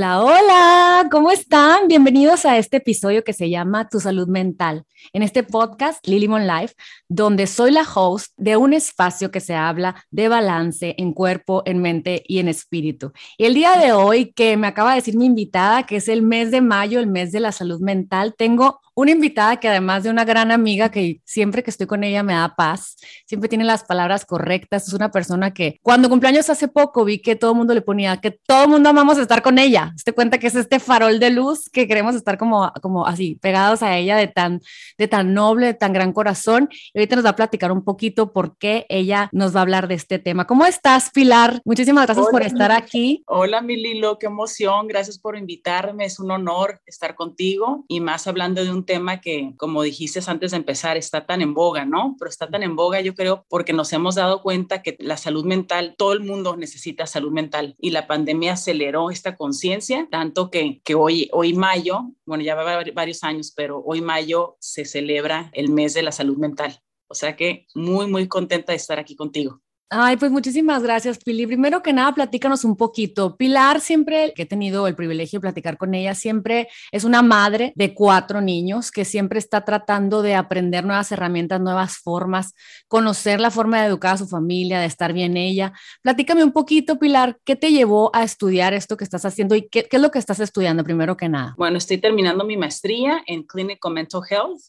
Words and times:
Hola, 0.00 0.24
hola, 0.24 1.08
¿cómo 1.10 1.30
están? 1.30 1.86
Bienvenidos 1.86 2.46
a 2.46 2.56
este 2.56 2.78
episodio 2.78 3.22
que 3.22 3.34
se 3.34 3.50
llama 3.50 3.90
Tu 3.90 4.00
salud 4.00 4.28
mental. 4.28 4.84
En 5.12 5.22
este 5.22 5.42
podcast, 5.42 6.08
Lilimon 6.08 6.46
Life, 6.46 6.74
donde 7.06 7.46
soy 7.46 7.70
la 7.70 7.82
host 7.82 8.32
de 8.38 8.56
un 8.56 8.72
espacio 8.72 9.30
que 9.30 9.40
se 9.40 9.54
habla 9.54 10.02
de 10.10 10.28
balance 10.28 10.94
en 10.96 11.12
cuerpo, 11.12 11.62
en 11.66 11.82
mente 11.82 12.22
y 12.26 12.38
en 12.38 12.48
espíritu. 12.48 13.12
Y 13.36 13.44
el 13.44 13.52
día 13.52 13.76
de 13.76 13.92
hoy, 13.92 14.32
que 14.32 14.56
me 14.56 14.68
acaba 14.68 14.92
de 14.92 14.96
decir 14.96 15.18
mi 15.18 15.26
invitada, 15.26 15.82
que 15.82 15.96
es 15.96 16.08
el 16.08 16.22
mes 16.22 16.50
de 16.50 16.62
mayo, 16.62 16.98
el 16.98 17.06
mes 17.06 17.30
de 17.30 17.40
la 17.40 17.52
salud 17.52 17.82
mental, 17.82 18.34
tengo 18.38 18.80
una 19.00 19.12
invitada 19.12 19.58
que 19.58 19.68
además 19.68 20.02
de 20.02 20.10
una 20.10 20.24
gran 20.24 20.50
amiga 20.50 20.90
que 20.90 21.20
siempre 21.24 21.62
que 21.62 21.70
estoy 21.70 21.86
con 21.86 22.04
ella 22.04 22.22
me 22.22 22.34
da 22.34 22.54
paz, 22.54 22.96
siempre 23.26 23.48
tiene 23.48 23.64
las 23.64 23.84
palabras 23.84 24.24
correctas, 24.26 24.86
es 24.86 24.94
una 24.94 25.10
persona 25.10 25.52
que 25.52 25.78
cuando 25.82 26.08
cumpleaños 26.08 26.50
hace 26.50 26.68
poco 26.68 27.04
vi 27.04 27.20
que 27.20 27.36
todo 27.36 27.52
el 27.52 27.56
mundo 27.56 27.74
le 27.74 27.82
ponía 27.82 28.18
que 28.18 28.30
todo 28.30 28.64
el 28.64 28.70
mundo 28.70 28.90
amamos 28.90 29.18
estar 29.18 29.42
con 29.42 29.58
ella, 29.58 29.94
te 30.04 30.12
cuenta 30.12 30.38
que 30.38 30.46
es 30.48 30.54
este 30.54 30.80
farol 30.80 31.18
de 31.18 31.30
luz 31.30 31.68
que 31.70 31.86
queremos 31.86 32.14
estar 32.14 32.36
como, 32.38 32.72
como 32.82 33.06
así 33.06 33.36
pegados 33.36 33.82
a 33.82 33.96
ella 33.96 34.16
de 34.16 34.28
tan, 34.28 34.60
de 34.98 35.08
tan 35.08 35.34
noble, 35.34 35.66
de 35.66 35.74
tan 35.74 35.92
gran 35.92 36.12
corazón. 36.12 36.68
Y 36.92 36.98
ahorita 36.98 37.16
nos 37.16 37.24
va 37.24 37.30
a 37.30 37.36
platicar 37.36 37.72
un 37.72 37.84
poquito 37.84 38.32
por 38.32 38.56
qué 38.56 38.86
ella 38.88 39.28
nos 39.32 39.54
va 39.54 39.60
a 39.60 39.62
hablar 39.62 39.88
de 39.88 39.94
este 39.94 40.18
tema. 40.18 40.46
¿Cómo 40.46 40.66
estás, 40.66 41.10
Pilar? 41.10 41.60
Muchísimas 41.64 42.06
gracias 42.06 42.26
por 42.30 42.42
estar 42.42 42.72
aquí. 42.72 43.22
Hola, 43.26 43.60
mi 43.62 43.76
Lilo, 43.76 44.18
qué 44.18 44.26
emoción. 44.26 44.86
Gracias 44.88 45.18
por 45.18 45.36
invitarme. 45.36 46.04
Es 46.04 46.18
un 46.18 46.30
honor 46.30 46.80
estar 46.86 47.14
contigo 47.14 47.84
y 47.88 48.00
más 48.00 48.26
hablando 48.26 48.64
de 48.64 48.70
un 48.70 48.84
tema 48.90 49.20
que, 49.20 49.54
como 49.56 49.84
dijiste 49.84 50.18
antes 50.26 50.50
de 50.50 50.56
empezar, 50.56 50.96
está 50.96 51.24
tan 51.24 51.42
en 51.42 51.54
boga, 51.54 51.84
¿no? 51.84 52.16
Pero 52.18 52.28
está 52.28 52.48
tan 52.48 52.64
en 52.64 52.74
boga, 52.74 53.00
yo 53.00 53.14
creo, 53.14 53.46
porque 53.48 53.72
nos 53.72 53.92
hemos 53.92 54.16
dado 54.16 54.42
cuenta 54.42 54.82
que 54.82 54.96
la 54.98 55.16
salud 55.16 55.44
mental, 55.44 55.94
todo 55.96 56.12
el 56.12 56.24
mundo 56.24 56.56
necesita 56.56 57.06
salud 57.06 57.30
mental 57.30 57.76
y 57.78 57.90
la 57.90 58.08
pandemia 58.08 58.54
aceleró 58.54 59.12
esta 59.12 59.36
conciencia, 59.36 60.08
tanto 60.10 60.50
que, 60.50 60.80
que 60.82 60.96
hoy, 60.96 61.28
hoy 61.32 61.54
mayo, 61.54 62.00
bueno, 62.26 62.42
ya 62.42 62.56
va 62.56 62.82
varios 62.92 63.22
años, 63.22 63.52
pero 63.54 63.80
hoy 63.86 64.00
mayo 64.00 64.56
se 64.58 64.84
celebra 64.84 65.50
el 65.52 65.68
mes 65.68 65.94
de 65.94 66.02
la 66.02 66.10
salud 66.10 66.36
mental. 66.36 66.80
O 67.06 67.14
sea 67.14 67.36
que 67.36 67.68
muy, 67.76 68.08
muy 68.08 68.26
contenta 68.26 68.72
de 68.72 68.76
estar 68.76 68.98
aquí 68.98 69.14
contigo. 69.14 69.60
Ay, 69.92 70.16
pues 70.18 70.30
muchísimas 70.30 70.84
gracias, 70.84 71.18
Pili. 71.18 71.48
Primero 71.48 71.82
que 71.82 71.92
nada, 71.92 72.14
platícanos 72.14 72.64
un 72.64 72.76
poquito. 72.76 73.36
Pilar, 73.36 73.80
siempre 73.80 74.32
que 74.36 74.42
he 74.42 74.46
tenido 74.46 74.86
el 74.86 74.94
privilegio 74.94 75.38
de 75.38 75.40
platicar 75.40 75.78
con 75.78 75.94
ella, 75.94 76.14
siempre 76.14 76.68
es 76.92 77.02
una 77.02 77.22
madre 77.22 77.72
de 77.74 77.92
cuatro 77.92 78.40
niños 78.40 78.92
que 78.92 79.04
siempre 79.04 79.40
está 79.40 79.64
tratando 79.64 80.22
de 80.22 80.36
aprender 80.36 80.84
nuevas 80.84 81.10
herramientas, 81.10 81.60
nuevas 81.60 81.98
formas, 81.98 82.54
conocer 82.86 83.40
la 83.40 83.50
forma 83.50 83.80
de 83.80 83.88
educar 83.88 84.14
a 84.14 84.18
su 84.18 84.28
familia, 84.28 84.78
de 84.78 84.86
estar 84.86 85.12
bien 85.12 85.36
ella. 85.36 85.72
Platícame 86.02 86.44
un 86.44 86.52
poquito, 86.52 87.00
Pilar, 87.00 87.40
¿qué 87.44 87.56
te 87.56 87.72
llevó 87.72 88.14
a 88.14 88.22
estudiar 88.22 88.72
esto 88.74 88.96
que 88.96 89.02
estás 89.02 89.24
haciendo 89.24 89.56
y 89.56 89.68
qué, 89.68 89.88
qué 89.88 89.96
es 89.96 90.02
lo 90.02 90.12
que 90.12 90.20
estás 90.20 90.38
estudiando 90.38 90.84
primero 90.84 91.16
que 91.16 91.28
nada? 91.28 91.56
Bueno, 91.58 91.78
estoy 91.78 91.98
terminando 91.98 92.44
mi 92.44 92.56
maestría 92.56 93.24
en 93.26 93.42
Clinical 93.42 93.92
Mental 93.92 94.20
Health 94.30 94.60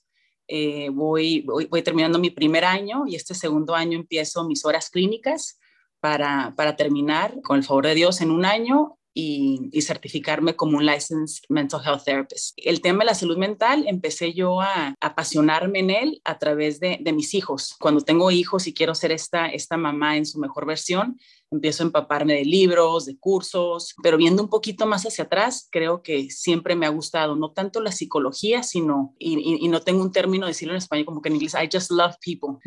eh, 0.54 0.90
voy, 0.90 1.46
voy, 1.46 1.82
terminando 1.82 2.20
mi 2.20 2.30
primer 2.30 2.66
año 2.66 3.06
y 3.08 3.16
este 3.16 3.34
segundo 3.34 3.74
año 3.74 3.98
empiezo 3.98 4.44
mis 4.44 4.66
horas 4.66 4.90
clínicas 4.90 5.58
para, 6.02 6.54
para 6.58 6.76
terminar, 6.76 7.42
con 7.42 7.58
el 7.58 7.64
favor 7.64 7.86
de 7.86 7.96
Dios, 7.96 8.20
en 8.20 8.32
un 8.32 8.44
año 8.44 8.98
y, 9.14 9.70
certificarme 9.82 10.58
como 10.58 10.78
un 10.78 10.86
licensed 10.86 11.46
mental 11.48 11.82
health 11.86 12.04
therapist. 12.04 12.54
El 12.58 12.82
tema 12.82 13.00
de 13.00 13.06
la 13.06 13.16
salud 13.16 13.38
mental 13.38 13.86
empecé 13.88 14.34
yo 14.34 14.60
a, 14.60 14.94
apasionarme 15.00 15.80
en 15.80 15.90
él 15.90 16.22
a 16.26 16.38
través 16.38 16.82
de, 16.82 16.98
de, 17.00 17.14
mis 17.14 17.34
hijos. 17.34 17.78
Cuando 17.80 18.02
tengo 18.02 18.30
hijos 18.30 18.68
y 18.68 18.74
quiero 18.74 18.94
ser 18.94 19.14
esta, 19.14 19.48
esta 19.48 19.78
mamá 19.78 20.18
en 20.18 20.26
su 20.26 20.38
mejor 20.38 20.66
versión, 20.66 21.18
empiezo 21.52 21.84
a 21.84 21.88
empaparme 21.88 22.36
de 22.36 22.46
libros, 22.46 23.06
de 23.06 23.18
cursos, 23.18 23.94
pero 24.02 24.18
viendo 24.18 24.42
un 24.42 24.50
poquito 24.50 24.86
más 24.86 25.06
hacia 25.06 25.26
atrás, 25.26 25.68
creo 25.70 26.02
que 26.02 26.30
siempre 26.30 26.78
me 26.78 26.86
ha 26.86 26.90
gustado, 26.90 27.36
no 27.36 27.52
tanto 27.52 27.82
la 27.82 27.92
psicología, 27.92 28.64
sino, 28.64 29.14
y, 29.20 29.68
no 29.68 29.82
tengo 29.82 30.02
un 30.02 30.12
término 30.12 30.48
decirlo 30.48 30.74
en 30.74 30.80
español 30.80 31.06
como 31.06 31.22
que 31.22 31.30
en 31.30 31.36
inglés, 31.36 31.54
I 31.54 31.70
just 31.72 31.92
love 31.92 32.16
people. 32.24 32.58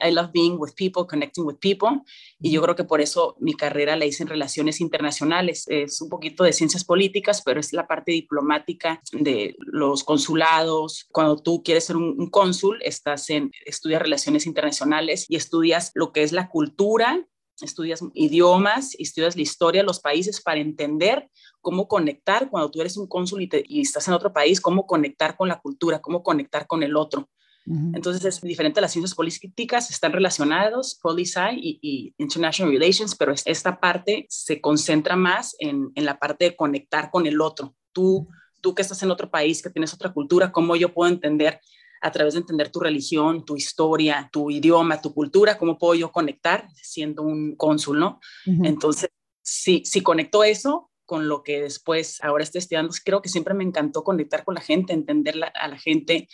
I 0.00 0.12
love 0.12 0.30
being 0.32 0.56
with 0.58 0.72
people, 0.76 1.06
connecting 1.08 1.44
with 1.44 1.56
people. 1.60 2.02
Y 2.40 2.50
yo 2.50 2.62
creo 2.62 2.76
que 2.76 2.84
por 2.84 3.00
eso 3.00 3.36
mi 3.40 3.54
carrera 3.54 3.96
la 3.96 4.06
hice 4.06 4.22
en 4.22 4.28
relaciones 4.28 4.80
internacionales. 4.80 5.64
Es 5.68 6.00
un 6.00 6.08
poquito 6.08 6.44
de 6.44 6.52
ciencias 6.52 6.84
políticas, 6.84 7.42
pero 7.44 7.58
es 7.58 7.72
la 7.72 7.86
parte 7.86 8.12
diplomática 8.12 9.00
de 9.12 9.56
los 9.58 10.04
consulados. 10.04 11.06
Cuando 11.10 11.36
tú 11.36 11.62
quieres 11.64 11.84
ser 11.84 11.96
un, 11.96 12.14
un 12.16 12.30
cónsul, 12.30 12.80
estás 12.82 13.28
en, 13.30 13.50
estudias 13.66 14.02
relaciones 14.02 14.46
internacionales 14.46 15.26
y 15.28 15.36
estudias 15.36 15.90
lo 15.94 16.12
que 16.12 16.22
es 16.22 16.32
la 16.32 16.48
cultura 16.48 17.26
estudias 17.62 18.00
idiomas, 18.14 18.94
estudias 18.98 19.36
la 19.36 19.42
historia 19.42 19.82
de 19.82 19.86
los 19.86 20.00
países 20.00 20.40
para 20.40 20.60
entender 20.60 21.28
cómo 21.60 21.88
conectar 21.88 22.50
cuando 22.50 22.70
tú 22.70 22.80
eres 22.80 22.96
un 22.96 23.06
cónsul 23.06 23.42
y, 23.42 23.80
estás 23.80 24.08
en 24.08 24.14
otro 24.14 24.32
país, 24.32 24.60
cómo 24.60 24.86
conectar 24.86 25.36
con 25.36 25.48
la 25.48 25.60
cultura, 25.60 26.00
cómo 26.00 26.22
conectar 26.22 26.66
con 26.66 26.82
el 26.82 26.96
otro. 26.96 27.28
Entonces 27.64 28.24
es 28.24 28.40
diferente 28.40 28.80
las 28.80 28.90
ciencias 28.90 29.14
políticas, 29.14 29.88
están 29.88 30.12
relacionados, 30.12 30.98
policy 31.00 31.38
y, 31.54 32.12
international 32.18 32.72
relations, 32.72 33.14
pero 33.14 33.32
esta 33.44 33.78
parte 33.78 34.26
se 34.28 34.60
concentra 34.60 35.14
más 35.14 35.54
en, 35.60 35.92
en, 35.94 36.04
la 36.04 36.18
parte 36.18 36.46
de 36.46 36.56
conectar 36.56 37.12
con 37.12 37.24
el 37.24 37.40
otro. 37.40 37.76
Tú, 37.92 38.26
tú 38.60 38.74
que 38.74 38.82
estás 38.82 39.00
en 39.04 39.12
otro 39.12 39.30
país, 39.30 39.62
que 39.62 39.70
tienes 39.70 39.94
otra 39.94 40.12
cultura, 40.12 40.50
cómo 40.50 40.74
yo 40.74 40.92
puedo 40.92 41.12
entender 41.12 41.60
a 42.02 42.10
través 42.10 42.34
de 42.34 42.40
entender 42.40 42.70
tu 42.70 42.80
religión, 42.80 43.44
tu 43.44 43.56
historia, 43.56 44.28
tu 44.32 44.50
idioma, 44.50 45.00
tu 45.00 45.14
cultura, 45.14 45.56
cómo 45.56 45.78
puedo 45.78 45.94
yo 45.94 46.10
conectar 46.10 46.68
siendo 46.74 47.22
un 47.22 47.54
cónsul, 47.54 48.00
¿no? 48.00 48.20
Entonces, 48.44 49.10
si, 49.40 49.84
si 49.84 50.02
conecto 50.02 50.42
eso 50.42 50.90
con 51.04 51.28
lo 51.28 51.44
que 51.44 51.60
después 51.60 52.22
ahora 52.22 52.42
estoy 52.42 52.58
estudiando, 52.58 52.92
creo 53.04 53.22
que 53.22 53.28
siempre 53.28 53.54
me 53.54 53.62
encantó 53.62 54.02
conectar 54.02 54.44
con 54.44 54.56
la 54.56 54.60
gente, 54.60 54.92
entender 54.92 55.36
a 55.54 55.68
la 55.68 55.78
gente 55.78 56.28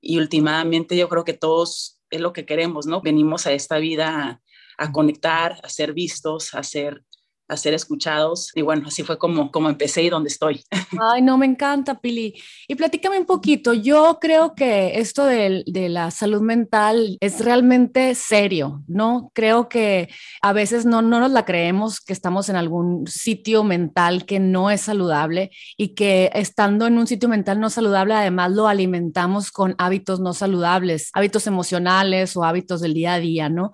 y 0.00 0.18
últimamente 0.18 0.96
yo 0.96 1.08
creo 1.08 1.24
que 1.24 1.32
todos 1.32 1.98
es 2.10 2.20
lo 2.20 2.34
que 2.34 2.44
queremos, 2.44 2.86
¿no? 2.86 3.00
Venimos 3.00 3.46
a 3.46 3.52
esta 3.52 3.78
vida 3.78 4.22
a, 4.22 4.42
a 4.76 4.92
conectar, 4.92 5.58
a 5.62 5.68
ser 5.70 5.94
vistos, 5.94 6.54
a 6.54 6.62
ser 6.62 7.02
a 7.48 7.56
ser 7.56 7.74
escuchados. 7.74 8.50
Y 8.54 8.62
bueno, 8.62 8.88
así 8.88 9.02
fue 9.02 9.18
como, 9.18 9.50
como 9.50 9.68
empecé 9.68 10.02
y 10.02 10.10
donde 10.10 10.28
estoy. 10.28 10.64
Ay, 11.00 11.22
no, 11.22 11.38
me 11.38 11.46
encanta, 11.46 12.00
Pili. 12.00 12.34
Y 12.68 12.74
platícame 12.74 13.18
un 13.18 13.26
poquito. 13.26 13.72
Yo 13.72 14.18
creo 14.20 14.54
que 14.54 14.98
esto 14.98 15.24
de, 15.24 15.62
de, 15.66 15.88
la 15.88 16.10
salud 16.10 16.40
mental 16.40 17.16
es 17.20 17.44
realmente 17.44 18.14
serio, 18.14 18.82
¿no? 18.88 19.30
Creo 19.34 19.68
que 19.68 20.08
a 20.42 20.52
veces 20.52 20.84
no, 20.84 21.02
no 21.02 21.20
nos 21.20 21.30
la 21.30 21.44
creemos 21.44 22.00
que 22.00 22.12
estamos 22.12 22.48
en 22.48 22.56
algún 22.56 23.06
sitio 23.06 23.64
mental 23.64 24.26
que 24.26 24.40
no 24.40 24.70
es 24.70 24.82
saludable 24.82 25.50
y 25.76 25.94
que 25.94 26.30
estando 26.34 26.86
en 26.86 26.98
un 26.98 27.06
sitio 27.06 27.28
mental 27.28 27.60
no 27.60 27.70
saludable, 27.70 28.14
además 28.14 28.52
lo 28.52 28.66
alimentamos 28.66 29.50
con 29.50 29.74
hábitos 29.78 30.20
no 30.20 30.32
saludables, 30.32 31.10
hábitos 31.12 31.46
emocionales 31.46 32.36
o 32.36 32.44
hábitos 32.44 32.80
del 32.80 32.94
día 32.94 33.14
a 33.14 33.20
día, 33.20 33.48
¿no? 33.48 33.72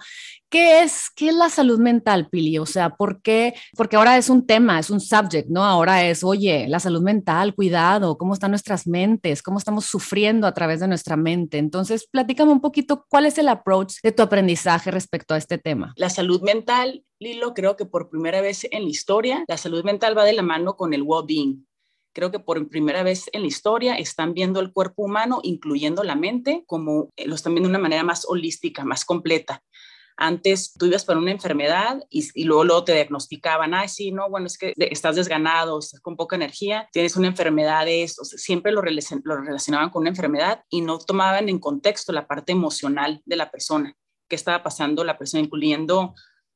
¿Qué 0.52 0.82
es, 0.82 1.08
¿Qué 1.16 1.30
es 1.30 1.34
la 1.34 1.48
salud 1.48 1.78
mental, 1.78 2.28
Pili? 2.28 2.58
O 2.58 2.66
sea, 2.66 2.90
¿por 2.90 3.22
qué? 3.22 3.54
Porque 3.74 3.96
ahora 3.96 4.18
es 4.18 4.28
un 4.28 4.46
tema, 4.46 4.78
es 4.78 4.90
un 4.90 5.00
subject, 5.00 5.48
¿no? 5.48 5.64
Ahora 5.64 6.06
es, 6.06 6.22
oye, 6.22 6.68
la 6.68 6.78
salud 6.78 7.00
mental, 7.00 7.54
cuidado, 7.54 8.18
cómo 8.18 8.34
están 8.34 8.50
nuestras 8.50 8.86
mentes, 8.86 9.42
cómo 9.42 9.56
estamos 9.56 9.86
sufriendo 9.86 10.46
a 10.46 10.52
través 10.52 10.80
de 10.80 10.88
nuestra 10.88 11.16
mente. 11.16 11.56
Entonces, 11.56 12.06
platícame 12.06 12.52
un 12.52 12.60
poquito 12.60 13.06
cuál 13.08 13.24
es 13.24 13.38
el 13.38 13.48
approach 13.48 13.94
de 14.02 14.12
tu 14.12 14.22
aprendizaje 14.22 14.90
respecto 14.90 15.32
a 15.32 15.38
este 15.38 15.56
tema. 15.56 15.94
La 15.96 16.10
salud 16.10 16.42
mental, 16.42 17.02
Lilo, 17.18 17.54
creo 17.54 17.76
que 17.76 17.86
por 17.86 18.10
primera 18.10 18.42
vez 18.42 18.68
en 18.70 18.82
la 18.82 18.90
historia, 18.90 19.46
la 19.48 19.56
salud 19.56 19.82
mental 19.84 20.18
va 20.18 20.24
de 20.24 20.34
la 20.34 20.42
mano 20.42 20.76
con 20.76 20.92
el 20.92 21.02
well-being. 21.02 21.66
Creo 22.14 22.30
que 22.30 22.40
por 22.40 22.68
primera 22.68 23.02
vez 23.02 23.30
en 23.32 23.40
la 23.40 23.48
historia 23.48 23.94
están 23.94 24.34
viendo 24.34 24.60
el 24.60 24.70
cuerpo 24.70 25.04
humano, 25.04 25.40
incluyendo 25.44 26.04
la 26.04 26.14
mente, 26.14 26.62
como 26.66 27.08
eh, 27.16 27.26
lo 27.26 27.36
están 27.36 27.54
viendo 27.54 27.70
de 27.70 27.76
una 27.76 27.82
manera 27.82 28.04
más 28.04 28.26
holística, 28.28 28.84
más 28.84 29.06
completa 29.06 29.62
antes 30.16 30.74
tú 30.74 30.86
ibas 30.86 31.04
por 31.04 31.16
una 31.16 31.30
enfermedad 31.30 32.02
y, 32.10 32.44
luego, 32.44 32.64
luego 32.64 32.84
te 32.84 32.94
diagnosticaban, 32.94 33.74
ah, 33.74 33.88
sí, 33.88 34.12
no, 34.12 34.28
bueno, 34.28 34.46
es 34.46 34.58
que 34.58 34.72
estás 34.76 35.16
desganado, 35.16 35.78
estás 35.78 36.00
con 36.00 36.16
poca 36.16 36.36
energía, 36.36 36.88
tienes 36.92 37.16
una 37.16 37.28
enfermedad 37.28 37.84
de 37.84 38.02
esto. 38.02 38.24
siempre 38.24 38.72
lo, 38.72 38.82
lo 38.82 39.36
relacionaban 39.36 39.90
con 39.90 40.00
una 40.00 40.10
enfermedad 40.10 40.62
y 40.68 40.80
no 40.80 40.98
tomaban 40.98 41.48
en 41.48 41.58
contexto 41.58 42.12
la 42.12 42.26
parte 42.26 42.52
emocional 42.52 43.20
de 43.24 43.36
la 43.36 43.50
persona, 43.50 43.96
qué 44.28 44.36
estaba 44.36 44.62
pasando 44.62 45.04
la 45.04 45.18
persona, 45.18 45.42
incluyendo 45.42 46.14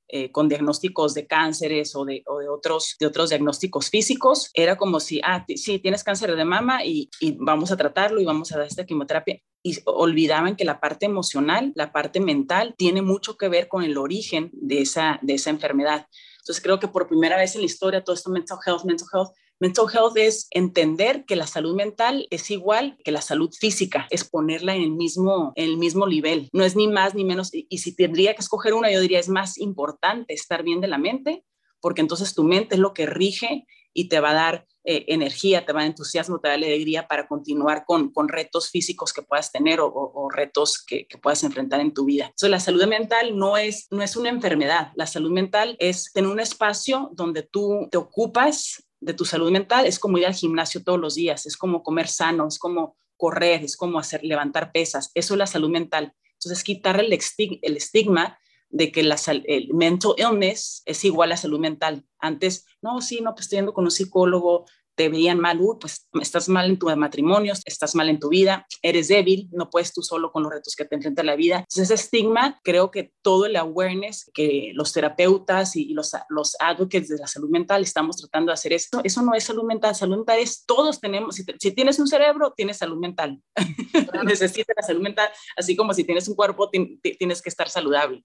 eh, 0.08 0.30
con 0.30 0.48
diagnósticos 0.48 1.14
de 1.14 1.26
cánceres 1.26 1.96
o 1.96 2.04
de, 2.04 2.22
otros, 2.26 2.96
de 3.00 3.06
otros 3.06 3.30
diagnósticos 3.30 3.90
físicos, 3.90 4.50
era 4.54 4.76
como 4.76 5.00
si, 5.00 5.20
ah, 5.24 5.44
sí, 5.56 5.78
tienes 5.78 6.04
cáncer 6.04 6.36
de 6.36 6.44
mama 6.44 6.84
y, 6.84 7.10
y, 7.20 7.36
vamos 7.38 7.72
a 7.72 7.76
tratarlo 7.76 8.20
y 8.20 8.24
vamos 8.24 8.52
a 8.52 8.58
dar 8.58 8.66
esta 8.66 8.86
quimioterapia. 8.86 9.40
Y 9.62 9.78
olvidaban 9.84 10.54
que 10.54 10.64
la 10.64 10.78
parte 10.78 11.06
emocional, 11.06 11.72
la 11.74 11.92
parte 11.92 12.20
mental, 12.20 12.74
tiene 12.78 13.02
mucho 13.02 13.36
que 13.36 13.48
ver 13.48 13.66
con 13.66 13.82
el 13.82 13.98
origen 13.98 14.50
de 14.52 14.82
esa, 14.82 15.18
de 15.22 15.34
esa 15.34 15.50
enfermedad. 15.50 16.06
Entonces 16.38 16.62
creo 16.62 16.78
que 16.78 16.86
por 16.86 17.08
primera 17.08 17.36
vez 17.36 17.56
en 17.56 17.62
la 17.62 17.66
historia 17.66 18.04
todo 18.04 18.14
esto 18.14 18.30
mental 18.30 18.58
health, 18.64 18.84
mental 18.84 19.08
health, 19.12 19.30
Mental 19.58 19.86
health 19.92 20.16
es 20.16 20.48
entender 20.50 21.24
que 21.24 21.36
la 21.36 21.46
salud 21.46 21.74
mental 21.74 22.26
es 22.30 22.50
igual 22.50 22.98
que 23.04 23.12
la 23.12 23.22
salud 23.22 23.50
física, 23.58 24.06
es 24.10 24.24
ponerla 24.24 24.74
en 24.74 24.82
el 24.82 24.92
mismo, 24.92 25.52
en 25.56 25.70
el 25.70 25.76
mismo 25.78 26.06
nivel. 26.06 26.48
No 26.52 26.64
es 26.64 26.76
ni 26.76 26.88
más 26.88 27.14
ni 27.14 27.24
menos. 27.24 27.54
Y, 27.54 27.66
y 27.70 27.78
si 27.78 27.94
tendría 27.94 28.34
que 28.34 28.42
escoger 28.42 28.74
una, 28.74 28.90
yo 28.90 29.00
diría 29.00 29.18
es 29.18 29.28
más 29.28 29.58
importante 29.58 30.34
estar 30.34 30.62
bien 30.62 30.80
de 30.80 30.88
la 30.88 30.98
mente, 30.98 31.44
porque 31.80 32.00
entonces 32.00 32.34
tu 32.34 32.44
mente 32.44 32.74
es 32.74 32.80
lo 32.80 32.92
que 32.92 33.06
rige 33.06 33.64
y 33.96 34.08
te 34.08 34.20
va 34.20 34.30
a 34.30 34.34
dar 34.34 34.66
eh, 34.84 35.04
energía, 35.08 35.64
te 35.64 35.72
va 35.72 35.80
a 35.80 35.82
dar 35.82 35.90
entusiasmo, 35.90 36.38
te 36.38 36.48
va 36.48 36.54
a 36.54 36.56
dar 36.56 36.64
alegría 36.64 37.08
para 37.08 37.26
continuar 37.26 37.84
con, 37.86 38.12
con 38.12 38.28
retos 38.28 38.70
físicos 38.70 39.12
que 39.12 39.22
puedas 39.22 39.50
tener 39.50 39.80
o, 39.80 40.28
retos 40.30 40.84
que, 40.84 41.08
que, 41.08 41.18
puedas 41.18 41.42
enfrentar 41.42 41.80
en 41.80 41.92
tu 41.92 42.04
vida. 42.04 42.26
Entonces, 42.26 42.50
la 42.50 42.60
salud 42.60 42.86
mental 42.86 43.36
no 43.36 43.56
es, 43.56 43.88
no 43.90 44.02
es 44.02 44.16
una 44.16 44.28
enfermedad, 44.28 44.92
la 44.94 45.06
salud 45.06 45.30
mental 45.30 45.76
es 45.80 46.12
tener 46.12 46.30
un 46.30 46.40
espacio 46.40 47.10
donde 47.14 47.42
tú 47.42 47.88
te 47.90 47.96
ocupas 47.96 48.85
de 49.00 49.14
tu 49.14 49.24
salud 49.24 49.50
mental, 49.50 49.86
es 49.86 49.98
como 49.98 50.18
ir 50.18 50.26
al 50.26 50.34
gimnasio 50.34 50.82
todos 50.82 50.98
los 50.98 51.14
días, 51.14 51.46
es 51.46 51.56
como 51.56 51.82
comer 51.82 52.08
sano, 52.08 52.48
es 52.48 52.58
como 52.58 52.96
correr, 53.16 53.62
es 53.62 53.76
como 53.76 53.98
hacer 53.98 54.22
levantar 54.24 54.72
pesas, 54.72 55.10
eso 55.14 55.34
es 55.34 55.38
la 55.38 55.46
salud 55.46 55.70
mental. 55.70 56.14
Entonces, 56.32 56.64
quitar 56.64 57.00
el, 57.00 57.12
el 57.12 57.76
estigma 57.76 58.38
de 58.68 58.92
que 58.92 59.02
la, 59.02 59.16
el 59.46 59.72
mental 59.72 60.14
illness 60.18 60.82
es 60.84 61.04
igual 61.04 61.32
a 61.32 61.36
salud 61.36 61.58
mental. 61.58 62.04
Antes, 62.18 62.66
no, 62.82 63.00
sí, 63.00 63.20
no, 63.20 63.34
pues 63.34 63.46
estoy 63.46 63.58
yendo 63.58 63.72
con 63.72 63.84
un 63.84 63.90
psicólogo, 63.90 64.66
te 64.96 65.08
veían 65.08 65.38
mal, 65.38 65.60
uh, 65.60 65.78
pues 65.78 66.08
estás 66.20 66.48
mal 66.48 66.70
en 66.70 66.78
tu 66.78 66.94
matrimonio, 66.96 67.52
estás 67.64 67.94
mal 67.94 68.08
en 68.08 68.18
tu 68.18 68.28
vida, 68.28 68.66
eres 68.82 69.08
débil, 69.08 69.48
no 69.52 69.70
puedes 69.70 69.92
tú 69.92 70.02
solo 70.02 70.32
con 70.32 70.42
los 70.42 70.52
retos 70.52 70.74
que 70.74 70.84
te 70.84 70.96
enfrenta 70.96 71.22
la 71.22 71.36
vida. 71.36 71.58
Entonces, 71.58 71.90
ese 71.90 71.94
estigma, 71.94 72.58
creo 72.64 72.90
que 72.90 73.12
todo 73.22 73.46
el 73.46 73.56
awareness 73.56 74.30
que 74.32 74.72
los 74.74 74.92
terapeutas 74.92 75.76
y 75.76 75.92
los, 75.92 76.12
los 76.30 76.56
advocates 76.58 77.08
de 77.08 77.18
la 77.18 77.26
salud 77.26 77.50
mental 77.50 77.82
estamos 77.82 78.16
tratando 78.16 78.50
de 78.50 78.54
hacer 78.54 78.72
esto, 78.72 79.00
eso 79.04 79.22
no 79.22 79.34
es 79.34 79.44
salud 79.44 79.64
mental, 79.64 79.94
salud 79.94 80.16
mental 80.16 80.38
es 80.38 80.64
todos 80.64 81.00
tenemos, 81.00 81.36
si, 81.36 81.44
si 81.60 81.72
tienes 81.72 81.98
un 81.98 82.08
cerebro, 82.08 82.54
tienes 82.56 82.78
salud 82.78 82.98
mental, 82.98 83.40
necesitas 84.24 84.74
la 84.76 84.82
salud 84.82 85.02
mental, 85.02 85.28
así 85.56 85.76
como 85.76 85.92
si 85.92 86.04
tienes 86.04 86.26
un 86.28 86.34
cuerpo, 86.34 86.70
tienes 86.70 87.42
que 87.42 87.48
estar 87.48 87.68
saludable. 87.68 88.24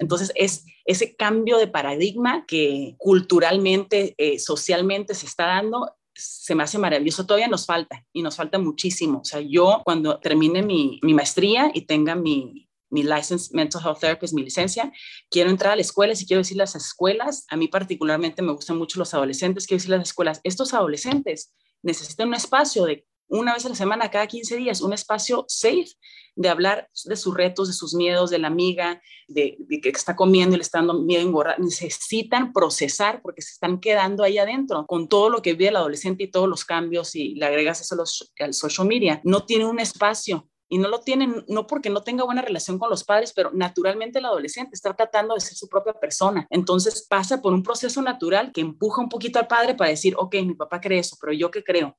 Entonces, 0.00 0.32
es 0.34 0.64
ese 0.86 1.14
cambio 1.14 1.58
de 1.58 1.68
paradigma 1.68 2.46
que 2.46 2.94
culturalmente, 2.96 4.14
eh, 4.16 4.38
socialmente 4.38 5.14
se 5.14 5.26
está 5.26 5.46
dando, 5.46 5.94
se 6.20 6.54
me 6.54 6.62
hace 6.62 6.78
maravilloso. 6.78 7.26
Todavía 7.26 7.48
nos 7.48 7.66
falta 7.66 8.04
y 8.12 8.22
nos 8.22 8.36
falta 8.36 8.58
muchísimo. 8.58 9.20
O 9.20 9.24
sea, 9.24 9.40
yo 9.40 9.82
cuando 9.84 10.18
termine 10.20 10.62
mi, 10.62 11.00
mi 11.02 11.14
maestría 11.14 11.70
y 11.72 11.82
tenga 11.82 12.14
mi, 12.14 12.68
mi 12.90 13.02
license 13.02 13.54
mental 13.54 13.82
health 13.84 14.00
therapist, 14.00 14.34
mi 14.34 14.42
licencia, 14.42 14.92
quiero 15.30 15.50
entrar 15.50 15.72
a 15.72 15.76
las 15.76 15.86
escuelas 15.86 16.20
y 16.20 16.26
quiero 16.26 16.40
decir 16.40 16.56
las 16.56 16.74
escuelas, 16.74 17.46
a 17.48 17.56
mí 17.56 17.68
particularmente 17.68 18.42
me 18.42 18.52
gustan 18.52 18.76
mucho 18.76 18.98
los 18.98 19.14
adolescentes, 19.14 19.66
quiero 19.66 19.78
decir 19.78 19.90
las 19.90 20.08
escuelas, 20.08 20.40
estos 20.44 20.74
adolescentes 20.74 21.54
necesitan 21.82 22.28
un 22.28 22.34
espacio 22.34 22.84
de 22.84 23.06
una 23.30 23.54
vez 23.54 23.64
a 23.64 23.68
la 23.68 23.74
semana, 23.74 24.10
cada 24.10 24.26
15 24.26 24.56
días, 24.56 24.80
un 24.80 24.92
espacio 24.92 25.44
safe 25.48 25.92
de 26.34 26.48
hablar 26.48 26.88
de 27.04 27.16
sus 27.16 27.34
retos, 27.34 27.68
de 27.68 27.74
sus 27.74 27.94
miedos, 27.94 28.30
de 28.30 28.38
la 28.38 28.48
amiga, 28.48 29.00
de, 29.28 29.56
que 29.82 29.88
está 29.90 30.16
comiendo 30.16 30.54
y 30.54 30.58
le 30.58 30.62
está 30.62 30.78
dando 30.78 30.94
miedo 30.94 31.22
engordar. 31.22 31.60
Necesitan 31.60 32.52
procesar 32.52 33.20
porque 33.22 33.42
se 33.42 33.52
están 33.52 33.78
quedando 33.78 34.24
ahí 34.24 34.38
adentro 34.38 34.84
con 34.86 35.08
todo 35.08 35.30
lo 35.30 35.42
que 35.42 35.52
vive 35.52 35.68
el 35.68 35.76
adolescente 35.76 36.24
y 36.24 36.30
todos 36.30 36.48
los 36.48 36.64
cambios 36.64 37.14
y 37.14 37.34
le 37.34 37.46
agregas 37.46 37.80
eso 37.80 37.96
al 38.40 38.54
social 38.54 38.86
media. 38.86 39.20
No 39.24 39.44
tiene 39.44 39.66
un 39.66 39.78
espacio 39.78 40.48
y 40.68 40.78
no 40.78 40.88
lo 40.88 41.00
tienen, 41.00 41.44
no 41.48 41.66
porque 41.66 41.90
no 41.90 42.02
tenga 42.02 42.24
buena 42.24 42.42
relación 42.42 42.78
con 42.78 42.90
los 42.90 43.04
padres, 43.04 43.32
pero 43.32 43.50
naturalmente 43.52 44.20
el 44.20 44.24
adolescente 44.24 44.70
está 44.74 44.94
tratando 44.94 45.34
de 45.34 45.40
ser 45.40 45.56
su 45.56 45.68
propia 45.68 45.92
persona. 45.94 46.46
Entonces 46.50 47.06
pasa 47.08 47.42
por 47.42 47.52
un 47.52 47.62
proceso 47.62 48.02
natural 48.02 48.52
que 48.52 48.60
empuja 48.60 49.02
un 49.02 49.08
poquito 49.08 49.38
al 49.38 49.46
padre 49.46 49.74
para 49.74 49.90
decir, 49.90 50.14
ok, 50.16 50.34
mi 50.44 50.54
papá 50.54 50.80
cree 50.80 51.00
eso, 51.00 51.16
pero 51.20 51.32
yo 51.32 51.50
qué 51.50 51.62
creo 51.62 51.96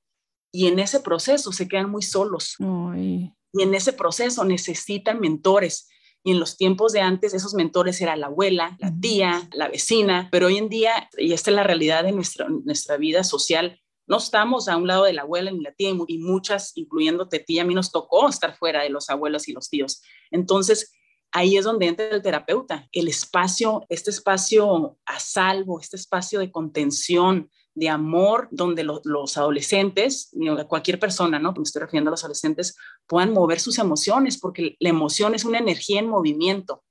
y 0.52 0.68
en 0.68 0.80
ese 0.80 1.00
proceso 1.00 1.52
se 1.52 1.68
quedan 1.68 1.90
muy 1.90 2.02
solos. 2.02 2.56
Y 3.54 3.64
en 3.64 3.74
ese 3.74 3.94
proceso 3.94 4.44
necesitan 4.44 5.20
mentores. 5.20 5.88
Y 6.24 6.32
en 6.32 6.40
los 6.40 6.56
tiempos 6.58 6.94
de 6.94 7.02
antes, 7.02 7.34
esos 7.34 7.54
mentores 7.54 8.00
eran 8.00 8.20
la 8.20 8.28
abuela, 8.28 8.78
la 8.80 8.94
tía, 9.00 9.50
la 9.54 9.68
vecina, 9.70 10.30
pero 10.32 10.48
hoy 10.48 10.58
en 10.58 10.70
día, 10.70 11.10
y 11.18 11.34
esta 11.34 11.50
es 11.50 11.56
la 11.56 11.64
realidad 11.64 12.04
de 12.04 12.12
nuestra, 12.12 12.48
nuestra 12.48 12.98
vida 12.98 13.24
social, 13.24 13.82
no 14.08 14.18
estamos 14.18 14.68
a 14.68 14.78
un 14.78 14.88
lado 14.88 15.06
de 15.06 15.14
la 15.14 15.24
abuela 15.24 15.52
ni 15.52 15.62
la 15.62 15.72
tía, 15.72 15.92
y 16.08 16.18
muchas, 16.20 16.74
incluyéndote 16.76 17.40
tía, 17.40 17.64
a 17.64 17.66
mí 17.66 17.74
nos 17.74 17.92
tocó 17.92 18.30
estar 18.30 18.56
fuera 18.56 18.84
de 18.84 18.90
los 18.90 19.10
abuelos 19.10 19.48
y 19.48 19.54
los 19.54 19.70
tíos. 19.70 20.02
Entonces, 20.30 20.92
ahí 21.32 21.58
es 21.58 21.66
donde 21.66 21.88
entra 21.88 22.10
el 22.10 22.22
terapeuta, 22.22 22.88
el 22.92 23.08
espacio, 23.08 23.86
este 23.90 24.12
espacio 24.12 25.00
a 25.06 25.20
salvo, 25.20 25.80
este 25.80 25.96
espacio 25.96 26.40
de 26.40 26.52
contención, 26.52 27.50
de 27.74 27.90
amor, 27.90 28.48
donde 28.52 28.84
los 28.84 29.38
adolescentes, 29.38 30.32
cualquier 30.68 31.00
persona, 31.00 31.40
¿no? 31.40 31.54
Me 31.54 31.64
estoy 31.64 31.82
refiriendo 31.82 32.10
a 32.10 32.12
los 32.12 32.24
adolescentes, 32.24 32.76
puedan 33.08 33.34
mover 33.34 33.60
sus 33.60 33.80
emociones, 33.80 34.38
porque 34.38 34.76
la 34.80 34.90
emoción 34.90 35.36
es 35.36 35.46
una 35.46 35.60
energía 35.60 36.00
en 36.00 36.08
movimiento. 36.08 36.84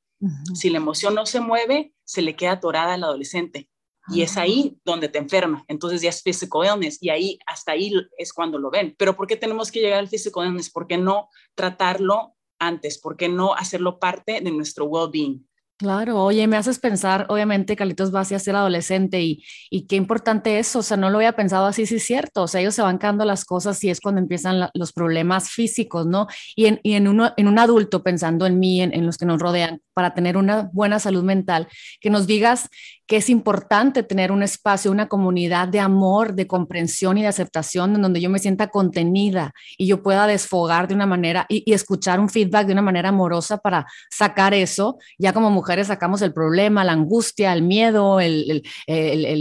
Si 0.55 0.69
la 0.69 0.79
emoción 0.79 1.15
no 1.15 1.25
se 1.25 1.41
mueve, 1.41 1.95
se 2.05 2.21
le 2.23 2.37
queda 2.37 2.53
atorada 2.53 2.95
al 2.95 3.05
adolescente. 3.05 3.71
Y 4.09 4.23
es 4.23 4.37
ahí 4.37 4.73
ah. 4.75 4.81
donde 4.85 5.09
te 5.09 5.19
enferma. 5.19 5.65
Entonces 5.69 6.03
ya 6.03 6.11
es 6.11 6.23
physical 6.23 6.67
illness 6.67 6.99
y 7.01 7.11
ahí, 7.11 7.39
hasta 7.47 7.73
ahí 7.73 7.93
es 8.19 8.33
cuando 8.33 8.59
lo 8.59 8.71
ven. 8.71 8.95
Pero 8.99 9.17
¿por 9.17 9.27
qué 9.27 9.37
tenemos 9.37 9.71
que 9.71 9.81
llegar 9.81 10.01
al 10.01 10.09
physical 10.09 10.47
illness? 10.47 10.71
¿Por 10.71 10.87
qué 10.87 10.99
no 10.99 11.29
tratarlo 11.55 12.35
antes? 12.59 12.99
¿Por 12.99 13.17
qué 13.17 13.29
no 13.29 13.55
hacerlo 13.55 13.99
parte 13.99 14.41
de 14.41 14.51
nuestro 14.51 14.87
well-being? 14.87 15.47
Claro, 15.81 16.23
oye, 16.23 16.47
me 16.47 16.59
haces 16.59 16.79
pensar, 16.79 17.25
obviamente, 17.31 17.75
Carlitos 17.75 18.15
va 18.15 18.21
a 18.21 18.25
ser 18.27 18.55
adolescente 18.55 19.23
y, 19.23 19.43
y 19.71 19.87
qué 19.87 19.97
importante 19.97 20.59
eso, 20.59 20.81
o 20.81 20.83
sea, 20.83 20.99
no 20.99 21.09
lo 21.09 21.17
había 21.17 21.33
pensado 21.33 21.65
así, 21.65 21.87
sí 21.87 21.95
es 21.95 22.05
cierto, 22.05 22.43
o 22.43 22.49
sea, 22.49 22.61
ellos 22.61 22.75
se 22.75 22.83
van 22.83 22.99
quedando 22.99 23.25
las 23.25 23.47
cosas 23.47 23.83
y 23.83 23.89
es 23.89 23.99
cuando 24.03 24.21
empiezan 24.21 24.69
los 24.75 24.93
problemas 24.93 25.49
físicos, 25.49 26.05
¿no? 26.05 26.27
Y 26.55 26.67
en, 26.67 26.81
y 26.83 26.93
en, 26.97 27.09
uno, 27.09 27.33
en 27.39 27.49
un 27.49 27.59
adulto, 27.59 28.03
pensando 28.03 28.45
en 28.45 28.59
mí, 28.59 28.83
en, 28.83 28.93
en, 28.93 29.07
los 29.07 29.17
que 29.17 29.25
nos 29.25 29.41
rodean, 29.41 29.81
para 30.01 30.15
tener 30.15 30.39
una 30.39 30.71
buena 30.73 30.99
salud 30.99 31.23
mental, 31.23 31.69
que 32.01 32.09
nos 32.09 32.27
digas 32.27 32.71
que 33.07 33.19
es 33.19 33.29
importante 33.29 34.03
tener 34.03 34.33
un 34.33 34.43
espacio, 34.43 34.91
una 34.91 35.09
comunidad 35.09 35.69
de 35.69 35.79
amor, 35.79 36.33
de 36.33 36.47
comprensión 36.47 37.19
y 37.19 37.23
de 37.23 37.27
aceptación 37.27 37.95
en 37.95 38.01
donde 38.01 38.19
yo 38.19 38.31
me 38.31 38.39
sienta 38.39 38.69
contenida 38.69 39.53
y 39.77 39.87
yo 39.87 40.03
pueda 40.03 40.27
desfogar 40.27 40.89
de 40.89 40.95
una 40.95 41.05
manera 41.05 41.45
y, 41.51 41.71
escuchar 41.71 42.19
un 42.19 42.31
feedback 42.31 42.67
de 42.67 42.73
una 42.73 42.81
manera 42.81 43.11
amorosa 43.11 43.59
para 43.59 43.85
sacar 44.11 44.55
eso, 44.55 44.97
ya 45.19 45.35
como 45.35 45.51
mujer 45.51 45.85
sacamos 45.85 46.23
el 46.23 46.33
problema, 46.33 46.83
la 46.83 46.93
angustia, 46.93 47.53
el 47.53 47.61
miedo, 47.61 48.21
el, 48.21 48.63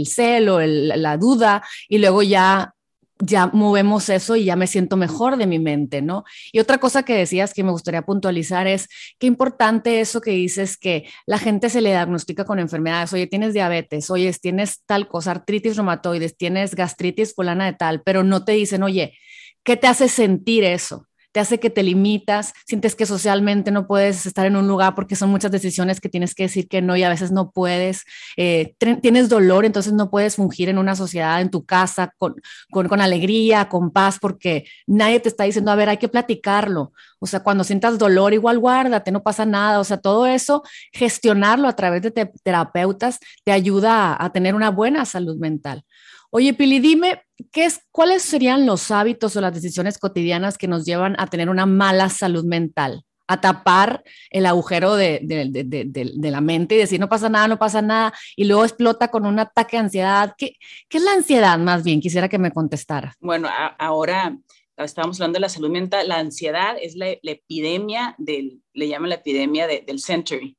celo, 0.04 0.60
la 0.60 1.16
duda, 1.16 1.62
y 1.88 1.96
luego 1.96 2.22
ya 2.22 2.74
ya 3.20 3.48
movemos 3.48 4.08
eso 4.08 4.36
y 4.36 4.44
ya 4.44 4.56
me 4.56 4.66
siento 4.66 4.96
mejor 4.96 5.36
de 5.36 5.46
mi 5.46 5.58
mente, 5.58 6.02
¿no? 6.02 6.24
Y 6.52 6.60
otra 6.60 6.78
cosa 6.78 7.02
que 7.02 7.14
decías 7.14 7.54
que 7.54 7.62
me 7.62 7.70
gustaría 7.70 8.02
puntualizar 8.02 8.66
es 8.66 8.88
qué 9.18 9.26
importante 9.26 10.00
eso 10.00 10.20
que 10.20 10.32
dices 10.32 10.76
que 10.76 11.08
la 11.26 11.38
gente 11.38 11.70
se 11.70 11.80
le 11.80 11.90
diagnostica 11.90 12.44
con 12.44 12.58
enfermedades, 12.58 13.12
oye, 13.12 13.26
tienes 13.26 13.54
diabetes, 13.54 14.10
oye, 14.10 14.32
tienes 14.40 14.82
tal 14.86 15.08
cosa, 15.08 15.32
artritis 15.32 15.76
reumatoides, 15.76 16.36
tienes 16.36 16.74
gastritis 16.74 17.34
fulana 17.34 17.66
de 17.66 17.74
tal, 17.74 18.02
pero 18.02 18.24
no 18.24 18.44
te 18.44 18.52
dicen, 18.52 18.82
oye, 18.82 19.14
¿qué 19.64 19.76
te 19.76 19.86
hace 19.86 20.08
sentir 20.08 20.64
eso? 20.64 21.06
Te 21.32 21.40
hace 21.40 21.60
que 21.60 21.70
te 21.70 21.82
limitas, 21.82 22.52
sientes 22.66 22.94
que 22.94 23.06
socialmente 23.06 23.70
no 23.70 23.86
puedes 23.86 24.26
estar 24.26 24.46
en 24.46 24.56
un 24.56 24.66
lugar 24.66 24.94
porque 24.94 25.16
son 25.16 25.30
muchas 25.30 25.50
decisiones 25.50 26.00
que 26.00 26.08
tienes 26.08 26.34
que 26.34 26.44
decir 26.44 26.68
que 26.68 26.82
no 26.82 26.96
y 26.96 27.02
a 27.02 27.08
veces 27.08 27.30
no 27.32 27.50
puedes, 27.50 28.04
eh, 28.36 28.74
tienes 29.00 29.28
dolor, 29.28 29.64
entonces 29.64 29.92
no 29.92 30.10
puedes 30.10 30.36
fungir 30.36 30.68
en 30.68 30.78
una 30.78 30.96
sociedad, 30.96 31.40
en 31.40 31.50
tu 31.50 31.64
casa, 31.64 32.12
con, 32.18 32.34
con, 32.70 33.00
alegría, 33.00 33.68
con 33.68 33.90
paz, 33.90 34.18
porque 34.20 34.64
nadie 34.86 35.20
te 35.20 35.28
está 35.28 35.44
diciendo, 35.44 35.70
a 35.70 35.76
ver, 35.76 35.88
hay 35.88 35.98
que 35.98 36.08
platicarlo. 36.08 36.92
O 37.20 37.26
sea, 37.26 37.40
cuando 37.40 37.64
sientas 37.64 37.98
dolor, 37.98 38.32
igual 38.32 38.58
guárdate, 38.58 39.12
no 39.12 39.22
pasa 39.22 39.44
nada. 39.44 39.78
O 39.78 39.84
sea, 39.84 39.98
todo 39.98 40.26
eso, 40.26 40.62
gestionarlo 40.92 41.68
a 41.68 41.76
través 41.76 42.02
de 42.02 42.10
terapeutas 42.10 43.18
te 43.44 43.52
ayuda 43.52 44.16
a 44.18 44.32
tener 44.32 44.54
una 44.54 44.70
buena 44.70 45.04
salud 45.04 45.36
mental. 45.36 45.84
Oye, 46.32 46.54
Pili, 46.54 46.78
dime, 46.78 47.22
¿qué 47.50 47.64
es, 47.64 47.80
¿cuáles 47.90 48.22
serían 48.22 48.64
los 48.64 48.92
hábitos 48.92 49.34
o 49.34 49.40
las 49.40 49.52
decisiones 49.52 49.98
cotidianas 49.98 50.58
que 50.58 50.68
nos 50.68 50.84
llevan 50.84 51.16
a 51.18 51.26
tener 51.26 51.48
una 51.48 51.66
mala 51.66 52.08
salud 52.08 52.44
mental? 52.44 53.04
a 53.30 53.40
tapar 53.40 54.02
el 54.30 54.44
agujero 54.44 54.96
de, 54.96 55.20
la 56.20 56.40
mente 56.40 56.74
y 56.74 56.78
decir, 56.78 56.98
no 56.98 57.08
pasa 57.08 57.28
nada, 57.28 57.46
no 57.46 57.60
pasa 57.60 57.80
nada, 57.80 58.12
y 58.34 58.42
luego 58.44 58.64
explota 58.64 59.06
con 59.06 59.24
un 59.24 59.38
ataque 59.38 59.76
de 59.76 59.82
ansiedad. 59.84 60.34
¿Qué, 60.36 60.56
es 60.90 61.02
la 61.02 61.12
ansiedad 61.12 61.56
más 61.56 61.84
bien? 61.84 62.00
Quisiera 62.00 62.28
que 62.28 62.40
me 62.40 62.50
contestara. 62.50 63.14
Bueno, 63.20 63.48
ahora 63.78 64.36
estábamos 64.76 65.20
hablando 65.20 65.36
de 65.36 65.42
la 65.42 65.48
salud 65.48 65.70
mental. 65.70 66.08
La 66.08 66.18
ansiedad 66.18 66.76
es 66.80 66.96
la, 66.96 67.06
epidemia 67.22 68.16
del, 68.18 68.62
le 68.72 68.88
llaman 68.88 69.10
la 69.10 69.14
epidemia 69.16 69.68
del 69.68 70.00
century. 70.00 70.56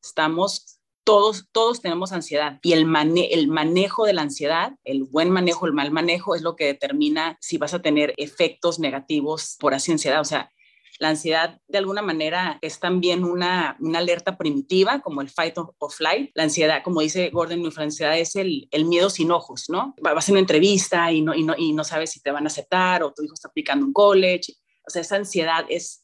Estamos 0.00 0.78
todos, 1.04 1.48
todos 1.52 1.80
tenemos 1.80 2.12
ansiedad 2.12 2.58
y 2.62 2.72
el, 2.72 2.86
el 3.30 3.48
manejo 3.48 4.04
de 4.06 4.12
la 4.12 4.22
ansiedad, 4.22 4.72
el 4.84 5.04
buen 5.04 5.30
manejo, 5.30 5.66
el 5.66 5.72
mal 5.72 5.90
manejo 5.90 6.34
es 6.34 6.42
lo 6.42 6.56
que 6.56 6.66
determina 6.66 7.36
si 7.40 7.58
vas 7.58 7.74
a 7.74 7.82
tener 7.82 8.14
efectos 8.16 8.78
negativos 8.78 9.56
por 9.58 9.74
así 9.74 9.92
ansiedad. 9.92 10.20
O 10.20 10.24
sea, 10.24 10.50
la 10.98 11.08
ansiedad 11.08 11.60
de 11.66 11.78
alguna 11.78 12.02
manera 12.02 12.58
es 12.62 12.78
también 12.78 13.24
una, 13.24 13.76
una 13.80 13.98
alerta 13.98 14.36
primitiva 14.36 15.00
como 15.00 15.20
el 15.20 15.30
fight 15.30 15.58
or 15.58 15.74
flight. 15.90 16.30
La 16.34 16.44
ansiedad, 16.44 16.82
como 16.84 17.00
dice 17.00 17.30
Gordon, 17.30 17.62
la 17.62 17.82
ansiedad 17.82 18.16
es 18.18 18.36
el, 18.36 18.68
el, 18.70 18.84
miedo 18.84 19.10
sin 19.10 19.32
ojos, 19.32 19.64
¿no? 19.68 19.94
Vas 20.00 20.28
a 20.28 20.32
una 20.32 20.40
entrevista 20.40 21.10
y 21.10 21.22
no, 21.22 21.34
y, 21.34 21.42
no, 21.42 21.54
y 21.56 21.72
no 21.72 21.82
sabes 21.82 22.10
si 22.10 22.20
te 22.20 22.30
van 22.30 22.44
a 22.44 22.48
aceptar 22.48 23.02
o 23.02 23.12
tu 23.12 23.24
hijo 23.24 23.34
está 23.34 23.48
aplicando 23.48 23.84
un 23.84 23.92
college. 23.92 24.52
O 24.86 24.90
sea, 24.90 25.02
esa 25.02 25.16
ansiedad 25.16 25.64
es 25.68 26.01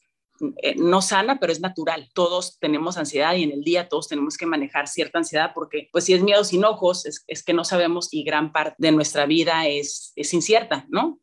eh, 0.63 0.75
no 0.77 1.03
sana, 1.03 1.39
pero 1.41 1.53
es 1.53 1.61
natural. 1.61 2.09
Todos 2.15 2.59
tenemos 2.59 2.97
ansiedad 2.97 3.35
y 3.35 3.43
en 3.43 3.53
el 3.53 3.63
día 3.63 3.89
todos 3.89 4.09
tenemos 4.09 4.37
que 4.37 4.47
manejar 4.47 4.89
cierta 4.89 5.19
ansiedad 5.19 5.53
porque, 5.55 5.89
pues, 5.93 6.05
si 6.05 6.15
es 6.15 6.23
miedo 6.23 6.45
sin 6.45 6.65
ojos, 6.65 7.07
es, 7.07 7.43
que 7.43 7.53
no 7.53 7.65
sabemos 7.65 8.09
y 8.13 8.25
gran 8.25 8.53
parte 8.53 8.77
de 8.79 8.93
nuestra 8.93 9.27
vida 9.27 9.67
es, 9.67 10.13
es 10.17 10.33
incierta, 10.35 10.87
¿no? 10.89 11.21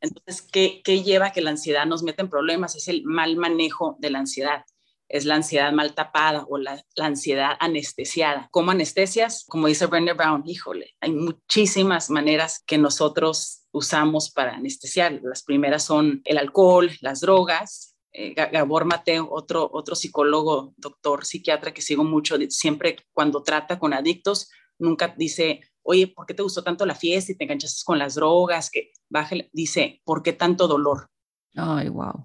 Entonces, 0.00 0.42
¿qué, 0.42 0.80
¿qué 0.84 1.02
lleva 1.02 1.26
a 1.26 1.32
que 1.32 1.40
la 1.40 1.50
ansiedad 1.50 1.86
nos 1.86 2.02
meta 2.02 2.22
en 2.22 2.30
problemas? 2.30 2.76
Es 2.76 2.88
el 2.88 3.04
mal 3.04 3.36
manejo 3.36 3.96
de 3.98 4.10
la 4.10 4.18
ansiedad 4.20 4.64
es 5.10 5.24
la 5.24 5.34
ansiedad 5.34 5.72
mal 5.72 5.94
tapada 5.94 6.46
o 6.48 6.56
la, 6.56 6.82
ansiedad 6.96 7.56
anestesiada. 7.58 8.48
Como 8.50 8.70
anestesias, 8.70 9.44
como 9.48 9.66
dice 9.66 9.86
Brenda 9.86 10.14
Brown, 10.14 10.44
híjole, 10.46 10.94
hay 11.00 11.12
muchísimas 11.12 12.10
maneras 12.10 12.62
que 12.64 12.78
nosotros 12.78 13.64
usamos 13.72 14.30
para 14.30 14.54
anestesiar. 14.54 15.20
Las 15.22 15.42
primeras 15.42 15.82
son 15.82 16.22
el 16.24 16.38
alcohol, 16.38 16.90
las 17.00 17.20
drogas. 17.20 17.96
Eh, 18.12 18.34
Gabor 18.34 18.84
Mateo, 18.84 19.28
otro, 19.30 19.68
otro 19.72 19.94
psicólogo, 19.94 20.74
doctor, 20.76 21.24
psiquiatra 21.24 21.72
que 21.72 21.82
sigo 21.82 22.02
mucho, 22.02 22.36
siempre 22.48 22.96
cuando 23.12 23.44
trata 23.44 23.78
con 23.78 23.92
adictos, 23.92 24.50
nunca 24.80 25.14
dice, 25.16 25.60
oye, 25.82 26.08
¿por 26.08 26.26
qué 26.26 26.34
te 26.34 26.42
gustó 26.42 26.64
tanto 26.64 26.84
la 26.86 26.96
fiesta 26.96 27.30
y 27.30 27.36
te 27.36 27.44
enganchaste 27.44 27.82
con 27.84 28.00
las 28.00 28.16
drogas? 28.16 28.68
Que 28.68 28.90
baje, 29.08 29.48
dice, 29.52 30.00
¿por 30.04 30.24
qué 30.24 30.32
tanto 30.32 30.66
dolor? 30.66 31.08
Ay, 31.54 31.88
wow. 31.88 32.24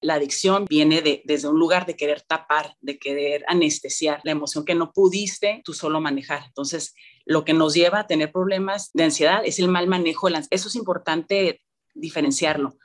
La 0.00 0.14
adicción 0.14 0.64
viene 0.68 1.02
de, 1.02 1.22
desde 1.24 1.48
un 1.48 1.58
lugar 1.58 1.86
de 1.86 1.96
querer 1.96 2.22
tapar, 2.22 2.76
de 2.80 2.98
querer 2.98 3.44
anestesiar 3.48 4.20
la 4.24 4.32
emoción 4.32 4.64
que 4.64 4.74
no 4.74 4.92
pudiste 4.92 5.60
tú 5.64 5.74
solo 5.74 6.00
manejar. 6.00 6.44
Entonces, 6.46 6.94
lo 7.24 7.44
que 7.44 7.52
nos 7.52 7.74
lleva 7.74 8.00
a 8.00 8.06
tener 8.06 8.30
problemas 8.30 8.90
de 8.94 9.04
ansiedad 9.04 9.42
es 9.44 9.58
el 9.58 9.68
mal 9.68 9.88
manejo. 9.88 10.28
Eso 10.28 10.68
es 10.68 10.74
importante 10.76 11.62
diferenciarlo. 11.94 12.76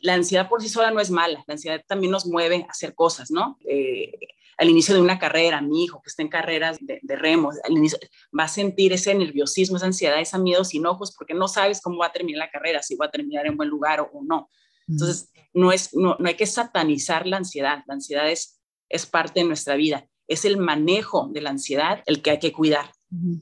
La 0.00 0.14
ansiedad 0.14 0.48
por 0.48 0.62
sí 0.62 0.68
sola 0.68 0.90
no 0.90 1.00
es 1.00 1.10
mala, 1.10 1.42
la 1.46 1.54
ansiedad 1.54 1.82
también 1.86 2.12
nos 2.12 2.26
mueve 2.26 2.64
a 2.68 2.70
hacer 2.70 2.94
cosas, 2.94 3.30
¿no? 3.30 3.58
Eh, 3.68 4.12
al 4.56 4.68
inicio 4.68 4.94
de 4.94 5.00
una 5.00 5.18
carrera, 5.18 5.60
mi 5.60 5.84
hijo 5.84 6.02
que 6.02 6.08
está 6.08 6.22
en 6.22 6.28
carreras 6.28 6.78
de, 6.80 6.98
de 7.02 7.16
remo, 7.16 7.52
al 7.64 7.72
inicio, 7.72 7.98
va 8.36 8.44
a 8.44 8.48
sentir 8.48 8.92
ese 8.92 9.14
nerviosismo, 9.14 9.76
esa 9.76 9.86
ansiedad, 9.86 10.20
ese 10.20 10.38
miedo 10.38 10.64
sin 10.64 10.84
ojos, 10.86 11.14
porque 11.16 11.34
no 11.34 11.46
sabes 11.46 11.80
cómo 11.80 11.98
va 11.98 12.06
a 12.06 12.12
terminar 12.12 12.46
la 12.46 12.50
carrera, 12.50 12.82
si 12.82 12.96
va 12.96 13.06
a 13.06 13.10
terminar 13.10 13.46
en 13.46 13.56
buen 13.56 13.68
lugar 13.68 14.00
o 14.00 14.20
no. 14.22 14.50
Entonces, 14.88 15.30
no, 15.52 15.72
es, 15.72 15.94
no, 15.94 16.16
no 16.18 16.28
hay 16.28 16.34
que 16.34 16.46
satanizar 16.46 17.26
la 17.26 17.36
ansiedad, 17.36 17.84
la 17.86 17.94
ansiedad 17.94 18.30
es, 18.30 18.60
es 18.88 19.06
parte 19.06 19.40
de 19.40 19.46
nuestra 19.46 19.76
vida, 19.76 20.08
es 20.26 20.44
el 20.44 20.56
manejo 20.56 21.28
de 21.32 21.40
la 21.40 21.50
ansiedad 21.50 22.02
el 22.06 22.22
que 22.22 22.30
hay 22.30 22.38
que 22.38 22.52
cuidar. 22.52 22.92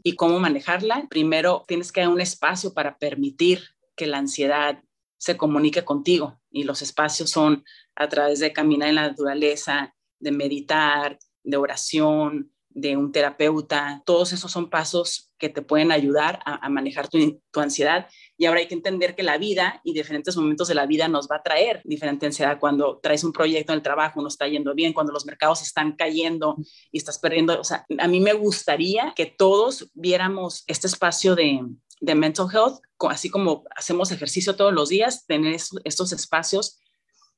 ¿Y 0.05 0.15
cómo 0.15 0.39
manejarla? 0.39 1.09
Primero, 1.11 1.65
tienes 1.67 1.91
que 1.91 2.01
dar 2.01 2.11
un 2.11 2.21
espacio 2.21 2.73
para 2.73 2.99
permitir 2.99 3.65
que 3.97 4.07
la 4.07 4.19
ansiedad 4.19 4.81
se 5.19 5.37
comunique 5.37 5.85
contigo 5.85 6.41
y 6.51 6.63
los 6.63 6.83
espacios 6.83 7.31
son 7.31 7.65
a 7.97 8.09
través 8.09 8.39
de 8.39 8.53
caminar 8.53 8.91
en 8.91 8.95
la 8.95 9.09
naturaleza, 9.09 9.95
de 10.21 10.31
meditar, 10.31 11.19
de 11.43 11.57
oración, 11.57 12.53
de 12.69 12.97
un 12.97 13.11
terapeuta. 13.11 14.03
Todos 14.05 14.33
esos 14.33 14.53
son 14.53 14.71
pasos 14.71 15.33
que 15.39 15.49
te 15.49 15.63
pueden 15.63 15.91
ayudar 15.91 16.41
a, 16.45 16.69
manejar 16.69 17.09
tu, 17.09 17.41
tu, 17.51 17.61
ansiedad. 17.61 18.07
Y 18.39 18.45
ahora 18.45 18.61
hay 18.61 18.69
que 18.69 18.75
entender 18.75 19.15
que 19.15 19.23
la 19.23 19.39
vida 19.39 19.81
y 19.83 19.95
diferentes 19.95 20.37
momentos 20.37 20.69
de 20.69 20.75
la 20.75 20.87
vida 20.87 21.09
nos 21.09 21.29
va 21.29 21.37
a 21.37 21.43
traer 21.43 21.81
diferente 21.85 22.27
ansiedad. 22.27 22.59
Cuando 22.59 22.99
traes 23.03 23.25
un 23.25 23.33
proyecto 23.33 23.73
en 23.73 23.79
el 23.79 23.83
trabajo, 23.83 24.21
no 24.21 24.29
está 24.29 24.47
yendo 24.47 24.75
bien, 24.75 24.93
cuando 24.93 25.13
los 25.13 25.27
mercados 25.27 25.63
están 25.63 25.93
cayendo 25.93 26.57
y 26.93 26.99
estás 26.99 27.19
perdiendo. 27.19 27.59
O 27.61 27.65
sea, 27.65 27.87
a 27.99 28.09
mí 28.09 28.21
me 28.21 28.35
gustaría 28.35 29.13
que 29.17 29.27
todos 29.27 29.91
viéramos 29.95 30.65
este 30.67 30.87
espacio 30.87 31.35
de, 31.35 31.61
de 32.01 32.15
mental 32.15 32.49
health, 32.53 32.81
así 33.09 33.31
como 33.31 33.65
hacemos 33.75 34.11
ejercicio 34.13 34.57
todos 34.57 34.73
los 34.73 34.89
días, 34.89 35.27
tener 35.27 35.57
estos 35.85 36.13
espacios 36.13 36.79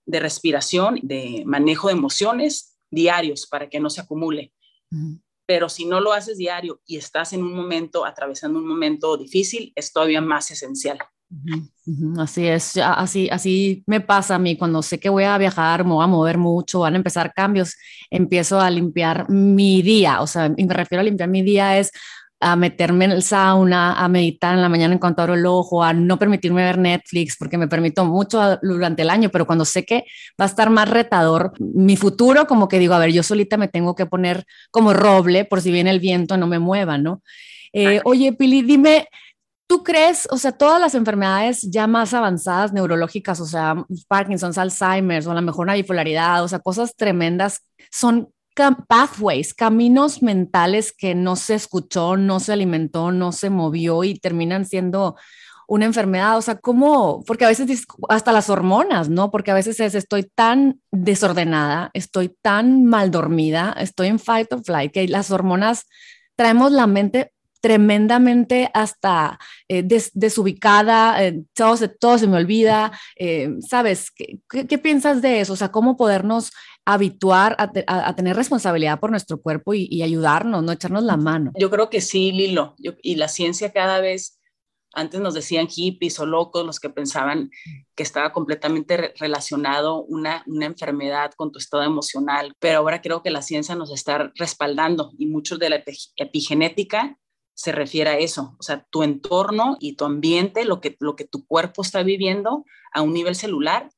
de 0.05 0.21
respiración, 0.21 0.99
de 1.03 1.43
manejo 1.47 1.89
de 1.89 1.95
emociones 1.95 2.79
diarios 2.91 3.47
para 3.47 3.69
que 3.69 3.81
no 3.81 3.91
se 3.91 4.01
acumule 4.01 4.53
pero 5.49 5.71
si 5.71 5.87
no 5.87 5.99
lo 5.99 6.13
haces 6.13 6.37
diario 6.37 6.83
y 6.85 6.99
estás 6.99 7.33
en 7.33 7.43
un 7.43 7.55
momento, 7.55 8.05
atravesando 8.05 8.59
un 8.59 8.69
momento 8.69 9.17
difícil, 9.17 9.73
es 9.75 9.95
todavía 9.95 10.21
más 10.21 10.51
esencial. 10.51 10.99
Así 12.19 12.47
es, 12.47 12.77
así, 12.77 13.31
así 13.31 13.83
me 13.87 14.03
pasa 14.03 14.35
a 14.35 14.39
mí 14.39 14.59
cuando 14.59 14.83
sé 14.83 15.01
que 15.01 15.09
voy 15.09 15.25
a 15.25 15.39
viajar, 15.39 15.85
me 15.85 15.93
voy 15.93 16.05
a 16.05 16.07
mover 16.07 16.37
mucho, 16.37 16.81
van 16.81 16.93
a 16.93 16.97
empezar 16.99 17.33
cambios, 17.33 17.77
empiezo 18.11 18.61
a 18.61 18.71
limpiar 18.71 19.31
mi 19.31 19.81
día, 19.81 20.21
o 20.21 20.27
sea, 20.27 20.51
me 20.51 20.75
refiero 20.75 21.01
a 21.01 21.05
limpiar 21.05 21.31
mi 21.31 21.41
día 21.41 21.79
es 21.79 21.93
a 22.41 22.57
meterme 22.57 23.07
en 23.07 23.11
el 23.13 23.23
sauna, 23.23 23.95
a 23.95 24.09
meditar 24.09 24.55
en 24.55 24.63
la 24.63 24.69
mañana 24.69 24.93
en 24.93 25.01
cuanto 25.01 25.23
abro 25.23 25.35
el 25.35 25.45
ojo, 25.47 25.83
a 25.83 25.93
no 25.93 26.19
permitirme 26.19 26.63
ver 26.63 26.79
Netflix, 26.79 27.37
porque 27.37 27.59
me 27.59 27.69
permito 27.69 28.05
mucho 28.05 28.59
durante 28.63 29.03
el 29.03 29.11
año, 29.11 29.29
pero 29.31 29.47
cuando 29.47 29.65
sé 29.65 29.85
que 29.85 30.05
va 30.41 30.45
a 30.45 30.49
estar 30.49 30.71
más 30.71 30.89
retador 30.89 31.53
mi 31.59 31.97
futuro, 31.97 32.47
como 32.47 32.69
que 32.69 32.79
digo, 32.79 32.95
a 32.95 32.99
ver, 32.99 33.13
yo 33.13 33.23
solita 33.23 33.57
me 33.57 33.69
tengo 33.69 33.95
que 33.95 34.07
poner 34.07 34.45
como 34.71 34.93
roble 34.93 35.45
por 35.45 35.61
si 35.61 35.73
viene 35.73 35.91
el 35.91 36.01
viento, 36.01 36.37
no 36.37 36.47
me 36.47 36.59
mueva, 36.59 36.97
¿no? 36.97 37.23
Eh, 37.73 38.01
oye, 38.05 38.33
Pili, 38.33 38.63
dime, 38.63 39.09
¿tú 39.67 39.83
crees, 39.83 40.29
o 40.31 40.39
sea, 40.39 40.53
todas 40.53 40.81
las 40.81 40.95
enfermedades 40.95 41.63
ya 41.63 41.87
más 41.87 42.15
avanzadas 42.15 42.73
neurológicas, 42.73 43.41
o 43.41 43.47
sea, 43.47 43.85
Parkinson, 44.07 44.53
Alzheimer, 44.57 45.27
o 45.27 45.33
a 45.33 45.35
lo 45.35 45.43
mejor 45.43 45.67
una 45.67 45.75
bipolaridad, 45.75 46.43
o 46.45 46.49
sea, 46.49 46.61
cosas 46.61 46.95
tremendas, 46.97 47.63
son 47.91 48.29
pathways, 48.89 49.55
caminos 49.55 50.23
mentales 50.23 50.93
que 50.93 51.15
no 51.15 51.37
se 51.37 51.55
escuchó, 51.55 52.17
no 52.17 52.41
se 52.41 52.53
alimentó, 52.53 53.13
no 53.13 53.33
se 53.33 53.51
movió 53.51 54.05
y 54.05 54.19
terminan 54.19 54.65
siendo 54.67 55.17
una 55.69 55.85
enfermedad, 55.85 56.39
o 56.39 56.43
sea, 56.43 56.57
¿cómo? 56.57 57.23
Porque 57.27 57.45
a 57.45 57.49
veces 57.49 57.87
hasta 58.09 58.33
las 58.33 58.49
hormonas, 58.49 59.11
¿no? 59.11 59.31
Porque 59.31 59.51
a 59.51 59.55
veces 59.55 59.79
es, 59.81 59.95
estoy 59.95 60.23
tan 60.23 60.81
desordenada, 60.91 61.91
estoy 61.93 62.35
tan 62.41 62.87
mal 62.87 63.11
dormida, 63.11 63.77
estoy 63.79 64.09
en 64.09 64.19
fight 64.19 64.51
or 64.53 64.65
flight, 64.65 64.93
que 64.93 65.07
las 65.09 65.31
hormonas 65.31 65.85
traemos 66.37 66.73
la 66.73 66.87
mente 66.87 67.33
tremendamente 67.61 68.71
hasta 68.73 69.39
eh, 69.69 69.83
desubicada, 70.15 71.23
eh, 71.25 71.43
todo, 71.55 71.77
se, 71.77 71.89
todo, 71.89 72.17
se 72.17 72.29
me 72.29 72.37
olvida, 72.37 72.93
eh, 73.17 73.57
¿sabes? 73.69 74.11
¿Qué, 74.11 74.39
¿Qué, 74.49 74.79
piensas 74.79 75.21
de 75.23 75.41
eso? 75.41 75.55
O 75.55 75.57
sea, 75.57 75.71
¿cómo 75.71 75.97
podernos 75.97 76.53
habituar 76.91 77.55
a, 77.59 78.15
tener 78.15 78.35
responsabilidad 78.35 78.99
por 78.99 79.11
nuestro 79.11 79.43
cuerpo 79.43 79.75
y, 79.75 80.03
ayudarnos, 80.03 80.63
no 80.63 80.73
echarnos 80.73 81.05
la 81.05 81.19
mano? 81.19 81.53
Yo 81.59 81.69
creo 81.69 81.91
que 81.91 82.01
sí, 82.01 82.33
Lilo, 82.33 82.77
y 82.79 83.17
la 83.17 83.29
ciencia 83.29 83.73
cada 83.73 84.01
vez... 84.01 84.35
Antes 84.95 85.21
nos 85.21 85.35
decían 85.35 85.69
hippies 85.69 86.19
o 86.19 86.25
locos 86.25 86.65
los 86.65 86.81
que 86.81 86.89
pensaban 86.89 87.51
que 87.95 88.03
estaba 88.03 88.33
completamente 88.33 89.13
relacionado 89.19 90.03
una, 90.05 90.43
enfermedad 90.47 91.33
con 91.37 91.53
tu 91.53 91.59
estado 91.59 91.83
emocional, 91.83 92.55
pero 92.59 92.79
ahora 92.79 93.03
creo 93.03 93.23
que 93.23 93.31
la 93.31 93.43
ciencia 93.43 93.75
nos 93.75 93.93
está 93.93 94.33
respaldando 94.37 95.13
y 95.19 95.27
muchos 95.27 95.59
de 95.59 95.69
la 95.69 95.85
epigenética 96.17 97.19
se 97.53 97.71
refiere 97.71 98.11
a 98.11 98.19
eso, 98.19 98.57
o 98.59 98.63
sea, 98.63 98.87
tu 98.91 99.03
entorno 99.03 99.77
y 99.79 99.95
tu 99.95 100.07
ambiente, 100.07 100.65
lo 100.65 100.81
que 100.81 100.91
tu 100.91 101.47
cuerpo 101.47 101.83
está 101.83 102.03
viviendo 102.03 102.65
a 102.93 103.03
un 103.03 103.13
nivel 103.13 103.35
celular, 103.35 103.91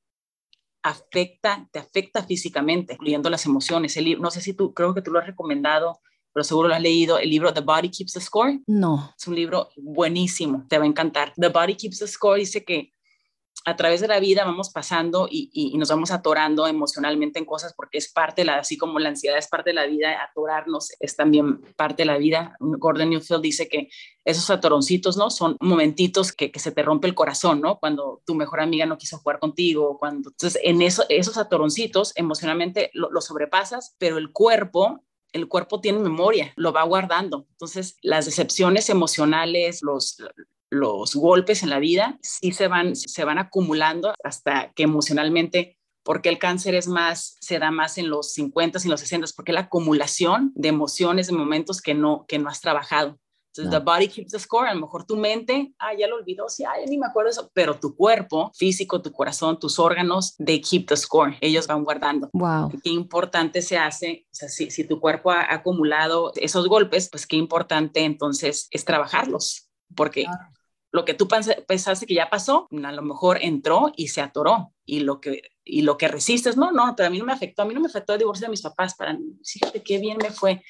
afecta, 0.83 1.69
te 1.73 1.79
afecta 1.79 2.25
físicamente, 2.25 2.95
incluyendo 2.95 3.31
las 3.31 3.47
emociones. 3.47 3.97
El, 3.97 4.21
no 4.21 4.31
sé 4.31 4.41
si 4.41 4.55
tú, 4.55 4.73
creo 4.75 4.95
que 4.95 5.03
tú 5.03 5.11
lo 5.11 5.19
has 5.19 5.27
recomendado, 5.27 6.01
pero 6.33 6.45
seguro 6.45 6.69
lo 6.69 6.75
has 6.75 6.81
leído, 6.81 7.19
el 7.19 7.31
libro 7.31 7.53
The 7.53 7.61
Body 7.61 7.91
Keeps 7.91 8.13
the 8.13 8.21
Score. 8.21 8.61
No. 8.67 9.13
Es 9.19 9.27
un 9.27 9.35
libro 9.35 9.69
buenísimo, 9.77 10.67
te 10.69 10.79
va 10.79 10.85
a 10.85 10.89
encantar. 10.89 11.33
The 11.37 11.49
Body 11.49 11.75
Keeps 11.75 11.99
the 11.99 12.07
Score 12.07 12.39
dice 12.39 12.65
que 12.65 12.93
a 13.65 13.77
través 13.77 14.01
de 14.01 14.09
la 14.09 14.21
vida 14.21 14.45
vamos 14.45 14.71
pasando 14.71 15.29
y, 15.31 15.77
nos 15.77 15.89
vamos 15.89 16.11
atorando 16.11 16.67
emocionalmente 16.67 17.39
en 17.39 17.45
cosas 17.45 17.75
porque 17.75 17.99
es 17.99 18.11
parte, 18.11 18.43
de 18.43 18.47
la, 18.47 18.57
así 18.57 18.77
como 18.77 18.99
la 18.99 19.11
ansiedad 19.11 19.39
es 19.39 19.49
parte 19.49 19.71
de 19.71 19.75
la 19.75 19.87
vida, 19.87 20.23
atorarnos 20.23 20.91
es 20.99 21.17
también 21.17 21.61
parte 21.77 22.03
de 22.03 22.07
la 22.07 22.19
vida. 22.19 22.57
Gordon 22.61 23.11
Newfield 23.11 23.43
dice 23.43 23.69
que 23.69 23.89
esos 24.25 24.51
atoroncitos, 24.51 25.17
¿no? 25.17 25.31
Son 25.31 25.57
momentitos 25.61 26.33
que, 26.33 26.51
se 26.55 26.73
te 26.73 26.83
rompe 26.83 27.09
el 27.09 27.15
corazón, 27.15 27.61
¿no? 27.61 27.79
Cuando 27.79 28.23
tu 28.25 28.35
mejor 28.35 28.61
amiga 28.61 28.87
no 28.87 28.99
quiso 28.99 29.19
jugar 29.19 29.39
contigo, 29.39 29.99
cuando... 29.99 30.31
Entonces, 30.31 30.61
en 30.63 30.83
eso, 30.83 31.05
esos 31.09 31.37
atoroncitos 31.37 32.13
emocionalmente 32.17 32.91
lo, 32.95 33.11
lo 33.11 33.21
sobrepasas, 33.21 33.95
pero 33.99 34.19
el 34.19 34.33
cuerpo 34.33 35.03
el 35.33 35.49
cuerpo 35.49 35.81
tiene 35.81 36.01
memoria, 36.01 36.53
lo 36.57 36.73
va 36.73 36.83
guardando. 36.83 37.47
Entonces, 37.53 37.97
las 38.03 38.27
decepciones 38.27 38.91
emocionales, 38.91 39.81
los, 39.81 40.17
los 40.71 41.15
golpes 41.15 41.63
en 41.63 41.71
la 41.71 41.79
vida 41.79 42.19
sí 42.23 42.53
se 42.53 42.69
van, 42.69 42.97
se 42.97 43.25
van 43.25 43.39
acumulando 43.39 44.15
hasta 44.25 44.73
que 44.73 44.85
emocionalmente 44.85 45.77
porque 46.03 46.29
el 46.29 46.39
cáncer 46.39 46.75
es 46.75 46.89
más, 46.89 47.37
se 47.41 47.59
da 47.59 47.71
más 47.71 47.99
en 47.99 48.09
los 48.09 48.33
50 48.33 48.79
y 48.79 48.83
en 48.85 48.91
los 48.91 49.01
60, 49.01 49.29
porque 49.37 49.53
la 49.53 49.61
acumulación 49.61 50.53
de 50.55 50.69
emociones, 50.69 51.27
de 51.27 51.35
momentos 51.35 51.83
que 51.83 51.95
no, 51.95 52.25
que 52.27 52.39
no 52.39 52.49
has 52.49 52.61
trabajado. 52.61 53.19
Entonces, 53.53 53.73
the 53.73 53.85
body 53.85 54.07
keeps 54.07 54.31
the 54.31 54.39
score. 54.39 54.69
A 54.69 54.75
lo 54.75 54.81
mejor 54.81 55.05
tu 55.05 55.17
mente, 55.17 55.75
ah, 55.81 55.93
ya 55.93 56.07
lo 56.07 56.17
olvidó, 56.17 56.49
sí, 56.49 56.65
ay, 56.65 56.87
ni 56.87 56.99
me 56.99 57.07
acuerdo 57.07 57.31
eso, 57.31 57.51
pero 57.53 57.79
tu 57.79 57.97
cuerpo 57.97 58.53
físico, 58.55 59.03
tu 59.03 59.11
corazón, 59.11 59.59
tus 59.59 59.79
órganos, 59.81 60.37
they 60.37 60.61
keep 60.61 60.87
the 60.87 60.97
score. 60.97 61.37
Ellos 61.41 61.67
van 61.67 61.83
guardando. 61.83 62.31
Wow. 62.33 62.71
Qué 62.83 62.91
importante 62.91 63.61
se 63.61 63.77
hace, 63.77 64.27
o 64.27 64.35
sea, 64.35 64.49
si, 64.49 64.71
si 64.71 64.85
tu 64.85 65.01
cuerpo 65.01 65.33
ha 65.33 65.53
acumulado 65.53 66.33
esos 66.37 66.69
golpes, 66.69 67.09
pues 67.11 67.27
qué 67.27 67.37
importante 67.37 68.05
entonces 68.05 68.69
es 68.71 68.85
trabajarlos, 68.85 69.69
porque 69.97 70.27
lo 70.93 71.05
que 71.05 71.15
tú 71.15 71.29
pensaste 71.29 72.07
que 72.07 72.15
ya 72.15 72.31
pasó, 72.31 72.69
a 72.71 72.93
lo 72.93 73.03
mejor 73.03 73.39
entró 73.43 73.93
y 73.97 74.09
se 74.09 74.21
atoró 74.21 74.75
y 74.85 75.01
lo 75.01 75.21
que 75.21 75.43
y 75.65 75.83
lo 75.83 75.97
que 75.97 76.09
resistes, 76.09 76.57
no, 76.57 76.73
no, 76.73 76.95
pero 76.97 77.07
a 77.07 77.11
mí 77.11 77.19
no 77.19 77.25
me 77.25 77.33
afectó, 77.33 77.63
a 77.63 77.65
mí 77.65 77.75
no 77.75 77.81
me 77.81 77.87
afectó 77.87 78.15
el 78.15 78.19
divorcio 78.19 78.47
de 78.47 78.51
mis 78.51 78.63
papás, 78.63 78.97
para, 78.97 79.17
fíjate 79.45 79.83
qué 79.83 79.99
bien 79.99 80.19
me 80.19 80.31
fue. 80.31 80.63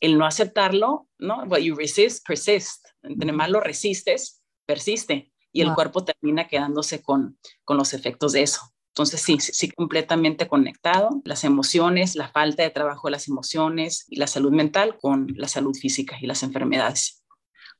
El 0.00 0.16
no 0.16 0.24
aceptarlo, 0.24 1.08
¿no? 1.18 1.42
What 1.44 1.58
you 1.58 1.74
resist, 1.74 2.26
persist. 2.26 2.86
Entre 3.02 3.32
más 3.32 3.50
lo 3.50 3.60
resistes, 3.60 4.42
persiste 4.64 5.32
y 5.52 5.62
el 5.62 5.74
cuerpo 5.74 6.04
termina 6.04 6.46
quedándose 6.46 7.02
con, 7.02 7.38
con 7.64 7.76
los 7.76 7.92
efectos 7.92 8.32
de 8.32 8.42
eso. 8.42 8.60
Entonces, 8.90 9.20
sí, 9.20 9.38
sí, 9.40 9.70
completamente 9.70 10.48
conectado. 10.48 11.20
Las 11.24 11.44
emociones, 11.44 12.14
la 12.14 12.28
falta 12.28 12.62
de 12.62 12.70
trabajo 12.70 13.08
de 13.08 13.12
las 13.12 13.28
emociones 13.28 14.04
y 14.08 14.16
la 14.16 14.26
salud 14.26 14.52
mental 14.52 14.98
con 14.98 15.26
la 15.36 15.48
salud 15.48 15.74
física 15.76 16.16
y 16.20 16.26
las 16.26 16.42
enfermedades. 16.42 17.24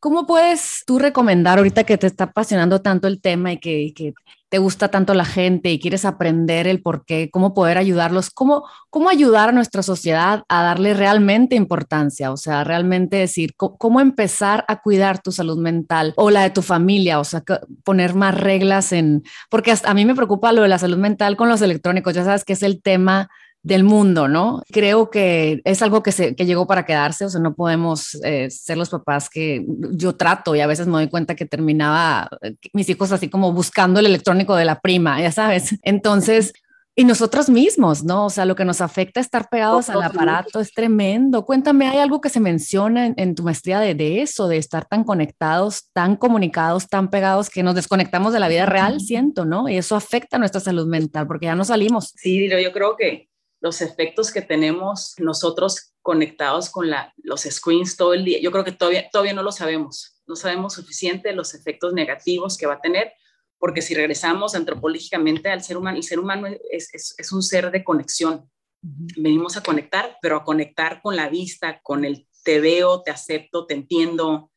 ¿Cómo 0.01 0.27
puedes 0.27 0.85
tú 0.87 1.01
recomendar 1.01 1.59
ahorita 1.59 1.83
que 1.83 1.99
te 1.99 2.07
está 2.07 2.25
apasionando 2.25 2.81
tanto 2.81 3.09
el 3.09 3.21
tema 3.21 3.53
y 3.53 3.59
que, 3.59 4.15
te 4.49 4.59
gusta 4.59 4.89
tanto 4.89 5.13
la 5.13 5.27
gente 5.27 5.71
y 5.71 5.79
quieres 5.79 6.07
aprender 6.07 6.67
el 6.67 6.81
por 6.81 7.05
qué, 7.05 7.29
cómo 7.31 7.53
poder 7.53 7.77
ayudarlos, 7.77 8.31
cómo, 8.31 8.65
cómo 8.89 9.11
ayudar 9.11 9.51
a 9.51 9.53
nuestra 9.53 9.83
sociedad 9.83 10.45
a 10.49 10.63
darle 10.63 10.95
realmente 10.95 11.55
importancia? 11.57 12.33
O 12.33 12.37
sea, 12.37 12.65
realmente 12.65 13.17
decir, 13.17 13.55
cómo, 13.57 14.01
empezar 14.01 14.65
a 14.69 14.81
cuidar 14.81 15.21
tu 15.21 15.33
salud 15.33 15.59
mental 15.59 16.15
o 16.17 16.31
la 16.31 16.45
de 16.45 16.51
tu 16.51 16.63
familia, 16.63 17.21
o 17.21 17.25
sea, 17.25 17.43
poner 17.85 18.15
más 18.15 18.41
reglas 18.41 18.93
en, 18.93 19.23
porque 19.51 19.75
a 19.85 19.95
mí 19.95 20.05
me 20.07 20.15
preocupa 20.15 20.53
lo 20.53 20.63
de 20.63 20.69
la 20.69 20.79
salud 20.79 20.97
mental 20.97 21.37
con 21.37 21.49
los 21.49 21.61
electrónicos, 21.61 22.15
ya 22.15 22.25
sabes 22.25 22.45
que 22.45 22.55
es 22.55 22.63
el 22.63 22.81
tema 22.81 23.29
del 23.69 23.85
mundo, 23.85 24.29
¿no? 24.29 24.63
Creo 24.73 25.11
que 25.11 25.61
es 25.65 25.83
algo 25.83 26.03
que, 26.03 26.11
se, 26.11 26.35
que 26.35 26.47
llegó 26.47 26.67
para 26.67 26.87
quedarse, 26.87 27.27
o 27.27 27.29
sea, 27.29 27.41
no 27.41 27.55
podemos 27.55 28.15
eh, 28.25 28.51
ser 28.51 28.79
los 28.79 28.89
papás 28.89 29.29
que 29.29 29.67
yo 29.93 30.17
trato 30.17 30.57
y 30.57 30.61
a 30.61 30.67
veces 30.67 30.87
me 30.87 30.95
doy 30.95 31.09
cuenta 31.09 31.37
que 31.37 31.45
terminaba 31.45 32.31
eh, 32.41 32.55
mis 32.73 32.89
hijos 32.89 33.13
así 33.13 33.29
como 33.29 33.53
buscando 33.53 34.01
el 34.01 34.07
electrónico 34.07 34.57
de 34.57 34.65
la 34.65 34.81
prima, 34.81 35.21
ya 35.21 35.31
sabes. 35.33 35.77
Entonces, 35.83 36.55
y 36.97 37.05
nosotros 37.05 37.51
mismos, 37.51 38.03
¿no? 38.03 38.25
O 38.25 38.31
sea, 38.31 38.47
lo 38.47 38.57
que 38.57 38.65
nos 38.65 38.81
afecta 38.81 39.21
estar 39.21 39.51
pegados 39.51 39.91
al 39.91 40.03
aparato 40.03 40.61
es 40.61 40.73
tremendo. 40.73 41.45
Cuéntame, 41.45 41.87
¿hay 41.87 41.99
algo 41.99 42.21
que 42.23 42.31
se 42.31 42.41
menciona 42.41 43.13
en, 43.15 43.35
tu 43.35 43.43
maestría 43.45 43.79
de, 43.81 43.95
de, 43.95 44.23
eso, 44.23 44.49
de 44.49 44.57
estar 44.57 44.87
tan 44.87 45.05
conectados, 45.05 45.91
tan 45.93 46.17
comunicados, 46.17 46.89
tan 46.89 47.09
pegados, 47.09 47.51
que 47.51 47.63
nos 47.63 47.75
desconectamos 47.77 48.33
de 48.33 48.41
la 48.41 48.49
vida 48.49 48.67
real, 48.67 48.99
siento, 49.01 49.45
¿no? 49.45 49.69
Y 49.69 49.77
eso 49.77 49.95
afecta 49.95 50.39
nuestra 50.39 50.61
salud 50.61 50.89
mental 50.89 51.27
porque 51.29 51.47
ya 51.47 51.55
no 51.55 51.65
salimos. 51.65 52.15
Sí, 52.17 52.49
yo 52.49 52.73
creo 52.73 52.97
que 52.97 53.28
los 53.61 53.81
efectos 53.81 54.33
que 54.33 54.43
tenemos 54.43 55.15
nosotros 55.19 55.93
conectados 56.03 56.71
con 56.71 56.89
la, 56.89 57.13
los 57.17 57.43
screens 57.43 57.97
todo 57.97 58.15
el 58.15 58.25
día, 58.25 58.41
yo 58.41 58.51
creo 58.51 58.65
que 58.65 58.73
todavía, 58.73 59.09
todavía 59.11 59.35
no 59.35 59.43
lo 59.43 59.53
sabemos, 59.53 60.21
no 60.27 60.37
sabemos 60.37 60.75
suficiente 60.75 61.33
los 61.33 61.55
efectos 61.55 61.93
negativos 61.93 62.57
que 62.57 62.67
va 62.67 62.75
a 62.75 62.81
tener, 62.81 63.13
porque 63.59 63.83
si 63.83 63.95
regresamos 63.95 64.55
antropológicamente 64.55 65.51
al 65.51 65.63
ser 65.63 65.77
humano, 65.77 65.97
el 65.97 66.05
ser 66.05 66.21
humano 66.21 66.47
es, 66.71 66.95
es, 66.95 67.15
es 67.19 67.33
un 67.33 67.43
ser 67.43 67.71
de 67.71 67.83
conexión. 67.83 68.49
Venimos 68.81 69.57
a 69.57 69.63
conectar, 69.63 70.17
pero 70.23 70.37
a 70.37 70.45
conectar 70.45 71.03
con 71.03 71.17
la 71.17 71.29
vista, 71.29 71.81
con 71.83 72.05
el 72.05 72.29
te 72.45 72.61
veo, 72.61 73.03
te 73.03 73.11
acepto, 73.11 73.67
te 73.67 73.75
entiendo. 73.75 74.51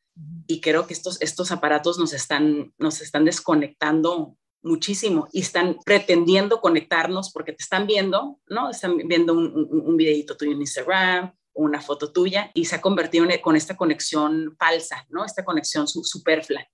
Y 0.46 0.60
creo 0.60 0.86
que 0.86 0.94
estos, 0.94 1.20
estos 1.20 1.50
aparatos 1.52 1.98
nos 1.98 2.12
están, 2.12 2.72
nos 2.78 3.00
están 3.00 3.24
desconectando 3.24 4.36
muchísimo 4.62 5.28
y 5.32 5.40
están 5.40 5.78
pretendiendo 5.84 6.60
conectarnos 6.60 7.30
porque 7.32 7.52
te 7.52 7.62
están 7.62 7.86
viendo, 7.86 8.38
¿no? 8.48 8.70
Están 8.70 8.96
viendo 8.96 9.34
un, 9.34 9.68
un, 9.70 9.96
videito 9.96 10.36
tuyo 10.36 10.52
en 10.52 10.60
Instagram, 10.60 11.32
una 11.54 11.80
foto 11.80 12.12
tuya 12.12 12.50
y 12.54 12.64
se 12.64 12.76
ha 12.76 12.80
convertido 12.80 13.24
en, 13.24 13.40
con 13.40 13.56
esta 13.56 13.76
conexión 13.76 14.54
falsa, 14.58 15.06
¿no? 15.10 15.24
Esta 15.24 15.44
conexión 15.44 15.86
superflua. 15.88 16.66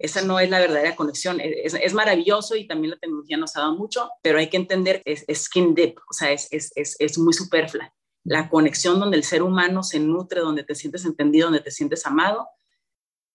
Esa 0.00 0.22
no 0.22 0.40
es 0.40 0.50
la 0.50 0.58
verdadera 0.58 0.96
conexión. 0.96 1.38
Es, 1.40 1.74
es, 1.74 1.94
maravilloso 1.94 2.56
y 2.56 2.66
también 2.66 2.90
la 2.90 2.98
tecnología 2.98 3.36
nos 3.36 3.54
ha 3.56 3.60
dado 3.60 3.76
mucho, 3.76 4.10
pero 4.20 4.40
hay 4.40 4.48
que 4.48 4.56
entender 4.56 5.00
que 5.04 5.12
es, 5.12 5.44
skin 5.44 5.76
deep, 5.76 5.94
o 6.10 6.12
sea, 6.12 6.32
es, 6.32 6.48
es, 6.50 6.72
es 6.74 7.18
muy 7.18 7.32
superflua. 7.32 7.94
La 8.24 8.48
conexión 8.48 8.98
donde 8.98 9.16
el 9.16 9.22
ser 9.22 9.44
humano 9.44 9.84
se 9.84 10.00
nutre, 10.00 10.40
donde 10.40 10.64
te 10.64 10.74
sientes 10.74 11.04
entendido, 11.04 11.46
donde 11.46 11.60
te 11.60 11.70
sientes 11.70 12.04
amado, 12.04 12.48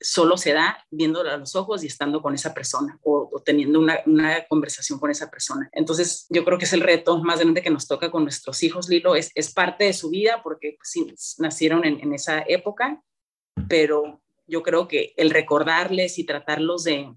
solo 0.06 0.38
se 0.38 0.54
da 0.54 0.86
viéndolo 0.91 1.32
a 1.32 1.38
los 1.38 1.56
ojos 1.56 1.84
y 1.84 1.88
estando 1.88 2.22
con 2.22 2.36
esa 2.36 2.54
persona 2.54 3.00
o, 3.04 3.41
teniendo 3.44 3.80
una, 3.80 4.46
conversación 4.48 5.00
con 5.00 5.10
esa 5.10 5.32
persona. 5.32 5.68
Entonces, 5.72 6.28
yo 6.30 6.46
creo 6.46 6.60
que 6.60 6.65
es 6.65 6.74
el 6.74 6.82
reto 6.82 7.18
más 7.24 7.39
grande 7.39 7.63
que 7.63 7.72
nos 7.72 7.88
toca 7.88 8.12
con 8.12 8.22
nuestros 8.22 8.62
hijos, 8.62 8.88
Lilo, 8.88 9.15
es, 9.15 9.32
es 9.34 9.52
parte 9.52 9.86
de 9.86 9.94
su 9.94 10.12
vida 10.12 10.41
porque 10.44 10.78
pues, 10.78 11.36
nacieron 11.39 11.86
en, 11.86 12.13
esa 12.13 12.44
época, 12.48 13.02
pero 13.68 14.22
yo 14.46 14.62
creo 14.62 14.88
que 14.88 15.13
el 15.18 15.32
recordarles 15.32 16.20
y 16.20 16.24
tratarlos 16.24 16.84
de, 16.84 17.12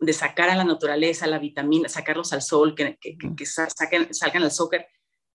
de 0.00 0.12
sacar 0.14 0.48
a 0.48 0.56
la 0.56 0.64
naturaleza, 0.64 1.26
la 1.26 1.38
vitamina, 1.38 1.90
sacarlos 1.90 2.32
al 2.32 2.40
sol, 2.40 2.74
que, 2.74 2.96
que, 2.98 3.18
que 3.36 3.44
salgan 3.44 4.42
al 4.42 4.50
soccer, 4.50 4.86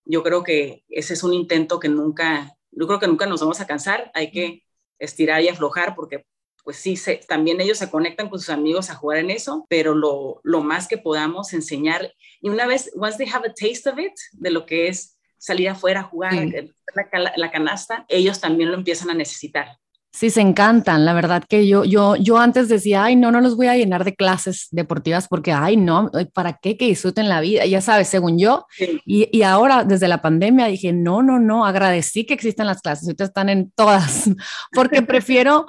yo 0.04 0.24
creo 0.24 0.42
que 0.42 0.84
ese 0.88 1.14
es 1.14 1.22
un 1.22 1.32
intento 1.32 1.78
que 1.78 1.88
nunca, 1.88 2.56
yo 2.72 2.88
creo 2.88 2.98
que 2.98 3.06
nunca 3.06 3.26
nos 3.26 3.40
vamos 3.40 3.60
a 3.60 3.68
cansar, 3.68 4.10
hay 4.14 4.32
que 4.32 4.64
estirar 4.98 5.40
y 5.42 5.48
aflojar 5.48 5.94
porque 5.94 6.24
pues 6.68 6.76
sí, 6.76 6.98
se, 6.98 7.16
también 7.16 7.62
ellos 7.62 7.78
se 7.78 7.88
conectan 7.88 8.28
con 8.28 8.38
sus 8.38 8.50
amigos 8.50 8.90
a 8.90 8.94
jugar 8.94 9.20
en 9.20 9.30
eso, 9.30 9.64
pero 9.70 9.94
lo, 9.94 10.42
lo 10.44 10.60
más 10.62 10.86
que 10.86 10.98
podamos 10.98 11.54
enseñar. 11.54 12.12
Y 12.42 12.50
una 12.50 12.66
vez, 12.66 12.90
once 12.94 13.16
they 13.16 13.26
have 13.26 13.48
a 13.48 13.54
taste 13.54 13.88
of 13.88 13.98
it, 13.98 14.12
de 14.32 14.50
lo 14.50 14.66
que 14.66 14.88
es 14.88 15.18
salir 15.38 15.70
afuera 15.70 16.00
a 16.00 16.02
jugar, 16.02 16.34
la, 16.34 17.32
la, 17.34 17.50
canasta, 17.50 18.04
ellos 18.06 18.38
también 18.38 18.70
lo 18.70 18.76
empiezan 18.76 19.08
a 19.08 19.14
necesitar. 19.14 19.78
Sí, 20.18 20.30
se 20.30 20.40
encantan. 20.40 21.04
La 21.04 21.12
verdad 21.12 21.44
que 21.48 21.68
yo, 21.68 21.84
yo, 21.84 22.16
yo 22.16 22.38
antes 22.38 22.68
decía, 22.68 23.04
ay, 23.04 23.14
no, 23.14 23.30
no 23.30 23.40
los 23.40 23.56
voy 23.56 23.68
a 23.68 23.76
llenar 23.76 24.02
de 24.02 24.16
clases 24.16 24.66
deportivas 24.72 25.28
porque, 25.28 25.52
ay, 25.52 25.76
no, 25.76 26.10
¿para 26.34 26.54
qué 26.54 26.76
que 26.76 26.86
disfruten 26.86 27.28
la 27.28 27.40
vida? 27.40 27.64
Ya 27.66 27.80
sabes, 27.80 28.08
según 28.08 28.36
yo. 28.36 28.66
Y, 29.06 29.28
y, 29.30 29.42
ahora, 29.42 29.84
desde 29.84 30.08
la 30.08 30.20
pandemia, 30.20 30.66
dije, 30.66 30.92
no, 30.92 31.22
no, 31.22 31.38
no, 31.38 31.64
agradecí 31.64 32.26
que 32.26 32.34
existan 32.34 32.66
las 32.66 32.82
clases. 32.82 33.06
Ahorita 33.06 33.22
están 33.22 33.48
en 33.48 33.70
todas, 33.70 34.28
porque 34.72 35.02
prefiero, 35.02 35.66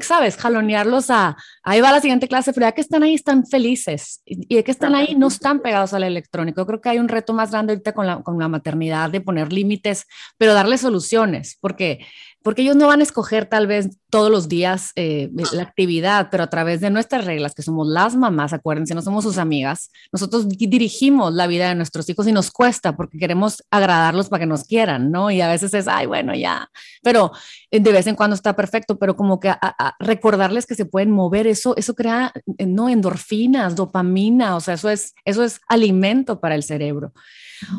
sabes, 0.00 0.38
jalonearlos 0.38 1.10
a, 1.10 1.36
ahí 1.62 1.82
va 1.82 1.92
la 1.92 2.00
siguiente 2.00 2.28
clase, 2.28 2.54
pero 2.54 2.68
ya 2.68 2.72
que 2.72 2.80
están 2.80 3.02
ahí, 3.02 3.12
están 3.12 3.44
felices. 3.44 4.22
Y, 4.24 4.54
ya 4.54 4.62
que 4.62 4.70
están 4.70 4.94
ahí, 4.94 5.14
no 5.16 5.26
están 5.28 5.60
pegados 5.60 5.92
al 5.92 6.04
electrónico. 6.04 6.64
creo 6.64 6.80
que 6.80 6.88
hay 6.88 6.98
un 6.98 7.08
reto 7.08 7.34
más 7.34 7.50
grande 7.50 7.74
ahorita 7.74 7.92
con 7.92 8.06
la, 8.06 8.22
con 8.22 8.38
la 8.38 8.48
maternidad 8.48 9.10
de 9.10 9.20
poner 9.20 9.52
límites, 9.52 10.06
pero 10.38 10.54
darle 10.54 10.78
soluciones, 10.78 11.58
porque 11.60 12.06
porque 12.42 12.62
ellos 12.62 12.76
no 12.76 12.88
van 12.88 13.00
a 13.00 13.02
escoger 13.02 13.46
tal 13.46 13.66
vez 13.66 13.98
todos 14.10 14.30
los 14.30 14.48
días 14.48 14.90
eh, 14.96 15.30
la 15.52 15.62
actividad, 15.62 16.28
pero 16.30 16.42
a 16.42 16.50
través 16.50 16.80
de 16.80 16.90
nuestras 16.90 17.24
reglas, 17.24 17.54
que 17.54 17.62
somos 17.62 17.88
las 17.88 18.14
mamás, 18.14 18.52
acuérdense, 18.52 18.94
no 18.94 19.02
somos 19.02 19.24
sus 19.24 19.38
amigas, 19.38 19.90
nosotros 20.12 20.48
dirigimos 20.48 21.32
la 21.32 21.46
vida 21.46 21.68
de 21.68 21.74
nuestros 21.74 22.08
hijos 22.10 22.26
y 22.26 22.32
nos 22.32 22.50
cuesta 22.50 22.96
porque 22.96 23.18
queremos 23.18 23.62
agradarlos 23.70 24.28
para 24.28 24.40
que 24.40 24.46
nos 24.46 24.64
quieran, 24.64 25.10
¿no? 25.10 25.30
Y 25.30 25.40
a 25.40 25.48
veces 25.48 25.72
es, 25.72 25.88
ay, 25.88 26.06
bueno, 26.06 26.34
ya, 26.34 26.68
pero 27.02 27.32
eh, 27.70 27.80
de 27.80 27.92
vez 27.92 28.06
en 28.06 28.16
cuando 28.16 28.34
está 28.34 28.54
perfecto, 28.54 28.98
pero 28.98 29.16
como 29.16 29.40
que 29.40 29.48
a, 29.48 29.96
recordarles 29.98 30.66
que 30.66 30.74
se 30.74 30.84
pueden 30.84 31.10
mover, 31.10 31.46
eso, 31.46 31.74
eso 31.76 31.94
crea, 31.94 32.32
eh, 32.58 32.66
¿no? 32.66 32.88
Endorfinas, 32.88 33.76
dopamina, 33.76 34.56
o 34.56 34.60
sea, 34.60 34.74
eso 34.74 34.90
es, 34.90 35.14
eso 35.24 35.42
es 35.44 35.60
alimento 35.68 36.40
para 36.40 36.54
el 36.54 36.62
cerebro. 36.64 37.12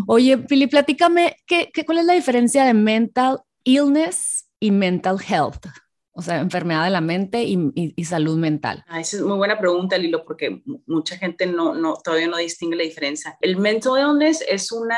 Oye, 0.07 0.37
Fili, 0.47 0.67
platícame, 0.67 1.35
¿qué, 1.45 1.69
qué, 1.73 1.85
¿cuál 1.85 1.99
es 1.99 2.05
la 2.05 2.13
diferencia 2.13 2.63
de 2.65 2.73
mental 2.73 3.41
illness 3.63 4.43
y 4.63 4.71
mental 4.71 5.17
health? 5.19 5.65
O 6.13 6.21
sea, 6.21 6.39
enfermedad 6.39 6.85
de 6.85 6.91
la 6.91 7.01
mente 7.01 7.43
y, 7.43 8.05
salud 8.05 8.37
mental. 8.37 8.85
Ah, 8.87 9.01
esa 9.01 9.17
es 9.17 9.23
muy 9.23 9.35
buena 9.35 9.59
pregunta, 9.59 9.97
Lilo, 9.97 10.23
porque 10.23 10.61
mucha 10.85 11.17
gente 11.17 11.47
no, 11.47 11.73
no, 11.73 11.95
todavía 12.01 12.27
no 12.27 12.37
distingue 12.37 12.77
la 12.77 12.83
diferencia. 12.83 13.37
El 13.41 13.57
mental 13.57 13.99
illness 13.99 14.41
es 14.47 14.71
una 14.71 14.97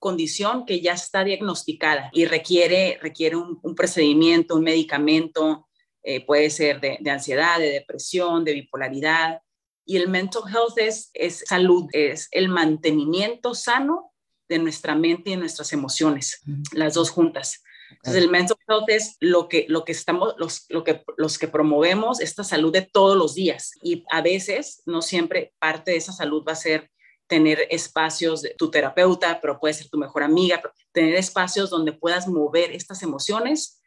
condición 0.00 0.66
que 0.66 0.80
ya 0.80 0.94
está 0.94 1.22
diagnosticada 1.22 2.10
y 2.12 2.24
requiere, 2.24 2.98
requiere 3.00 3.36
un, 3.36 3.74
procedimiento, 3.76 4.56
un 4.56 4.64
medicamento, 4.64 5.68
eh, 6.02 6.24
puede 6.24 6.50
ser 6.50 6.80
de, 6.80 6.98
de, 7.00 7.10
ansiedad, 7.10 7.58
de 7.58 7.70
depresión, 7.70 8.42
de 8.42 8.54
bipolaridad. 8.54 9.42
Y 9.84 9.98
el 9.98 10.08
mental 10.08 10.42
health 10.48 10.78
es, 10.78 11.10
es 11.14 11.44
salud, 11.46 11.86
es 11.92 12.26
el 12.32 12.48
mantenimiento 12.48 13.54
sano 13.54 14.12
de 14.48 14.58
nuestra 14.58 14.96
mente 14.96 15.30
y 15.30 15.34
de 15.34 15.40
nuestras 15.40 15.72
emociones, 15.72 16.40
las 16.72 16.94
dos 16.94 17.10
juntas. 17.10 17.62
Entonces, 17.96 18.22
el 18.22 18.30
mental 18.30 18.56
health 18.68 18.88
es 18.88 19.16
lo 19.20 19.48
que, 19.48 19.66
lo 19.68 19.84
que 19.84 19.92
estamos, 19.92 20.34
los, 20.38 20.66
lo 20.68 20.84
que, 20.84 21.02
los 21.16 21.38
que 21.38 21.48
promovemos 21.48 22.20
esta 22.20 22.44
salud 22.44 22.72
de 22.72 22.82
todos 22.82 23.16
los 23.16 23.34
días. 23.34 23.72
Y 23.82 24.04
a 24.10 24.20
veces, 24.20 24.82
no 24.86 25.02
siempre 25.02 25.54
parte 25.58 25.92
de 25.92 25.96
esa 25.96 26.12
salud 26.12 26.44
va 26.46 26.52
a 26.52 26.56
ser 26.56 26.90
tener 27.26 27.66
espacios 27.70 28.42
de 28.42 28.54
tu 28.56 28.70
terapeuta, 28.70 29.40
pero 29.40 29.58
puede 29.58 29.74
ser 29.74 29.88
tu 29.88 29.98
mejor 29.98 30.22
amiga, 30.22 30.62
tener 30.92 31.14
espacios 31.14 31.70
donde 31.70 31.92
puedas 31.92 32.28
mover 32.28 32.72
estas 32.72 33.02
emociones 33.02 33.80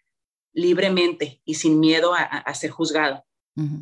libremente 0.53 1.41
y 1.45 1.55
sin 1.55 1.79
miedo 1.79 2.13
a, 2.15 2.53
ser 2.55 2.71
juzgado. 2.71 3.23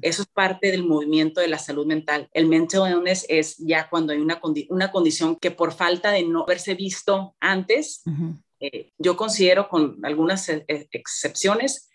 Eso 0.02 0.22
es 0.22 0.28
parte 0.30 0.72
del 0.72 0.86
movimiento 0.86 1.42
de 1.42 1.50
la 1.50 1.60
salud 1.60 1.86
mental. 1.86 2.30
El 2.32 2.48
mental 2.48 2.90
illness 2.90 3.26
es 3.28 3.58
ya 3.58 3.90
cuando 3.90 4.14
hay 4.14 4.20
una, 4.20 4.40
una 4.70 4.90
condición 4.90 5.36
que 5.36 5.52
por 5.52 5.74
falta 5.74 6.12
de 6.12 6.24
no 6.24 6.44
haberse 6.44 6.76
visto 6.76 7.36
antes, 7.42 8.04
eh, 8.60 8.92
yo 8.98 9.16
considero 9.16 9.68
con 9.68 10.00
algunas 10.04 10.48
e, 10.50 10.66
e, 10.68 10.88
excepciones 10.92 11.90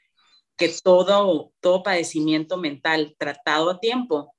que 0.57 0.68
todo, 0.83 1.53
todo 1.61 1.83
padecimiento 1.83 2.57
mental 2.59 3.14
tratado 3.18 3.70
a 3.70 3.81
tiempo 3.81 4.35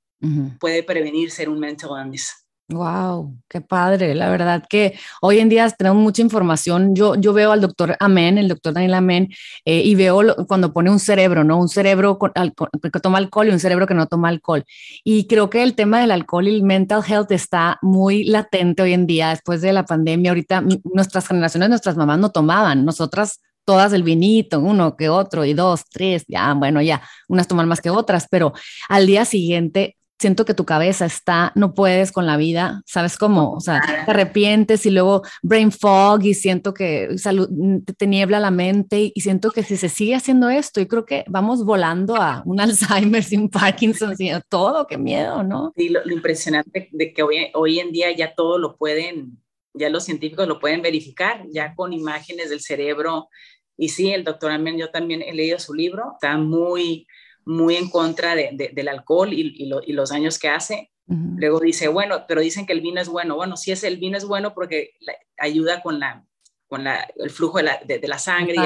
puede 0.59 0.83
prevenir 0.83 1.31
ser 1.31 1.49
un 1.49 1.59
mental 1.59 1.91
illness. 1.99 2.40
Wow, 2.71 3.35
qué 3.49 3.59
padre. 3.59 4.15
La 4.15 4.29
verdad 4.29 4.63
que 4.69 4.97
hoy 5.21 5.39
en 5.39 5.49
día 5.49 5.69
tenemos 5.71 6.01
mucha 6.01 6.21
información. 6.21 6.95
Yo, 6.95 7.15
yo 7.15 7.33
veo 7.33 7.51
al 7.51 7.59
doctor 7.59 7.97
Amén, 7.99 8.37
el 8.37 8.47
doctor 8.47 8.73
Daniel 8.73 8.93
Amén, 8.93 9.27
eh, 9.65 9.81
y 9.83 9.93
veo 9.95 10.21
cuando 10.47 10.71
pone 10.71 10.89
un 10.89 10.99
cerebro, 10.99 11.43
¿no? 11.43 11.59
Un 11.59 11.67
cerebro 11.67 12.17
que 12.17 12.99
toma 13.01 13.17
alcohol 13.17 13.49
y 13.49 13.51
un 13.51 13.59
cerebro 13.59 13.87
que 13.87 13.93
no 13.93 14.07
toma 14.07 14.29
alcohol. 14.29 14.63
Y 15.03 15.27
creo 15.27 15.49
que 15.49 15.63
el 15.63 15.75
tema 15.75 15.99
del 15.99 16.11
alcohol 16.11 16.47
y 16.47 16.55
el 16.55 16.63
mental 16.63 17.03
health 17.05 17.31
está 17.31 17.77
muy 17.81 18.23
latente 18.23 18.83
hoy 18.83 18.93
en 18.93 19.05
día 19.05 19.29
después 19.31 19.61
de 19.61 19.73
la 19.73 19.83
pandemia. 19.83 20.31
Ahorita 20.31 20.63
nuestras 20.93 21.27
generaciones, 21.27 21.67
nuestras 21.67 21.97
mamás 21.97 22.19
no 22.19 22.31
tomaban, 22.31 22.85
nosotras 22.85 23.41
todas 23.65 23.91
el 23.91 24.03
vinito, 24.03 24.59
uno 24.61 24.95
que 24.95 25.09
otro 25.09 25.43
y 25.45 25.53
dos, 25.53 25.83
tres, 25.91 26.23
ya, 26.27 26.53
bueno, 26.53 26.81
ya, 26.81 27.01
unas 27.27 27.47
toman 27.47 27.67
más 27.67 27.81
que 27.81 27.89
otras, 27.89 28.27
pero 28.29 28.53
al 28.89 29.05
día 29.07 29.25
siguiente 29.25 29.97
siento 30.21 30.45
que 30.45 30.53
tu 30.53 30.65
cabeza 30.65 31.07
está, 31.07 31.51
no 31.55 31.73
puedes 31.73 32.11
con 32.11 32.27
la 32.27 32.37
vida, 32.37 32.83
¿sabes 32.85 33.17
cómo? 33.17 33.53
O 33.53 33.59
sea, 33.59 33.81
te 34.05 34.11
arrepientes 34.11 34.85
y 34.85 34.91
luego 34.91 35.23
brain 35.41 35.71
fog 35.71 36.23
y 36.23 36.35
siento 36.35 36.75
que 36.75 37.17
salud, 37.17 37.49
te 37.97 38.05
niebla 38.05 38.39
la 38.39 38.51
mente 38.51 39.11
y 39.15 39.21
siento 39.21 39.49
que 39.49 39.63
si 39.63 39.77
se 39.77 39.89
sigue 39.89 40.13
haciendo 40.13 40.51
esto, 40.51 40.79
y 40.79 40.85
creo 40.85 41.05
que 41.05 41.25
vamos 41.27 41.65
volando 41.65 42.15
a 42.15 42.43
un 42.45 42.59
Alzheimer 42.61 43.25
un 43.31 43.49
Parkinson, 43.49 44.13
y 44.19 44.31
todo, 44.47 44.85
qué 44.85 44.99
miedo, 44.99 45.41
¿no? 45.41 45.73
Sí, 45.75 45.89
lo, 45.89 46.01
impresionante 46.11 46.89
de 46.91 47.13
que 47.13 47.23
hoy, 47.23 47.49
hoy 47.55 47.79
en 47.79 47.91
día 47.91 48.15
ya 48.15 48.35
todo 48.35 48.59
lo 48.59 48.77
pueden, 48.77 49.39
ya 49.73 49.89
los 49.89 50.03
científicos 50.03 50.47
lo 50.47 50.59
pueden 50.59 50.83
verificar, 50.83 51.45
ya 51.51 51.73
con 51.73 51.93
imágenes 51.93 52.51
del 52.51 52.61
cerebro. 52.61 53.27
Y 53.75 53.89
sí, 53.89 54.11
el 54.11 54.23
doctor 54.23 54.51
Amen, 54.51 54.77
yo 54.77 54.91
también 54.91 55.23
he 55.23 55.33
leído 55.33 55.57
su 55.57 55.73
libro, 55.73 56.11
está 56.13 56.37
muy, 56.37 57.07
muy 57.45 57.75
en 57.75 57.89
contra 57.89 58.35
de, 58.35 58.71
del 58.73 58.87
alcohol 58.87 59.33
y, 59.33 59.65
los 59.67 60.09
daños 60.09 60.39
que 60.39 60.49
hace. 60.49 60.91
Luego 61.07 61.59
dice, 61.59 61.89
bueno, 61.89 62.23
pero 62.25 62.39
dicen 62.39 62.65
que 62.65 62.71
el 62.71 62.79
vino 62.79 63.01
es 63.01 63.09
bueno. 63.09 63.35
Bueno, 63.35 63.57
sí 63.57 63.71
es 63.71 63.83
el 63.83 63.97
vino 63.97 64.17
es 64.17 64.23
bueno 64.23 64.53
porque 64.53 64.91
ayuda 65.37 65.81
con, 65.81 65.99
la, 65.99 66.25
con 66.67 66.85
la, 66.85 67.05
el 67.17 67.29
flujo 67.29 67.57
de 67.57 67.63
la, 67.63 67.81
de, 67.85 68.07
la 68.07 68.17
sangre, 68.17 68.55
y 68.55 68.65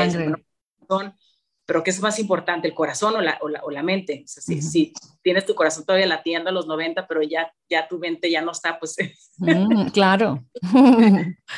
pero 1.66 1.84
¿qué 1.84 1.90
es 1.90 2.00
más 2.00 2.20
importante, 2.20 2.68
el 2.68 2.76
corazón 2.76 3.16
o 3.16 3.22
la, 3.22 3.40
o 3.42 3.72
la, 3.72 3.84
mente? 3.84 4.24
si, 4.26 4.94
tienes 5.24 5.46
tu 5.46 5.56
corazón 5.56 5.84
todavía 5.84 6.06
latiendo 6.06 6.50
a 6.50 6.54
los 6.54 6.68
90, 6.68 7.08
pero 7.08 7.24
ya, 7.24 7.52
ya 7.70 7.88
tu 7.88 7.98
mente 7.98 8.30
ya 8.30 8.42
no 8.42 8.52
está, 8.52 8.80
pues... 8.80 8.96
Mm, 9.38 9.90
claro. 9.90 10.46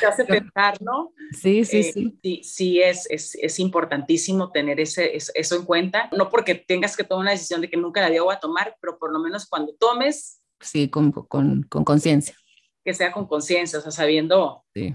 Te 0.00 0.06
hace 0.06 0.24
pensar, 0.24 0.82
¿no? 0.82 1.12
Sí, 1.30 1.64
sí, 1.64 1.78
eh, 1.78 1.92
sí. 1.92 2.18
Sí, 2.20 2.40
sí 2.42 2.80
es, 2.80 3.06
es, 3.08 3.36
es 3.36 3.60
importantísimo 3.60 4.50
tener 4.50 4.80
ese, 4.80 5.16
eso 5.16 5.54
en 5.54 5.64
cuenta, 5.64 6.08
no 6.16 6.28
porque 6.28 6.56
tengas 6.56 6.96
que 6.96 7.04
tomar 7.04 7.22
una 7.22 7.30
decisión 7.30 7.60
de 7.60 7.70
que 7.70 7.76
nunca 7.76 8.00
la 8.00 8.20
voy 8.20 8.34
a 8.34 8.40
tomar, 8.40 8.74
pero 8.80 8.98
por 8.98 9.12
lo 9.12 9.20
menos 9.20 9.46
cuando 9.46 9.74
tomes... 9.78 10.42
Sí, 10.60 10.88
con 10.88 11.12
conciencia. 11.12 12.34
Con, 12.34 12.42
que 12.84 12.94
sea 12.94 13.12
con 13.12 13.28
conciencia, 13.28 13.78
o 13.78 13.82
sea, 13.82 13.92
sabiendo... 13.92 14.64
Sí 14.74 14.92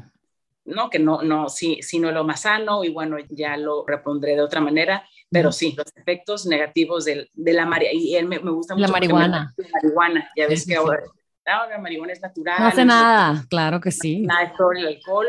¿no? 0.66 0.90
Que 0.90 1.00
no, 1.00 1.22
no, 1.22 1.50
sí, 1.50 1.80
sí 1.82 2.00
no 2.00 2.10
es 2.10 2.14
lo 2.16 2.24
más 2.24 2.42
sano 2.42 2.84
y 2.84 2.90
bueno, 2.90 3.18
ya 3.30 3.58
lo 3.58 3.86
repondré 3.86 4.36
de 4.36 4.42
otra 4.42 4.62
manera, 4.62 5.08
pero 5.30 5.52
sí, 5.52 5.74
los 5.76 5.88
efectos 5.96 6.46
negativos 6.46 7.06
de, 7.06 7.30
de 7.34 7.54
la 7.54 7.66
marihuana, 7.66 8.00
y 8.00 8.16
él 8.16 8.28
me, 8.28 8.40
me 8.40 8.52
gusta 8.52 8.76
mucho. 8.76 8.86
La 8.86 8.92
marihuana. 8.92 9.54
La 9.58 9.68
marihuana, 9.82 10.32
ya 10.36 10.48
ves 10.48 10.66
que 10.66 10.76
ahora, 10.76 11.02
la 11.46 11.78
marihuana 11.80 12.14
es 12.14 12.22
natural. 12.22 12.56
No 12.60 12.68
hace 12.68 12.86
nada, 12.86 13.46
claro 13.50 13.82
que 13.82 13.92
sí. 13.92 14.22
Nada 14.22 14.44
es 14.44 14.54
todo 14.56 14.72
el 14.72 14.88
alcohol, 14.88 15.28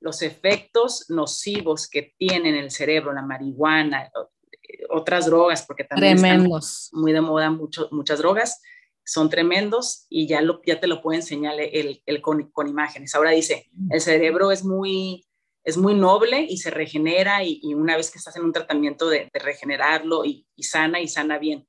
los 0.00 0.22
efectos 0.22 1.06
nocivos 1.08 1.88
que 1.88 2.14
tiene 2.18 2.50
en 2.50 2.56
el 2.56 2.70
cerebro, 2.70 3.12
la 3.12 3.22
marihuana, 3.22 4.10
otras 4.90 5.26
drogas, 5.26 5.64
porque 5.64 5.84
también 5.84 6.18
Tremendos. 6.18 6.90
muy 6.92 7.12
de 7.12 7.20
moda 7.20 7.50
mucho, 7.50 7.88
muchas 7.90 8.18
drogas, 8.18 8.60
son 9.04 9.28
tremendos 9.28 10.06
y 10.08 10.26
ya, 10.26 10.40
lo, 10.40 10.60
ya 10.64 10.80
te 10.80 10.86
lo 10.86 11.02
puede 11.02 11.18
enseñar 11.18 11.54
el, 11.60 12.02
el 12.06 12.22
con, 12.22 12.50
con, 12.50 12.68
imágenes. 12.68 13.14
Ahora 13.14 13.30
dice, 13.30 13.70
el 13.90 14.00
cerebro 14.00 14.50
es 14.50 14.64
muy, 14.64 15.26
es 15.64 15.76
muy 15.76 15.94
noble 15.94 16.46
y 16.48 16.58
se 16.58 16.70
regenera 16.70 17.42
y, 17.42 17.74
una 17.74 17.96
vez 17.96 18.10
que 18.10 18.18
estás 18.18 18.36
en 18.36 18.44
un 18.44 18.52
tratamiento 18.52 19.08
de, 19.08 19.28
regenerarlo 19.32 20.24
y, 20.24 20.46
sana 20.58 21.00
y 21.00 21.08
sana 21.08 21.38
bien, 21.38 21.66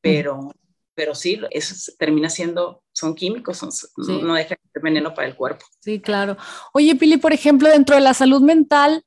pero, 0.00 0.50
pero 0.94 1.14
sí, 1.14 1.40
eso 1.50 1.92
termina 1.98 2.30
siendo, 2.30 2.82
son 2.92 3.14
químicos, 3.14 3.62
no 3.96 4.34
deja 4.34 4.50
de 4.54 4.70
ser 4.72 4.82
veneno 4.82 5.14
para 5.14 5.28
el 5.28 5.36
cuerpo. 5.36 5.66
Sí, 5.80 6.00
claro. 6.00 6.36
Oye, 6.72 6.96
Pili, 6.96 7.18
por 7.18 7.32
ejemplo, 7.32 7.68
dentro 7.68 7.94
de 7.94 8.00
la 8.00 8.14
salud 8.14 8.40
mental, 8.40 9.03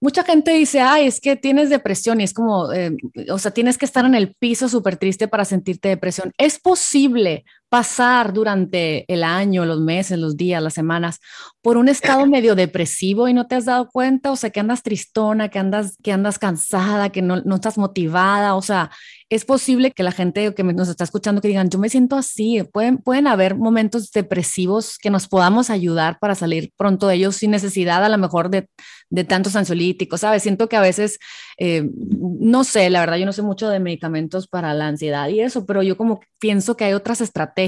mucha 0.00 0.24
gente 0.24 0.52
dice, 0.52 0.80
ay, 0.80 1.06
es 1.06 1.20
que 1.20 1.36
tienes 1.36 1.70
depresión 1.70 2.20
y 2.20 2.24
es 2.24 2.32
como, 2.32 2.72
eh, 2.72 2.96
o 3.30 3.38
sea, 3.38 3.50
tienes 3.50 3.78
que 3.78 3.84
estar 3.84 4.04
en 4.04 4.14
el 4.14 4.34
piso 4.34 4.68
súper 4.68 4.96
triste 4.96 5.28
para 5.28 5.44
sentirte 5.44 5.88
depresión. 5.88 6.32
¿Es 6.38 6.58
posible 6.58 7.44
pasar 7.70 8.32
durante 8.32 9.04
el 9.10 9.22
año, 9.22 9.64
los 9.64 9.80
meses, 9.80 10.18
los 10.18 10.36
días, 10.36 10.62
las 10.62 10.74
semanas 10.74 11.20
por 11.62 11.76
un 11.76 11.88
estado 11.88 12.26
medio 12.26 12.54
depresivo 12.54 13.28
y 13.28 13.34
no 13.34 13.46
te 13.46 13.54
has 13.54 13.66
dado 13.66 13.88
cuenta? 13.88 14.32
O 14.32 14.36
sea, 14.36 14.50
que 14.50 14.60
andas 14.60 14.82
tristona, 14.82 15.48
que 15.50 15.58
andas, 15.58 15.96
que 16.02 16.12
andas 16.12 16.38
cansada, 16.38 17.10
que 17.10 17.22
no, 17.22 17.40
no 17.42 17.54
estás 17.54 17.78
motivada. 17.78 18.56
O 18.56 18.62
sea, 18.62 18.90
es 19.28 19.44
posible 19.44 19.92
que 19.92 20.02
la 20.02 20.10
gente 20.10 20.52
que 20.54 20.64
nos 20.64 20.88
está 20.88 21.04
escuchando 21.04 21.40
que 21.40 21.48
digan, 21.48 21.70
yo 21.70 21.78
me 21.78 21.88
siento 21.88 22.16
así, 22.16 22.62
pueden, 22.72 22.98
pueden 22.98 23.28
haber 23.28 23.54
momentos 23.54 24.10
depresivos 24.10 24.98
que 24.98 25.10
nos 25.10 25.28
podamos 25.28 25.70
ayudar 25.70 26.18
para 26.18 26.34
salir 26.34 26.72
pronto 26.76 27.06
de 27.06 27.14
ellos 27.14 27.36
sin 27.36 27.52
necesidad 27.52 28.04
a 28.04 28.08
lo 28.08 28.18
mejor 28.18 28.50
de, 28.50 28.68
de 29.10 29.24
tantos 29.24 29.54
ansiolíticos, 29.54 30.20
¿sabes? 30.20 30.42
Siento 30.42 30.68
que 30.68 30.76
a 30.76 30.80
veces, 30.80 31.18
eh, 31.58 31.88
no 31.94 32.64
sé, 32.64 32.90
la 32.90 33.00
verdad 33.00 33.18
yo 33.18 33.26
no 33.26 33.32
sé 33.32 33.42
mucho 33.42 33.68
de 33.68 33.78
medicamentos 33.78 34.48
para 34.48 34.74
la 34.74 34.88
ansiedad 34.88 35.28
y 35.28 35.40
eso, 35.40 35.64
pero 35.66 35.82
yo 35.82 35.96
como 35.96 36.20
pienso 36.40 36.76
que 36.76 36.84
hay 36.84 36.94
otras 36.94 37.20
estrategias 37.20 37.59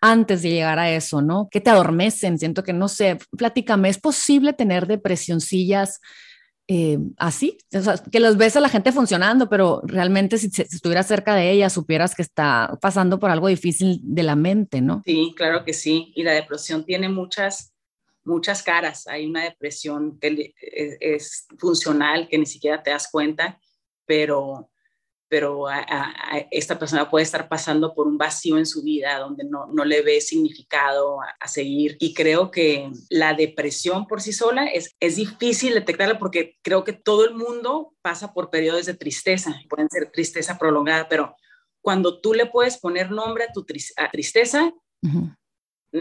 antes 0.00 0.42
de 0.42 0.50
llegar 0.50 0.78
a 0.78 0.90
eso, 0.90 1.22
¿no? 1.22 1.48
Que 1.50 1.60
te 1.60 1.70
adormecen, 1.70 2.38
siento 2.38 2.62
que 2.62 2.72
no 2.72 2.88
sé, 2.88 3.18
platícame, 3.36 3.88
¿es 3.88 3.98
posible 3.98 4.52
tener 4.52 4.86
depresioncillas? 4.86 6.00
Eh, 6.72 6.98
así, 7.16 7.58
que 8.12 8.20
los 8.20 8.36
ves 8.36 8.54
a 8.54 8.60
la 8.60 8.68
gente 8.68 8.92
funcionando, 8.92 9.48
pero 9.48 9.80
realmente 9.84 10.38
si, 10.38 10.50
si 10.50 10.62
estuvieras 10.62 11.08
cerca 11.08 11.34
de 11.34 11.50
ella, 11.50 11.68
supieras 11.68 12.14
que 12.14 12.22
está 12.22 12.78
pasando 12.80 13.18
por 13.18 13.30
algo 13.30 13.48
difícil 13.48 13.98
de 14.04 14.22
la 14.22 14.36
mente, 14.36 14.80
¿no? 14.80 15.02
Sí, 15.04 15.34
claro 15.36 15.64
que 15.64 15.72
sí. 15.72 16.12
Y 16.14 16.22
la 16.22 16.30
depresión 16.30 16.84
tiene 16.84 17.08
muchas, 17.08 17.74
muchas 18.22 18.62
caras. 18.62 19.08
Hay 19.08 19.26
una 19.26 19.42
depresión 19.42 20.20
que 20.20 20.54
es, 20.60 20.96
es 21.00 21.46
funcional, 21.58 22.28
que 22.28 22.38
ni 22.38 22.46
siquiera 22.46 22.84
te 22.84 22.90
das 22.90 23.08
cuenta, 23.10 23.58
pero 24.06 24.69
pero 25.30 25.66
esta 26.50 26.76
persona 26.76 27.08
puede 27.08 27.22
estar 27.22 27.48
pasando 27.48 27.94
por 27.94 28.08
un 28.08 28.18
vacío 28.18 28.58
en 28.58 28.66
su 28.66 28.82
vida 28.82 29.16
donde 29.20 29.44
no, 29.44 29.68
no 29.68 29.84
le 29.84 30.02
ve 30.02 30.20
significado 30.20 31.20
a, 31.22 31.46
seguir. 31.46 31.96
Y 32.00 32.14
creo 32.14 32.50
que 32.50 32.90
la 33.10 33.34
depresión 33.34 34.08
por 34.08 34.20
sí 34.20 34.32
sola 34.32 34.66
es, 34.66 34.96
es 34.98 35.14
difícil 35.14 35.74
detectarla 35.74 36.18
porque 36.18 36.58
creo 36.62 36.82
que 36.82 36.94
todo 36.94 37.24
el 37.24 37.34
mundo 37.34 37.94
pasa 38.02 38.34
por 38.34 38.50
periodos 38.50 38.86
de 38.86 38.94
tristeza, 38.94 39.54
pueden 39.68 39.88
ser 39.88 40.10
tristeza 40.10 40.58
prolongada, 40.58 41.08
pero 41.08 41.36
cuando 41.80 42.20
tú 42.20 42.34
le 42.34 42.46
puedes 42.46 42.78
poner 42.78 43.12
nombre 43.12 43.44
a 43.44 43.52
tu 43.52 43.64
tristeza, 43.64 44.72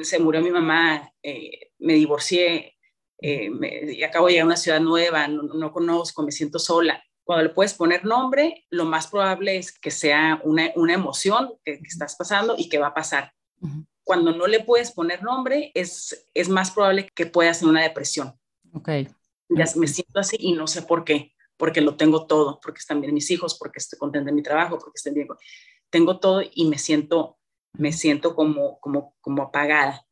se 0.01 0.19
murió 0.19 0.41
mi 0.41 0.49
mamá, 0.49 1.07
eh, 1.21 1.69
me 1.77 1.93
divorcié, 1.93 2.77
eh, 3.21 3.51
me, 3.51 4.03
acabo 4.03 4.25
de 4.25 4.33
llegar 4.33 4.45
a 4.45 4.47
una 4.47 4.57
ciudad 4.57 4.79
nueva, 4.79 5.27
no, 5.27 5.43
no 5.43 5.71
conozco, 5.71 6.23
me 6.23 6.31
siento 6.31 6.57
sola 6.57 7.03
cuando 7.29 7.43
le 7.43 7.53
puedes 7.53 7.75
poner 7.75 8.05
nombre, 8.05 8.65
lo 8.71 8.85
más 8.85 9.05
probable 9.05 9.55
es 9.55 9.71
que 9.71 9.91
sea 9.91 10.41
una, 10.43 10.71
una 10.73 10.95
emoción 10.95 11.53
que, 11.63 11.79
estás 11.85 12.15
pasando 12.15 12.55
y 12.57 12.69
que 12.69 12.79
va 12.79 12.87
a 12.87 12.93
pasar. 12.95 13.33
Cuando 14.03 14.35
no 14.35 14.47
le 14.47 14.63
puedes 14.63 14.89
poner 14.89 15.21
nombre, 15.21 15.71
es, 15.75 16.27
es 16.33 16.49
más 16.49 16.71
probable 16.71 17.07
que 17.13 17.27
pueda 17.27 17.53
ser 17.53 17.67
una 17.67 17.83
depresión. 17.83 18.33
Ok. 18.73 18.89
Ya 19.47 19.65
me 19.75 19.85
siento 19.85 20.19
así 20.19 20.37
y 20.39 20.53
no 20.53 20.65
sé 20.65 20.81
por 20.81 21.03
qué, 21.03 21.35
porque 21.55 21.81
lo 21.81 21.97
tengo 21.97 22.25
todo, 22.25 22.59
porque 22.63 22.79
están 22.79 22.99
bien 22.99 23.13
mis 23.13 23.29
hijos, 23.29 23.55
porque 23.59 23.77
estoy 23.77 23.99
contenta 23.99 24.31
en 24.31 24.35
mi 24.35 24.41
trabajo, 24.41 24.79
porque 24.79 24.95
estoy 24.95 25.13
bien. 25.13 25.27
Tengo 25.91 26.19
todo 26.19 26.41
y 26.51 26.65
me 26.65 26.79
siento, 26.79 27.37
me 27.73 27.93
siento 27.93 28.33
como, 28.33 28.79
como, 28.79 29.13
como 29.21 29.43
apagada. 29.43 30.03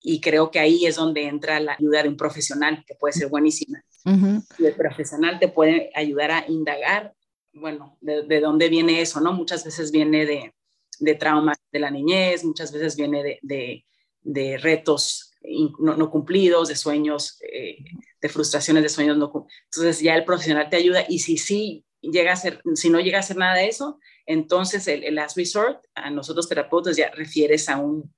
Y 0.00 0.22
creo 0.22 0.50
que 0.50 0.58
ahí 0.58 0.86
es 0.86 0.96
donde 0.96 1.26
entra 1.26 1.60
la 1.60 1.74
ayuda 1.74 2.02
de 2.02 2.08
un 2.08 2.16
profesional, 2.16 2.82
que 2.86 2.94
puede 2.94 3.12
ser 3.12 3.28
buenísima. 3.28 3.84
Y 4.04 4.66
el 4.66 4.74
profesional 4.74 5.38
te 5.38 5.48
puede 5.48 5.90
ayudar 5.94 6.30
a 6.30 6.44
indagar, 6.48 7.14
bueno, 7.52 7.96
de, 8.00 8.40
dónde 8.40 8.68
viene 8.68 9.00
eso, 9.00 9.20
¿no? 9.20 9.32
Muchas 9.32 9.64
veces 9.64 9.90
viene 9.90 10.26
de, 10.26 10.54
de 11.00 11.14
traumas 11.14 11.56
de 11.72 11.78
la 11.78 11.90
niñez, 11.90 12.44
muchas 12.44 12.70
veces 12.70 12.96
viene 12.96 13.38
de, 13.42 13.84
de, 14.20 14.58
retos 14.58 15.32
no, 15.78 16.10
cumplidos, 16.10 16.68
de 16.68 16.76
sueños, 16.76 17.38
eh, 17.50 17.78
de 18.20 18.28
frustraciones 18.28 18.82
de 18.82 18.88
sueños 18.90 19.16
no 19.16 19.30
cumplidos. 19.30 19.62
Entonces 19.72 20.00
ya 20.00 20.14
el 20.14 20.24
profesional 20.24 20.68
te 20.68 20.76
ayuda 20.76 21.04
y 21.08 21.20
si 21.20 21.38
sí 21.38 21.84
llega 22.00 22.32
a 22.32 22.36
ser, 22.36 22.60
si 22.74 22.90
no 22.90 23.00
llega 23.00 23.20
a 23.20 23.22
ser 23.22 23.38
nada 23.38 23.54
de 23.54 23.68
eso, 23.68 23.98
entonces 24.26 24.86
el, 24.88 25.04
el 25.04 25.14
last 25.14 25.36
resort, 25.36 25.82
a 25.94 26.10
nosotros 26.10 26.48
terapeutas 26.48 26.96
ya 26.96 27.10
refieres 27.10 27.70
a 27.70 27.78
un, 27.78 28.13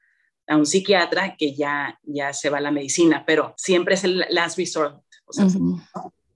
a 0.46 0.56
un 0.56 0.66
psiquiatra 0.66 1.36
que 1.36 1.54
ya, 1.54 1.98
ya 2.02 2.32
se 2.32 2.50
va 2.50 2.58
a 2.58 2.60
la 2.60 2.70
medicina, 2.70 3.24
pero 3.26 3.54
siempre 3.56 3.94
es 3.94 4.04
el 4.04 4.24
last 4.30 4.58
resort, 4.58 5.02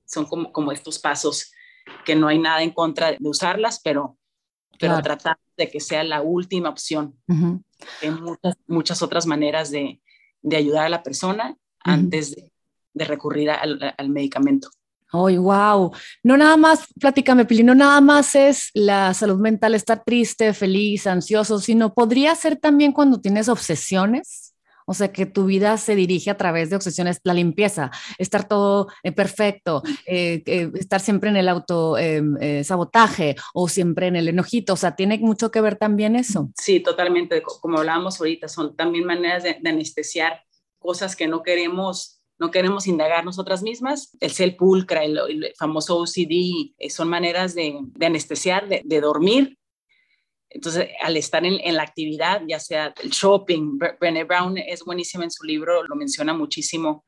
son 0.05 0.27
como, 0.27 0.53
como 0.53 0.73
estos 0.73 0.99
pasos 0.99 1.53
que 2.05 2.16
no 2.16 2.29
hay 2.29 2.38
nada 2.38 2.62
en 2.62 2.70
contra 2.70 3.12
de 3.12 3.18
usarlas, 3.20 3.81
pero, 3.83 4.18
pero 4.79 5.01
tratar 5.03 5.38
de 5.57 5.70
que 5.70 5.81
sea 5.81 6.03
la 6.05 6.23
última 6.23 6.68
opción. 6.68 7.16
Hay 8.03 8.11
muchas, 8.11 8.57
muchas 8.66 9.03
otras 9.03 9.27
maneras 9.27 9.70
de, 9.70 10.01
de 10.42 10.57
ayudar 10.57 10.87
a 10.87 10.90
la 10.90 11.03
persona 11.03 11.57
antes 11.81 12.35
de, 12.35 12.53
de 12.94 13.05
recurrir 13.05 13.51
al, 13.51 13.94
al 13.96 14.09
medicamento. 14.09 14.70
¡Ay, 15.12 15.38
wow! 15.38 15.92
No 16.23 16.37
nada 16.37 16.57
más, 16.57 16.87
platícame, 16.99 17.44
Pili, 17.44 17.62
no 17.62 17.75
nada 17.75 18.01
más 18.01 18.35
es 18.35 18.70
la 18.75 19.12
salud 19.14 19.38
mental, 19.38 19.75
estar 19.75 20.05
triste, 20.05 20.53
feliz, 20.55 21.07
ansioso, 21.07 21.59
sino 21.59 21.94
podría 21.94 22.35
ser 22.35 22.57
también 22.57 22.92
cuando 22.92 23.20
tienes 23.20 23.49
obsesiones. 23.49 24.55
O 24.87 24.94
sea, 24.94 25.12
que 25.12 25.25
tu 25.25 25.44
vida 25.46 25.77
se 25.77 25.94
dirige 25.94 26.31
a 26.31 26.37
través 26.37 26.68
de 26.68 26.75
obsesiones, 26.75 27.20
la 27.23 27.33
limpieza, 27.33 27.92
estar 28.18 28.49
todo 28.49 28.88
eh, 29.05 29.12
perfecto, 29.12 29.85
eh, 30.05 30.42
eh, 30.46 30.68
estar 30.75 31.01
siempre 31.01 31.31
en 31.31 31.37
el 31.37 31.49
auto 31.49 31.96
em, 31.96 32.35
sabotaje 32.64 33.37
o 33.55 33.68
siempre 33.68 34.09
en 34.09 34.16
el 34.16 34.27
enojito. 34.27 34.73
O 34.73 34.77
sea, 34.77 34.96
tiene 34.96 35.18
mucho 35.18 35.53
que 35.53 35.61
ver 35.61 35.77
también 35.77 36.16
eso. 36.16 36.51
Sí, 36.57 36.81
totalmente. 36.81 37.40
Como 37.40 37.79
hablábamos 37.79 38.18
ahorita, 38.18 38.49
son 38.49 38.75
también 38.75 39.05
maneras 39.05 39.44
de, 39.44 39.59
de 39.61 39.70
anestesiar 39.70 40.42
cosas 40.81 41.14
que 41.14 41.29
no 41.29 41.44
queremos 41.44 42.20
no 42.40 42.50
queremos 42.50 42.87
indagar 42.87 43.24
nosotras 43.24 43.62
mismas. 43.62 44.16
El 44.18 44.31
cel 44.31 44.57
pulcra, 44.57 45.05
el, 45.05 45.18
el 45.18 45.53
famoso 45.59 45.98
OCD, 45.98 46.72
eh, 46.79 46.88
son 46.88 47.09
maneras 47.09 47.55
de, 47.55 47.79
anestesiar, 48.00 48.66
de, 48.66 49.00
dormir. 49.00 49.59
Entonces, 50.48 50.88
al 51.03 51.18
estar 51.18 51.44
en, 51.44 51.76
la 51.76 51.83
actividad, 51.83 52.40
ya 52.48 52.59
sea 52.59 52.94
el 53.03 53.11
shopping, 53.11 53.79
Brené 54.00 54.24
Brown 54.24 54.57
es 54.57 54.83
buenísima 54.83 55.24
en 55.24 55.31
su 55.31 55.44
libro, 55.44 55.85
lo 55.85 55.94
menciona 55.94 56.33
muchísimo, 56.33 57.05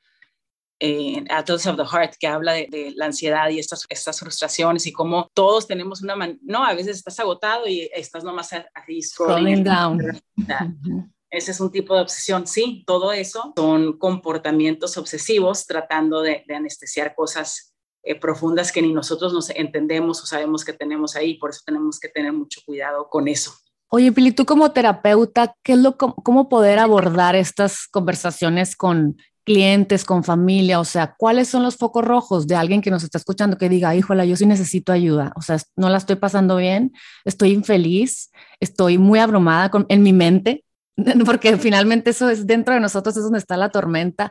en 0.79 1.31
Atlas 1.33 1.67
of 1.67 1.77
the 1.77 1.87
Heart, 1.87 2.17
que 2.21 2.27
habla 2.27 2.53
de, 2.53 2.93
la 2.95 3.07
ansiedad 3.07 3.49
y 3.49 3.59
estas, 3.59 3.87
estas 3.89 4.21
frustraciones 4.21 4.87
y 4.87 4.93
cómo 4.93 5.31
todos 5.33 5.67
tenemos 5.67 6.03
una, 6.03 6.15
no, 6.43 6.63
a 6.65 6.75
veces 6.75 6.99
estás 6.99 7.19
agotado 7.21 7.67
y 7.67 7.89
estás 7.95 8.23
nomás 8.23 8.51
así 8.75 9.01
scrolling. 9.01 9.65
down. 9.65 9.99
Ese 11.33 11.51
es 11.51 11.61
un 11.61 11.73
tipo 11.73 11.95
de 11.95 12.03
obsesión. 12.03 12.47
Sí, 12.47 12.85
todo 12.87 13.11
eso 13.11 13.55
son 13.57 13.99
comportamientos 13.99 14.99
obsesivos 14.99 15.67
tratando 15.67 16.21
de, 16.21 16.45
anestesiar 16.55 17.15
cosas 17.15 17.75
eh, 18.03 18.21
profundas 18.21 18.71
que 18.71 18.83
ni 18.83 18.93
nosotros 18.93 19.33
nos 19.33 19.49
entendemos 19.49 20.23
o 20.23 20.27
sabemos 20.27 20.63
que 20.63 20.75
tenemos 20.75 21.17
ahí. 21.17 21.39
Por 21.39 21.51
eso 21.51 21.63
tenemos 21.65 21.99
que 21.99 22.09
tener 22.09 22.35
mucho 22.35 22.61
cuidado 22.67 23.09
con 23.09 23.29
eso. 23.29 23.55
Oye, 23.89 24.13
Pili, 24.13 24.33
tú 24.33 24.45
como 24.45 24.73
terapeuta, 24.73 25.57
¿qué 25.63 25.73
es 25.73 25.79
lo, 25.79 25.97
cómo 25.97 26.51
poder 26.51 26.79
abordar 26.79 27.35
estas 27.35 27.87
conversaciones 27.89 28.77
con 28.77 29.17
clientes, 29.45 30.05
con 30.05 30.25
familia? 30.25 30.81
O 30.81 30.85
sea, 30.85 31.15
¿cuáles 31.17 31.49
son 31.49 31.63
los 31.63 31.77
focos 31.77 32.05
rojos 32.05 32.47
de 32.47 32.57
alguien 32.57 32.83
que 32.83 32.91
nos 32.91 33.05
está 33.05 33.17
escuchando 33.17 33.57
que 33.57 33.71
diga, 33.71 33.97
híjola, 33.97 34.27
yo 34.27 34.37
sí 34.37 34.45
necesito 34.45 34.93
ayuda? 34.93 35.33
O 35.37 35.41
sea, 35.41 35.57
no 35.77 35.89
la 35.89 35.97
estoy 35.97 36.17
pasando 36.17 36.57
bien, 36.57 36.93
estoy 37.25 37.53
infeliz, 37.53 38.31
estoy 38.61 38.99
muy 38.99 39.19
abrumada 39.19 39.71
con, 39.71 39.87
en 39.89 40.03
mi 40.03 40.13
mente, 40.13 40.65
porque 41.25 41.57
finalmente 41.57 42.11
eso 42.11 42.29
es 42.31 42.47
dentro 42.47 42.75
de 42.75 42.81
nosotros, 42.81 43.17
es 43.17 43.23
donde 43.23 43.39
está 43.39 43.57
la 43.57 43.71
tormenta. 43.71 44.31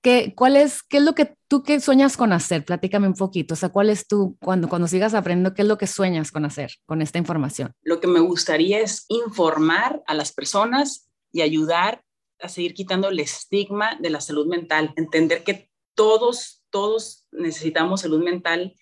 ¿Qué, 0.00 0.32
cuál 0.36 0.56
es, 0.56 0.82
¿Qué 0.84 0.98
es 0.98 1.02
lo 1.02 1.14
que 1.14 1.34
tú 1.48 1.64
que 1.64 1.80
sueñas 1.80 2.16
con 2.16 2.32
hacer? 2.32 2.64
Platícame 2.64 3.08
un 3.08 3.14
poquito. 3.14 3.54
O 3.54 3.56
sea, 3.56 3.70
¿cuál 3.70 3.90
es 3.90 4.06
tú, 4.06 4.36
cuando, 4.40 4.68
cuando 4.68 4.86
sigas 4.86 5.14
aprendiendo, 5.14 5.54
qué 5.54 5.62
es 5.62 5.68
lo 5.68 5.76
que 5.76 5.88
sueñas 5.88 6.30
con 6.30 6.44
hacer 6.44 6.70
con 6.86 7.02
esta 7.02 7.18
información? 7.18 7.72
Lo 7.82 7.98
que 7.98 8.06
me 8.06 8.20
gustaría 8.20 8.78
es 8.78 9.06
informar 9.08 10.02
a 10.06 10.14
las 10.14 10.32
personas 10.32 11.08
y 11.32 11.42
ayudar 11.42 12.04
a 12.40 12.48
seguir 12.48 12.74
quitando 12.74 13.08
el 13.08 13.18
estigma 13.18 13.96
de 14.00 14.10
la 14.10 14.20
salud 14.20 14.46
mental. 14.46 14.92
Entender 14.96 15.42
que 15.42 15.68
todos, 15.94 16.62
todos 16.70 17.26
necesitamos 17.32 18.02
salud 18.02 18.22
mental 18.22 18.74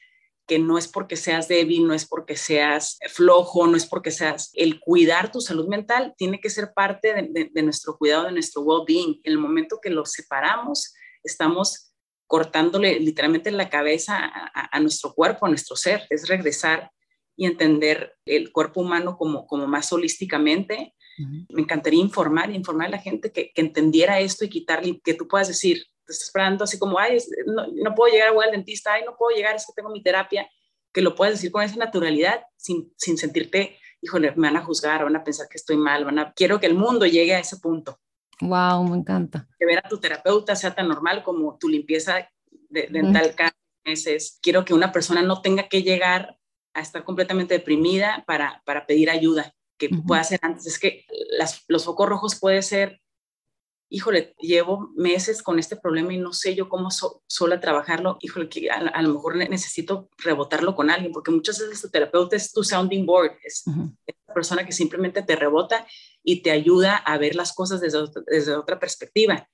que 0.47 0.59
no 0.59 0.79
es 0.79 0.87
porque 0.87 1.17
seas 1.17 1.49
débil, 1.49 1.87
no 1.87 1.95
es 1.95 2.07
porque 2.07 2.37
seas 2.37 2.99
flojo, 3.09 3.67
no 3.67 3.77
es 3.77 3.87
porque 3.87 4.11
seas 4.11 4.51
el 4.55 4.81
cuidar 4.81 5.33
tu 5.33 5.41
salud 5.41 5.67
mental, 5.67 6.15
tiene 6.17 6.41
que 6.41 6.51
ser 6.51 6.73
parte 6.73 7.13
de, 7.15 7.63
nuestro 7.63 7.99
cuidado, 7.99 8.25
de 8.25 8.33
nuestro 8.33 8.63
well-being. 8.63 9.21
En 9.25 9.33
el 9.33 9.39
momento 9.39 9.81
que 9.83 9.91
lo 9.91 10.05
separamos, 10.05 10.95
estamos 11.25 11.93
cortándole 12.29 13.01
literalmente 13.01 13.51
la 13.51 13.69
cabeza 13.69 14.31
a, 14.55 14.81
nuestro 14.81 15.15
cuerpo, 15.15 15.47
a 15.47 15.49
nuestro 15.49 15.75
ser. 15.75 16.07
Es 16.11 16.29
regresar 16.29 16.91
y 17.37 17.47
entender 17.47 18.15
el 18.25 18.53
cuerpo 18.53 18.81
humano 18.81 19.17
como, 19.17 19.47
como 19.47 19.67
más 19.67 19.93
holísticamente. 19.93 20.95
Me 21.49 21.63
encantaría 21.63 22.01
informar, 22.01 22.51
informar 22.53 22.89
a 22.89 22.91
la 22.91 22.99
gente 22.99 23.33
que, 23.33 23.51
que 23.53 23.63
entendiera 23.63 24.21
esto 24.21 24.45
y 24.45 24.49
quitarle, 24.49 25.01
que 25.03 25.15
tú 25.15 25.27
puedas 25.27 25.49
decir, 25.49 25.87
te 26.07 26.13
estás 26.13 26.29
esperando 26.29 26.65
así 26.65 26.79
como, 26.79 26.99
ay, 26.99 27.19
no, 27.47 27.67
no 27.67 27.95
puedo 27.95 28.13
llegar 28.13 28.29
a 28.29 28.45
al 28.45 28.51
dentista, 28.53 28.95
ay, 28.95 29.03
no 29.05 29.17
puedo 29.17 29.37
llegar, 29.37 29.57
es 29.57 29.67
que 29.67 29.73
tengo 29.75 29.91
mi 29.91 30.03
terapia, 30.03 30.49
que 30.93 31.03
lo 31.03 31.15
puedes 31.15 31.35
decir 31.35 31.51
con 31.51 31.63
esa 31.63 31.77
naturalidad 31.77 32.43
sin, 32.57 32.93
sin 32.97 33.19
sentirte, 33.19 33.79
híjole, 34.01 34.33
me 34.37 34.49
van 34.49 34.57
a 34.57 34.65
juzgar, 34.65 35.05
van 35.05 35.17
a 35.17 35.25
pensar 35.25 35.49
que 35.49 35.57
estoy 35.57 35.77
mal, 35.77 36.05
van 36.05 36.19
a, 36.19 36.33
quiero 36.33 36.61
que 36.61 36.67
el 36.67 36.75
mundo 36.75 37.07
llegue 37.07 37.35
a 37.35 37.41
ese 37.41 37.57
punto. 37.59 38.01
Wow, 38.41 38.85
me 38.85 38.97
encanta. 38.97 39.49
Que 39.59 39.67
ver 39.67 39.79
a 39.79 39.89
tu 39.89 39.99
terapeuta 39.99 40.55
sea 40.55 40.75
tan 40.75 40.89
normal 40.89 41.23
como 41.23 41.57
tu 41.59 41.69
limpieza 41.69 42.29
de, 42.69 42.87
dental 42.89 43.35
cada 43.35 43.57
meses. 43.85 44.39
Quiero 44.43 44.65
que 44.65 44.75
una 44.75 44.93
persona 44.93 45.23
no 45.23 45.41
tenga 45.41 45.69
que 45.69 45.83
llegar 45.83 46.39
a 46.75 46.81
estar 46.81 47.05
completamente 47.05 47.55
deprimida 47.55 48.25
para, 48.27 48.63
para 48.67 48.87
pedir 48.87 49.11
ayuda, 49.11 49.55
que 49.79 49.89
pueda 49.89 50.23
ser 50.25 50.39
antes. 50.43 50.67
Es 50.67 50.79
que 50.79 51.07
las, 51.39 51.65
los 51.69 51.85
focos 51.85 52.09
rojos 52.09 52.39
puede 52.39 52.63
ser 52.63 53.01
híjole, 53.89 54.35
llevo 54.41 54.91
meses 54.97 55.43
con 55.43 55.59
este 55.59 55.77
problema 55.77 56.13
y 56.13 56.19
no 56.19 56.33
sé 56.33 56.55
yo 56.55 56.69
cómo 56.69 56.89
sola 56.91 57.61
trabajarlo, 57.61 58.19
híjole, 58.21 58.49
que 58.49 58.71
a, 58.71 59.03
lo 59.03 59.15
mejor 59.15 59.37
necesito 59.37 60.09
rebotarlo 60.19 60.75
con 60.75 60.91
alguien, 60.91 61.13
porque 61.13 61.31
muchas 61.31 61.59
veces 61.59 61.83
tu 61.83 61.89
terapeuta 61.89 62.37
es 62.37 62.53
tu 62.53 62.65
sounding 62.65 63.07
board, 63.07 63.33
es, 63.45 63.65
la 63.67 64.35
persona 64.35 64.67
que 64.67 64.73
simplemente 64.73 65.23
te 65.23 65.37
rebota 65.37 65.87
y 66.23 66.43
te 66.43 66.51
ayuda 66.51 66.97
a 66.97 67.17
ver 67.19 67.37
las 67.37 67.55
cosas 67.55 67.81
desde, 67.81 67.99
desde 68.27 68.55
otra 68.57 68.79
perspectiva. 68.79 69.49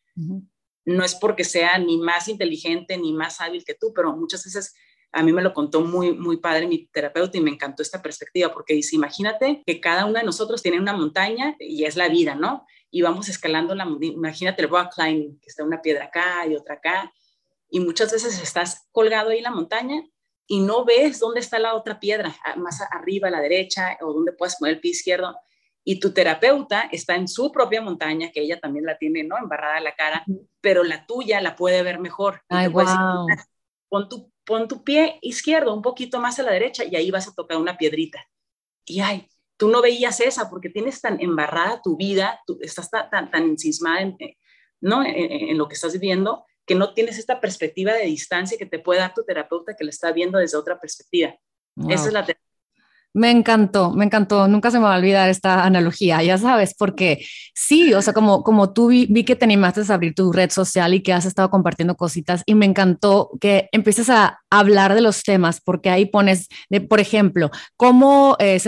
No 0.84 1.04
es 1.04 1.14
porque 1.14 1.44
sea 1.44 1.78
ni 1.78 1.98
más 1.98 2.28
inteligente 2.28 2.96
ni 2.96 3.12
más 3.12 3.40
hábil 3.40 3.64
que 3.64 3.74
tú, 3.74 3.92
pero 3.94 4.16
muchas 4.16 4.44
veces 4.44 4.74
a 5.12 5.22
mí 5.22 5.32
me 5.32 5.42
lo 5.42 5.52
contó 5.52 5.82
muy, 5.82 6.12
muy 6.12 6.38
padre 6.38 6.66
mi 6.66 6.86
terapeuta 6.86 7.36
y 7.36 7.42
me 7.42 7.50
encantó 7.50 7.82
esta 7.82 8.02
perspectiva 8.02 8.52
porque 8.52 8.74
dice, 8.74 8.96
imagínate 8.96 9.62
que 9.66 9.80
cada 9.80 10.06
uno 10.06 10.18
de 10.18 10.24
nosotros 10.24 10.62
tiene 10.62 10.80
una 10.80 10.94
montaña 10.94 11.54
y 11.58 11.84
es 11.84 11.96
la 11.96 12.08
vida, 12.08 12.34
¿no? 12.34 12.66
Y 12.92 13.00
vamos 13.00 13.28
escalando 13.30 13.74
la, 13.74 13.88
imagínate 14.02 14.62
el 14.62 14.68
rock 14.68 14.94
climbing, 14.94 15.40
que 15.40 15.48
está 15.48 15.64
una 15.64 15.80
piedra 15.80 16.04
acá 16.04 16.46
y 16.46 16.54
otra 16.54 16.74
acá, 16.74 17.12
y 17.70 17.80
muchas 17.80 18.12
veces 18.12 18.40
estás 18.40 18.86
colgado 18.92 19.30
ahí 19.30 19.38
en 19.38 19.44
la 19.44 19.50
montaña 19.50 20.04
y 20.46 20.60
no 20.60 20.84
ves 20.84 21.18
dónde 21.18 21.40
está 21.40 21.58
la 21.58 21.74
otra 21.74 21.98
piedra, 21.98 22.36
más 22.56 22.82
arriba 22.90 23.28
a 23.28 23.30
la 23.30 23.40
derecha 23.40 23.96
o 24.02 24.12
dónde 24.12 24.32
puedes 24.32 24.56
poner 24.56 24.74
el 24.74 24.80
pie 24.80 24.90
izquierdo. 24.90 25.34
Y 25.84 25.98
tu 25.98 26.12
terapeuta 26.12 26.82
está 26.92 27.14
en 27.16 27.26
su 27.26 27.50
propia 27.50 27.80
montaña, 27.80 28.30
que 28.30 28.42
ella 28.42 28.60
también 28.60 28.84
la 28.84 28.98
tiene, 28.98 29.24
¿no? 29.24 29.38
Embarrada 29.38 29.80
la 29.80 29.94
cara, 29.94 30.24
pero 30.60 30.84
la 30.84 31.06
tuya 31.06 31.40
la 31.40 31.56
puede 31.56 31.82
ver 31.82 31.98
mejor. 31.98 32.42
Ay, 32.50 32.68
wow. 32.68 33.26
pon, 33.88 34.08
tu, 34.08 34.30
pon 34.44 34.68
tu 34.68 34.84
pie 34.84 35.18
izquierdo 35.22 35.74
un 35.74 35.82
poquito 35.82 36.20
más 36.20 36.38
a 36.38 36.42
la 36.42 36.52
derecha 36.52 36.84
y 36.84 36.94
ahí 36.94 37.10
vas 37.10 37.26
a 37.26 37.34
tocar 37.34 37.56
una 37.56 37.78
piedrita. 37.78 38.22
Y 38.84 39.00
ay, 39.00 39.28
tú 39.56 39.68
no 39.68 39.82
veías 39.82 40.20
esa 40.20 40.50
porque 40.50 40.70
tienes 40.70 41.00
tan 41.00 41.20
embarrada 41.20 41.80
tu 41.82 41.96
vida, 41.96 42.40
tú 42.46 42.58
estás 42.60 42.90
tan, 42.90 43.10
tan, 43.10 43.30
tan 43.30 43.42
en, 43.44 44.16
eh, 44.18 44.36
¿no? 44.80 45.04
En, 45.04 45.56
lo 45.56 45.68
que 45.68 45.74
estás 45.74 45.92
viviendo, 45.92 46.44
que 46.66 46.74
no 46.74 46.94
tienes 46.94 47.18
esta 47.18 47.40
perspectiva 47.40 47.92
de 47.92 48.06
distancia 48.06 48.58
que 48.58 48.66
te 48.66 48.78
puede 48.78 49.00
dar 49.00 49.14
tu 49.14 49.24
terapeuta 49.24 49.74
que 49.76 49.84
lo 49.84 49.90
está 49.90 50.12
viendo 50.12 50.38
desde 50.38 50.56
otra 50.56 50.80
perspectiva. 50.80 51.34
Esa 51.88 52.06
es 52.08 52.12
la 52.12 52.24
me 53.14 53.30
encantó, 53.30 53.90
me 53.90 54.06
encantó. 54.06 54.48
Nunca 54.48 54.70
se 54.70 54.78
me 54.78 54.84
va 54.84 54.94
a 54.94 54.98
olvidar 54.98 55.28
esta 55.28 55.64
analogía, 55.64 56.22
ya 56.22 56.38
sabes, 56.38 56.74
porque 56.74 57.24
sí, 57.54 57.92
o 57.92 58.00
sea, 58.00 58.14
como, 58.14 58.42
como 58.42 58.72
tú 58.72 58.88
vi, 58.88 59.24
que 59.24 59.36
te 59.36 59.44
animaste 59.44 59.82
a 59.86 59.94
abrir 59.94 60.14
tu 60.14 60.32
red 60.32 60.50
social 60.50 60.94
y 60.94 61.02
que 61.02 61.12
has 61.12 61.26
estado 61.26 61.50
compartiendo 61.50 61.94
cositas 61.94 62.42
y 62.46 62.54
me 62.54 62.66
encantó 62.66 63.30
que 63.40 63.68
empieces 63.72 64.08
a 64.08 64.40
hablar 64.50 64.94
de 64.94 65.02
los 65.02 65.22
temas, 65.22 65.60
porque 65.60 65.90
ahí 65.90 66.06
pones, 66.06 66.48
de, 66.70 66.80
por 66.80 67.00
ejemplo, 67.00 67.50
cómo 67.76 68.36
eh, 68.38 68.58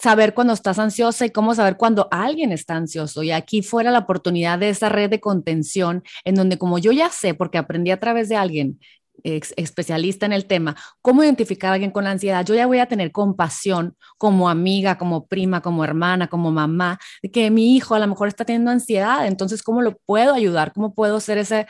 saber 0.00 0.34
cuando 0.34 0.52
estás 0.52 0.78
ansiosa 0.78 1.26
y 1.26 1.30
cómo 1.30 1.54
saber 1.54 1.76
cuando 1.76 2.08
alguien 2.10 2.52
está 2.52 2.76
ansioso. 2.76 3.22
Y 3.22 3.30
aquí 3.32 3.62
fuera 3.62 3.90
la 3.90 4.00
oportunidad 4.00 4.58
de 4.58 4.70
esa 4.70 4.88
red 4.88 5.10
de 5.10 5.20
contención 5.20 6.02
en 6.24 6.34
donde 6.34 6.58
como 6.58 6.78
yo 6.78 6.92
ya 6.92 7.10
sé, 7.10 7.34
porque 7.34 7.58
aprendí 7.58 7.90
a 7.90 8.00
través 8.00 8.28
de 8.28 8.36
alguien 8.36 8.80
especialista 9.22 10.26
en 10.26 10.32
el 10.32 10.46
tema, 10.46 10.76
cómo 11.02 11.22
identificar 11.22 11.70
a 11.70 11.74
alguien 11.74 11.90
con 11.90 12.06
ansiedad, 12.06 12.44
yo 12.44 12.54
ya 12.54 12.66
voy 12.66 12.78
a 12.78 12.86
tener 12.86 13.12
compasión 13.12 13.94
como 14.16 14.48
amiga, 14.48 14.96
como 14.98 15.26
prima, 15.26 15.60
como 15.60 15.84
hermana, 15.84 16.28
como 16.28 16.50
mamá, 16.50 16.98
de 17.22 17.30
que 17.30 17.50
mi 17.50 17.76
hijo 17.76 17.94
a 17.94 17.98
lo 17.98 18.06
mejor 18.06 18.28
está 18.28 18.44
teniendo 18.44 18.70
ansiedad, 18.70 19.26
entonces, 19.26 19.62
¿cómo 19.62 19.82
lo 19.82 19.98
puedo 20.06 20.34
ayudar? 20.34 20.72
¿Cómo 20.72 20.94
puedo 20.94 21.20
ser 21.20 21.38
ese 21.38 21.66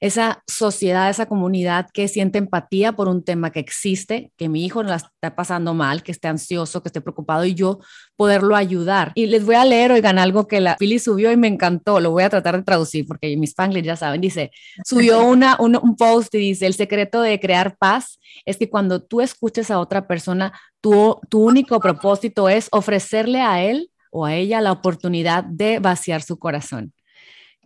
esa 0.00 0.42
sociedad, 0.46 1.10
esa 1.10 1.26
comunidad 1.26 1.88
que 1.92 2.08
siente 2.08 2.38
empatía 2.38 2.92
por 2.92 3.08
un 3.08 3.22
tema 3.22 3.50
que 3.50 3.60
existe, 3.60 4.32
que 4.36 4.48
mi 4.48 4.64
hijo 4.64 4.82
la 4.82 4.96
está 4.96 5.36
pasando 5.36 5.74
mal, 5.74 6.02
que 6.02 6.10
esté 6.10 6.28
ansioso, 6.28 6.82
que 6.82 6.88
esté 6.88 7.02
preocupado 7.02 7.44
y 7.44 7.54
yo 7.54 7.80
poderlo 8.16 8.56
ayudar. 8.56 9.12
Y 9.14 9.26
les 9.26 9.44
voy 9.44 9.56
a 9.56 9.64
leer, 9.64 9.92
oigan, 9.92 10.18
algo 10.18 10.48
que 10.48 10.60
la 10.60 10.76
Pili 10.76 10.98
subió 10.98 11.30
y 11.30 11.36
me 11.36 11.48
encantó, 11.48 12.00
lo 12.00 12.10
voy 12.10 12.22
a 12.22 12.30
tratar 12.30 12.56
de 12.56 12.62
traducir 12.62 13.06
porque 13.06 13.36
mis 13.36 13.54
fans 13.54 13.74
ya 13.82 13.96
saben, 13.96 14.20
dice, 14.20 14.50
subió 14.84 15.22
una, 15.24 15.56
un, 15.60 15.76
un 15.76 15.96
post 15.96 16.34
y 16.34 16.38
dice, 16.38 16.66
el 16.66 16.74
secreto 16.74 17.20
de 17.20 17.38
crear 17.38 17.76
paz 17.76 18.18
es 18.46 18.56
que 18.56 18.70
cuando 18.70 19.02
tú 19.02 19.20
escuches 19.20 19.70
a 19.70 19.78
otra 19.78 20.06
persona, 20.06 20.52
tu, 20.80 21.20
tu 21.28 21.44
único 21.44 21.78
propósito 21.78 22.48
es 22.48 22.68
ofrecerle 22.72 23.42
a 23.42 23.62
él 23.62 23.90
o 24.10 24.24
a 24.24 24.34
ella 24.34 24.60
la 24.60 24.72
oportunidad 24.72 25.44
de 25.44 25.78
vaciar 25.78 26.22
su 26.22 26.38
corazón. 26.38 26.92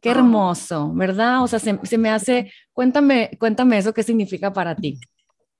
Qué 0.04 0.10
hermoso, 0.10 0.92
¿verdad? 0.92 1.42
O 1.42 1.48
sea, 1.48 1.58
se, 1.58 1.96
me 1.96 2.10
hace, 2.10 2.52
cuéntame, 2.74 3.30
cuéntame 3.38 3.78
eso, 3.78 3.94
¿qué 3.94 4.02
significa 4.02 4.52
para 4.52 4.76
ti? 4.76 5.00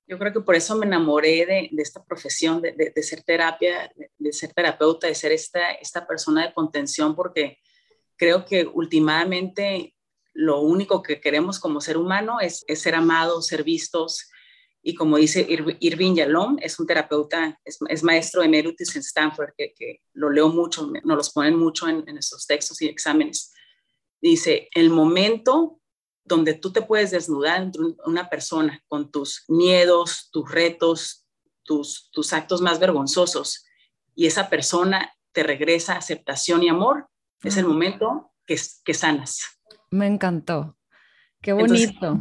Yo 0.05 0.19
creo 0.19 0.31
que 0.31 0.41
por 0.41 0.53
eso 0.53 0.75
me 0.75 0.85
enamoré 0.85 1.47
de, 1.47 1.71
esta 1.81 2.05
profesión, 2.05 2.61
de, 2.61 2.73
de, 2.73 3.01
ser 3.01 3.23
terapia, 3.23 3.91
de, 4.19 4.31
ser 4.33 4.53
terapeuta, 4.53 5.07
de 5.07 5.15
ser 5.15 5.31
esta, 5.31 5.71
esta 5.71 6.05
persona 6.05 6.45
de 6.45 6.53
contención, 6.53 7.15
porque 7.15 7.57
creo 8.17 8.45
que 8.45 8.69
últimamente 8.71 9.95
lo 10.33 10.61
único 10.61 11.01
que 11.01 11.19
queremos 11.19 11.59
como 11.59 11.81
ser 11.81 11.97
humano 11.97 12.39
es, 12.39 12.63
es 12.67 12.83
ser 12.83 12.93
amados, 12.93 13.47
ser 13.47 13.63
vistos. 13.63 14.29
Y 14.83 14.93
como 14.93 15.17
dice 15.17 15.47
Irving 15.79 16.13
Yalom, 16.13 16.57
es 16.61 16.79
un 16.79 16.85
terapeuta, 16.85 17.59
es, 17.65 17.79
es 17.89 18.03
maestro 18.03 18.43
emeritus 18.43 18.95
en 18.95 19.01
Stanford, 19.01 19.53
que, 19.57 19.73
que, 19.75 20.01
lo 20.13 20.29
leo 20.29 20.49
mucho, 20.49 20.85
nos 21.03 21.17
los 21.17 21.33
ponen 21.33 21.57
mucho 21.57 21.87
en, 21.87 22.03
en 22.05 22.13
nuestros 22.13 22.45
textos 22.45 22.79
y 22.83 22.87
exámenes. 22.89 23.51
Dice, 24.25 24.69
el 24.73 24.89
momento 24.89 25.79
donde 26.23 26.55
tú 26.55 26.71
te 26.71 26.81
puedes 26.81 27.11
desnudar 27.11 27.61
entre 27.61 27.83
una 28.07 28.27
persona 28.27 28.83
con 28.87 29.11
tus 29.11 29.43
miedos, 29.47 30.29
tus 30.31 30.51
retos, 30.51 31.27
tus, 31.61 32.09
tus 32.11 32.33
actos 32.33 32.59
más 32.59 32.79
vergonzosos, 32.79 33.65
y 34.15 34.25
esa 34.25 34.49
persona 34.49 35.13
te 35.31 35.43
regresa 35.43 35.95
aceptación 35.95 36.63
y 36.63 36.69
amor, 36.69 37.07
es 37.43 37.55
el 37.57 37.67
momento 37.67 38.31
que, 38.47 38.59
que 38.83 38.95
sanas. 38.95 39.41
Me 39.91 40.07
encantó. 40.07 40.75
Qué 41.39 41.53
bonito. 41.53 42.17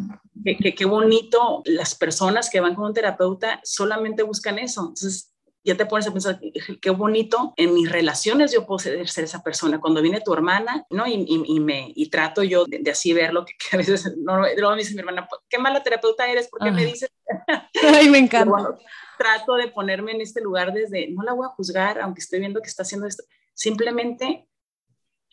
qué, 0.76 0.84
bonito. 0.84 1.62
Las 1.64 1.94
personas 1.94 2.50
que 2.50 2.60
van 2.60 2.74
con 2.74 2.84
un 2.84 2.92
terapeuta 2.92 3.62
solamente 3.64 4.22
buscan 4.22 4.58
eso. 4.58 4.82
Entonces, 4.82 5.33
ya 5.64 5.76
te 5.76 5.86
pones 5.86 6.06
a 6.06 6.12
pensar, 6.12 6.38
qué 6.80 6.90
bonito, 6.90 7.54
en 7.56 7.72
mis 7.72 7.90
relaciones 7.90 8.52
yo 8.52 8.66
puedo 8.66 8.78
ser, 8.78 8.98
esa 8.98 9.42
persona. 9.42 9.80
Cuando 9.80 10.02
viene 10.02 10.20
tu 10.20 10.32
hermana, 10.34 10.84
¿no? 10.90 11.06
Y, 11.06 11.24
y, 11.26 11.60
me, 11.60 11.90
y 11.94 12.10
trato 12.10 12.42
yo 12.42 12.66
de, 12.66 12.90
así 12.90 13.14
verlo, 13.14 13.46
que, 13.46 13.54
que, 13.58 13.74
a 13.74 13.78
veces, 13.78 14.14
no, 14.18 14.38
luego 14.38 14.70
me 14.72 14.78
dice 14.78 14.92
mi 14.92 15.00
hermana, 15.00 15.26
qué 15.48 15.58
mala 15.58 15.82
terapeuta 15.82 16.28
eres, 16.30 16.48
¿por 16.48 16.60
qué 16.60 16.70
me 16.70 16.84
dices? 16.84 17.10
Ay, 17.82 18.10
me 18.10 18.18
encanta. 18.18 18.76
trato 19.16 19.54
de 19.54 19.68
ponerme 19.68 20.12
en 20.12 20.20
este 20.20 20.42
lugar 20.42 20.72
desde, 20.72 21.08
no 21.10 21.22
la 21.22 21.32
voy 21.32 21.46
a 21.46 21.54
juzgar, 21.54 21.98
aunque 22.00 22.20
estoy 22.20 22.40
viendo 22.40 22.60
que 22.60 22.68
está 22.68 22.82
haciendo 22.82 23.06
esto, 23.06 23.24
simplemente 23.54 24.46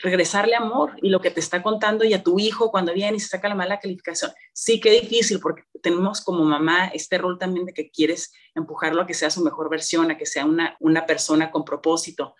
regresarle 0.01 0.55
amor 0.55 0.93
y 1.01 1.09
lo 1.09 1.21
que 1.21 1.31
te 1.31 1.39
está 1.39 1.61
contando 1.61 2.03
y 2.03 2.13
a 2.13 2.23
tu 2.23 2.39
hijo 2.39 2.71
cuando 2.71 2.93
viene 2.93 3.17
y 3.17 3.19
se 3.19 3.29
saca 3.29 3.49
la 3.49 3.55
mala 3.55 3.79
calificación. 3.79 4.31
Sí 4.53 4.79
que 4.79 4.91
difícil 4.91 5.39
porque 5.39 5.63
tenemos 5.81 6.21
como 6.21 6.43
mamá 6.43 6.87
este 6.87 7.17
rol 7.17 7.37
también 7.37 7.65
de 7.65 7.73
que 7.73 7.91
quieres 7.91 8.31
empujarlo 8.55 9.01
a 9.01 9.07
que 9.07 9.13
sea 9.13 9.29
su 9.29 9.43
mejor 9.43 9.69
versión, 9.69 10.11
a 10.11 10.17
que 10.17 10.25
sea 10.25 10.45
una, 10.45 10.75
una 10.79 11.05
persona 11.05 11.51
con 11.51 11.63
propósito. 11.65 12.35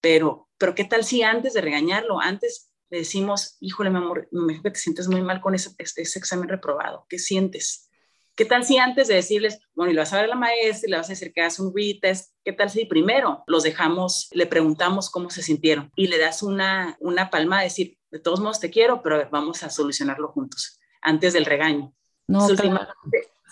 Pero, 0.00 0.48
pero 0.58 0.74
¿qué 0.74 0.84
tal 0.84 1.04
si 1.04 1.22
antes 1.22 1.52
de 1.54 1.60
regañarlo, 1.60 2.20
antes 2.20 2.72
le 2.90 2.98
decimos, 2.98 3.56
híjole, 3.60 3.90
mi 3.90 3.98
amor, 3.98 4.28
me 4.32 4.60
que 4.60 4.70
te 4.70 4.78
sientes 4.78 5.08
muy 5.08 5.22
mal 5.22 5.40
con 5.40 5.54
ese, 5.54 5.70
este, 5.78 6.02
ese 6.02 6.18
examen 6.18 6.48
reprobado? 6.48 7.06
¿Qué 7.08 7.18
sientes? 7.18 7.88
¿Qué 8.34 8.46
tal 8.46 8.64
si 8.64 8.78
antes 8.78 9.08
de 9.08 9.14
decirles, 9.14 9.60
bueno, 9.74 9.92
y 9.92 9.94
lo 9.94 10.00
vas 10.00 10.12
a 10.12 10.16
ver 10.16 10.24
a 10.24 10.28
la 10.28 10.36
maestra 10.36 10.86
y 10.86 10.90
le 10.90 10.96
vas 10.96 11.08
a 11.08 11.12
decir 11.12 11.32
que 11.34 11.42
hace 11.42 11.60
un 11.60 11.72
retest, 11.74 12.34
qué 12.42 12.52
tal 12.52 12.70
si 12.70 12.86
primero 12.86 13.44
los 13.46 13.62
dejamos, 13.62 14.28
le 14.32 14.46
preguntamos 14.46 15.10
cómo 15.10 15.28
se 15.28 15.42
sintieron 15.42 15.92
y 15.96 16.06
le 16.06 16.18
das 16.18 16.42
una, 16.42 16.96
una 17.00 17.28
palma 17.28 17.58
de 17.58 17.64
decir, 17.64 17.98
de 18.10 18.20
todos 18.20 18.40
modos 18.40 18.58
te 18.58 18.70
quiero, 18.70 19.02
pero 19.02 19.28
vamos 19.30 19.62
a 19.62 19.70
solucionarlo 19.70 20.28
juntos, 20.28 20.80
antes 21.02 21.34
del 21.34 21.44
regaño. 21.44 21.94
No, 22.26 22.48
si, 22.48 22.56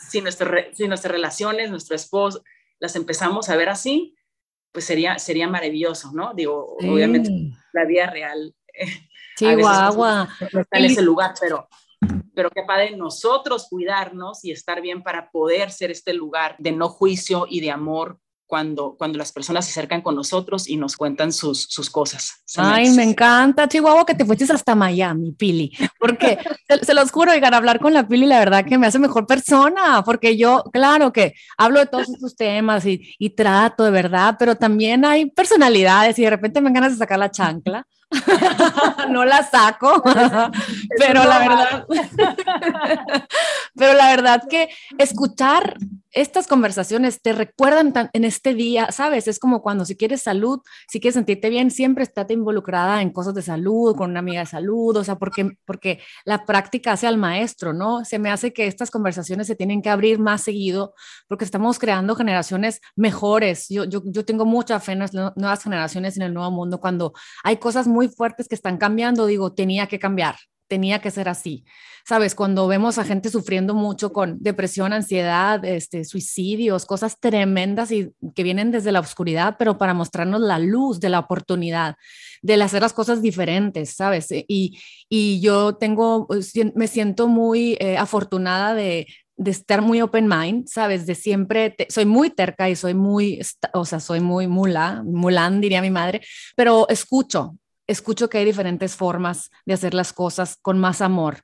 si 0.08 0.20
nuestras 0.88 1.12
relaciones, 1.12 1.70
nuestro 1.70 1.94
esposo, 1.94 2.42
las 2.78 2.96
empezamos 2.96 3.50
a 3.50 3.56
ver 3.56 3.68
así, 3.68 4.16
pues 4.72 4.84
sería, 4.84 5.18
sería 5.18 5.48
maravilloso, 5.48 6.12
¿no? 6.12 6.32
Digo, 6.34 6.76
obviamente 6.78 7.30
la 7.72 7.84
vida 7.84 8.06
real. 8.08 8.54
Sí, 9.36 9.54
guagua. 9.54 10.28
No 10.52 10.60
está 10.60 10.78
en 10.78 10.84
ese 10.84 11.02
lugar, 11.02 11.34
pero 11.40 11.68
pero 12.40 12.48
qué 12.48 12.62
padre 12.62 12.96
nosotros 12.96 13.66
cuidarnos 13.68 14.46
y 14.46 14.50
estar 14.50 14.80
bien 14.80 15.02
para 15.02 15.30
poder 15.30 15.70
ser 15.70 15.90
este 15.90 16.14
lugar 16.14 16.56
de 16.58 16.72
no 16.72 16.88
juicio 16.88 17.46
y 17.46 17.60
de 17.60 17.70
amor 17.70 18.18
cuando, 18.46 18.96
cuando 18.96 19.18
las 19.18 19.30
personas 19.30 19.66
se 19.66 19.72
acercan 19.72 20.00
con 20.00 20.14
nosotros 20.14 20.66
y 20.66 20.78
nos 20.78 20.96
cuentan 20.96 21.34
sus, 21.34 21.64
sus 21.64 21.90
cosas. 21.90 22.42
Ay, 22.56 22.88
me 22.92 23.02
encanta, 23.02 23.68
Chihuahua, 23.68 24.06
que 24.06 24.14
te 24.14 24.24
fuiste 24.24 24.50
hasta 24.50 24.74
Miami, 24.74 25.32
Pili, 25.32 25.70
porque 25.98 26.38
se, 26.82 26.94
los 26.94 27.10
juro, 27.12 27.30
oigan, 27.30 27.52
hablar 27.52 27.78
con 27.78 27.92
la 27.92 28.08
Pili, 28.08 28.24
la 28.24 28.38
verdad 28.38 28.64
que 28.64 28.78
me 28.78 28.86
hace 28.86 28.98
mejor 28.98 29.26
persona, 29.26 30.02
porque 30.02 30.38
yo, 30.38 30.64
claro 30.72 31.12
que 31.12 31.34
hablo 31.58 31.78
de 31.78 31.86
todos 31.88 32.08
estos 32.08 32.36
temas 32.36 32.86
y, 32.86 33.14
y 33.18 33.28
trato 33.28 33.84
de 33.84 33.90
verdad, 33.90 34.36
pero 34.38 34.56
también 34.56 35.04
hay 35.04 35.26
personalidades 35.30 36.18
y 36.18 36.22
de 36.22 36.30
repente 36.30 36.62
me 36.62 36.72
ganas 36.72 36.92
de 36.92 36.98
sacar 36.98 37.18
la 37.18 37.30
chancla. 37.30 37.86
no 39.10 39.24
la 39.24 39.42
saco, 39.44 40.02
pero 40.98 41.24
la 41.24 41.38
verdad, 41.38 41.86
pero 43.74 43.94
la 43.94 44.10
verdad 44.10 44.42
que 44.48 44.68
escuchar 44.98 45.76
estas 46.12 46.48
conversaciones 46.48 47.22
te 47.22 47.32
recuerdan 47.32 47.92
en 48.12 48.24
este 48.24 48.54
día, 48.54 48.90
¿sabes? 48.90 49.28
Es 49.28 49.38
como 49.38 49.62
cuando 49.62 49.84
si 49.84 49.96
quieres 49.96 50.22
salud, 50.22 50.60
si 50.88 51.00
quieres 51.00 51.14
sentirte 51.14 51.48
bien, 51.50 51.70
siempre 51.70 52.02
estate 52.02 52.34
involucrada 52.34 53.00
en 53.00 53.10
cosas 53.10 53.34
de 53.34 53.42
salud, 53.42 53.94
con 53.94 54.10
una 54.10 54.18
amiga 54.18 54.40
de 54.40 54.46
salud, 54.46 54.96
o 54.96 55.04
sea, 55.04 55.16
porque, 55.16 55.52
porque 55.64 56.00
la 56.24 56.46
práctica 56.46 56.92
hace 56.92 57.06
al 57.06 57.16
maestro, 57.16 57.72
¿no? 57.72 58.04
Se 58.04 58.18
me 58.18 58.30
hace 58.30 58.52
que 58.52 58.66
estas 58.66 58.90
conversaciones 58.90 59.46
se 59.46 59.54
tienen 59.54 59.82
que 59.82 59.88
abrir 59.88 60.18
más 60.18 60.42
seguido 60.42 60.94
porque 61.28 61.44
estamos 61.44 61.78
creando 61.78 62.16
generaciones 62.16 62.80
mejores. 62.96 63.68
Yo, 63.68 63.84
yo, 63.84 64.02
yo 64.04 64.24
tengo 64.24 64.44
mucha 64.44 64.80
fe 64.80 64.92
en 64.92 64.98
las 65.00 65.14
nuevas 65.14 65.62
generaciones 65.62 66.16
en 66.16 66.24
el 66.24 66.34
nuevo 66.34 66.50
mundo. 66.50 66.80
Cuando 66.80 67.12
hay 67.44 67.58
cosas 67.58 67.86
muy 67.86 67.99
fuertes 68.08 68.48
que 68.48 68.54
están 68.54 68.78
cambiando, 68.78 69.26
digo, 69.26 69.52
tenía 69.52 69.86
que 69.86 69.98
cambiar, 69.98 70.36
tenía 70.68 71.00
que 71.00 71.10
ser 71.10 71.28
así. 71.28 71.64
Sabes, 72.06 72.34
cuando 72.34 72.66
vemos 72.66 72.98
a 72.98 73.04
gente 73.04 73.28
sufriendo 73.28 73.74
mucho 73.74 74.12
con 74.12 74.38
depresión, 74.40 74.92
ansiedad, 74.92 75.64
este, 75.64 76.04
suicidios, 76.04 76.86
cosas 76.86 77.18
tremendas 77.20 77.92
y 77.92 78.10
que 78.34 78.42
vienen 78.42 78.70
desde 78.70 78.92
la 78.92 79.00
oscuridad, 79.00 79.56
pero 79.58 79.76
para 79.76 79.94
mostrarnos 79.94 80.40
la 80.40 80.58
luz 80.58 80.98
de 81.00 81.10
la 81.10 81.18
oportunidad, 81.18 81.96
de 82.42 82.54
hacer 82.62 82.82
las 82.82 82.94
cosas 82.94 83.20
diferentes, 83.20 83.94
¿sabes? 83.94 84.28
Y, 84.30 84.80
y 85.08 85.40
yo 85.40 85.74
tengo, 85.76 86.26
me 86.74 86.86
siento 86.86 87.28
muy 87.28 87.76
eh, 87.80 87.98
afortunada 87.98 88.74
de, 88.74 89.06
de 89.40 89.50
estar 89.50 89.80
muy 89.80 90.02
open 90.02 90.28
mind, 90.28 90.68
¿sabes? 90.68 91.06
De 91.06 91.14
siempre, 91.14 91.74
soy 91.88 92.04
muy 92.04 92.28
terca 92.28 92.68
y 92.68 92.76
soy 92.76 92.92
muy, 92.92 93.40
o 93.72 93.86
sea, 93.86 93.98
soy 93.98 94.20
muy 94.20 94.46
mula, 94.46 95.02
mulán, 95.02 95.62
diría 95.62 95.80
mi 95.80 95.90
madre, 95.90 96.20
pero 96.56 96.86
escucho, 96.90 97.56
escucho 97.90 98.28
que 98.30 98.38
hay 98.38 98.44
diferentes 98.44 98.94
formas 98.94 99.50
de 99.66 99.74
hacer 99.74 99.94
las 99.94 100.12
cosas 100.12 100.56
con 100.62 100.78
más 100.78 101.00
amor. 101.00 101.42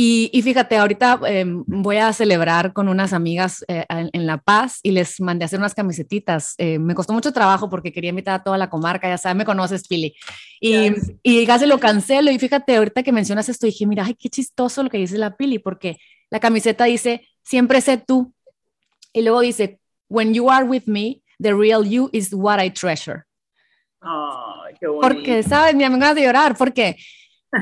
Y, 0.00 0.30
fíjate, 0.44 0.76
ahorita 0.76 1.18
em, 1.26 1.64
voy 1.66 1.96
a 1.96 2.12
celebrar 2.12 2.72
con 2.72 2.88
unas 2.88 3.12
amigas 3.12 3.64
eh, 3.66 3.84
en, 3.88 4.26
La 4.28 4.38
Paz 4.38 4.78
y 4.84 4.92
les 4.92 5.20
mandé 5.20 5.44
a 5.44 5.46
hacer 5.46 5.58
unas 5.58 5.74
camisetitas. 5.74 6.54
Eh, 6.58 6.78
me 6.78 6.94
costó 6.94 7.12
mucho 7.12 7.32
trabajo 7.32 7.68
porque 7.68 7.90
quería 7.90 8.10
invitar 8.10 8.34
a 8.36 8.44
toda 8.44 8.58
la 8.58 8.70
comarca, 8.70 9.08
ya 9.08 9.18
sabes, 9.18 9.36
me 9.36 9.44
conoces, 9.44 9.88
Pili. 9.88 10.14
Y, 10.60 10.92
y 11.24 11.44
casi 11.46 11.66
lo 11.66 11.80
cancelo. 11.80 12.30
Y 12.30 12.38
fíjate, 12.38 12.76
ahorita 12.76 13.02
que 13.02 13.10
mencionas 13.10 13.48
esto, 13.48 13.66
dije, 13.66 13.86
mira, 13.86 14.04
ay, 14.06 14.14
qué 14.14 14.28
chistoso 14.28 14.84
lo 14.84 14.88
que 14.88 14.98
dice 14.98 15.18
la 15.18 15.36
Pili, 15.36 15.58
porque 15.58 15.96
la 16.30 16.38
camiseta 16.38 16.84
dice, 16.84 17.26
siempre 17.42 17.80
sé 17.80 17.98
tú. 17.98 18.32
Y 19.12 19.22
luego 19.22 19.40
dice, 19.40 19.80
when 20.08 20.32
you 20.32 20.48
are 20.48 20.64
with 20.64 20.84
me, 20.86 21.22
the 21.40 21.52
real 21.54 21.84
you 21.84 22.08
is 22.12 22.32
what 22.32 22.62
I 22.62 22.70
treasure. 22.70 23.24
Porque, 25.00 25.42
¿sabes? 25.42 25.74
Mi 25.74 25.84
amiga 25.84 26.14
de 26.14 26.22
llorar, 26.22 26.56
porque 26.56 26.96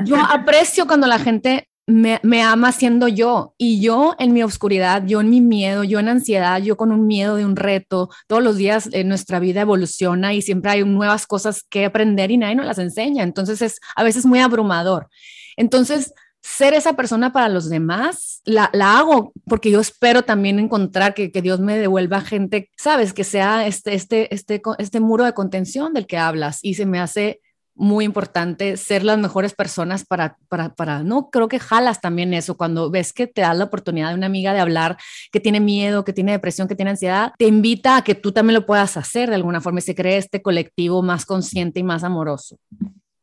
yo 0.05 0.15
aprecio 0.29 0.87
cuando 0.87 1.07
la 1.07 1.19
gente 1.19 1.67
me, 1.87 2.19
me, 2.21 2.41
ama 2.41 2.73
siendo 2.73 3.07
yo 3.07 3.53
y 3.57 3.79
yo 3.81 4.13
en 4.19 4.33
mi 4.33 4.43
oscuridad, 4.43 5.05
yo 5.05 5.21
en 5.21 5.29
mi 5.29 5.39
miedo, 5.39 5.85
yo 5.85 5.99
en 5.99 6.09
ansiedad, 6.09 6.61
yo 6.61 6.75
con 6.75 6.91
un 6.91 7.07
miedo 7.07 7.37
de 7.37 7.45
un 7.45 7.55
reto, 7.55 8.09
todos 8.27 8.43
los 8.43 8.57
días 8.57 8.89
en 8.91 9.07
nuestra 9.07 9.39
vida 9.39 9.61
evoluciona 9.61 10.33
y 10.33 10.41
siempre 10.41 10.71
hay 10.71 10.83
nuevas 10.83 11.25
cosas 11.25 11.63
que 11.69 11.85
aprender 11.85 12.29
y 12.29 12.37
nadie 12.37 12.55
nos 12.55 12.65
las 12.65 12.77
enseña, 12.77 13.23
entonces 13.23 13.61
es 13.61 13.79
a 13.95 14.03
veces 14.03 14.25
muy 14.25 14.39
abrumador. 14.39 15.07
Entonces, 15.55 16.13
ser 16.47 16.73
esa 16.73 16.93
persona 16.93 17.33
para 17.33 17.49
los 17.49 17.69
demás, 17.69 18.41
la, 18.45 18.69
la 18.71 18.97
hago 18.97 19.33
porque 19.45 19.69
yo 19.69 19.81
espero 19.81 20.23
también 20.23 20.59
encontrar 20.59 21.13
que, 21.13 21.29
que, 21.31 21.41
Dios 21.41 21.59
me 21.59 21.77
devuelva 21.77 22.21
gente, 22.21 22.69
sabes, 22.77 23.13
que 23.13 23.25
sea 23.25 23.67
este, 23.67 23.93
este, 23.93 24.33
este, 24.33 24.61
este 24.77 24.99
muro 25.01 25.25
de 25.25 25.33
contención 25.33 25.93
del 25.93 26.07
que 26.07 26.17
hablas. 26.17 26.59
Y 26.61 26.75
se 26.75 26.85
me 26.85 26.99
hace 26.99 27.41
muy 27.75 28.05
importante 28.05 28.77
ser 28.77 29.03
las 29.03 29.19
mejores 29.19 29.53
personas 29.53 30.05
para, 30.05 30.37
para, 30.47 30.73
para, 30.73 31.03
no, 31.03 31.29
creo 31.29 31.49
que 31.49 31.59
jalas 31.59 31.99
también 31.99 32.33
eso, 32.33 32.55
cuando 32.55 32.89
ves 32.89 33.11
que 33.11 33.27
te 33.27 33.41
das 33.41 33.55
la 33.55 33.65
oportunidad 33.65 34.09
de 34.09 34.15
una 34.15 34.25
amiga 34.25 34.53
de 34.53 34.61
hablar 34.61 34.97
que 35.31 35.41
tiene 35.41 35.59
miedo, 35.59 36.05
que 36.05 36.13
tiene 36.13 36.31
depresión, 36.31 36.69
que 36.69 36.75
tiene 36.75 36.91
ansiedad, 36.91 37.33
te 37.37 37.45
invita 37.45 37.97
a 37.97 38.03
que 38.03 38.15
tú 38.15 38.31
también 38.31 38.55
lo 38.55 38.65
puedas 38.65 38.95
hacer 38.95 39.29
de 39.29 39.35
alguna 39.35 39.61
forma 39.61 39.79
y 39.79 39.83
se 39.83 39.95
cree 39.95 40.17
este 40.17 40.41
colectivo 40.41 41.03
más 41.03 41.25
consciente 41.25 41.81
y 41.81 41.83
más 41.83 42.03
amoroso. 42.03 42.57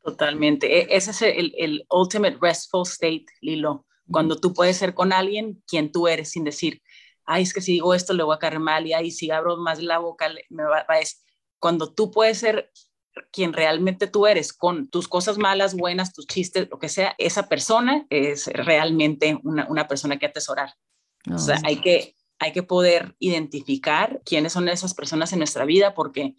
Totalmente. 0.05 0.81
E, 0.81 0.97
ese 0.97 1.11
es 1.13 1.23
el, 1.23 1.55
el 1.57 1.87
ultimate 1.91 2.37
restful 2.41 2.83
state, 2.83 3.27
Lilo. 3.41 3.87
Cuando 4.11 4.39
tú 4.39 4.53
puedes 4.53 4.77
ser 4.77 4.93
con 4.93 5.15
alguien 5.15 5.63
quien 5.67 5.91
tú 5.91 6.09
eres 6.09 6.31
sin 6.31 6.45
decir, 6.45 6.83
ay, 7.25 7.43
es 7.43 7.55
que 7.55 7.63
si 7.63 7.73
digo 7.73 7.95
esto 7.95 8.13
le 8.13 8.23
voy 8.23 8.35
a 8.35 8.39
caer 8.39 8.59
mal 8.59 8.87
y 8.87 8.93
ay, 8.93 9.11
si 9.11 9.31
abro 9.31 9.57
más 9.57 9.83
la 9.83 9.99
boca 9.99 10.31
me 10.51 10.63
va, 10.65 10.85
a 10.87 10.97
decir. 10.97 11.19
Cuando 11.59 11.95
tú 11.95 12.11
puedes 12.11 12.37
ser 12.39 12.71
quien 13.33 13.55
realmente 13.55 14.07
tú 14.07 14.27
eres, 14.27 14.53
con 14.53 14.89
tus 14.89 15.09
cosas 15.09 15.39
malas, 15.39 15.75
buenas, 15.75 16.13
tus 16.13 16.27
chistes, 16.27 16.69
lo 16.71 16.79
que 16.79 16.91
sea, 16.91 17.15
esa 17.17 17.49
persona 17.49 18.07
es 18.11 18.49
realmente 18.49 19.39
una, 19.43 19.67
una 19.69 19.89
persona 19.89 20.19
que 20.19 20.27
atesorar. 20.27 20.75
O 21.33 21.39
sea, 21.39 21.59
hay 21.65 21.81
que, 21.81 22.17
hay 22.39 22.53
que 22.53 22.63
poder 22.63 23.15
identificar 23.19 24.21
quiénes 24.27 24.53
son 24.53 24.69
esas 24.69 24.93
personas 24.93 25.33
en 25.33 25.39
nuestra 25.39 25.65
vida 25.65 25.95
porque 25.95 26.35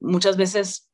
muchas 0.00 0.38
veces 0.38 0.88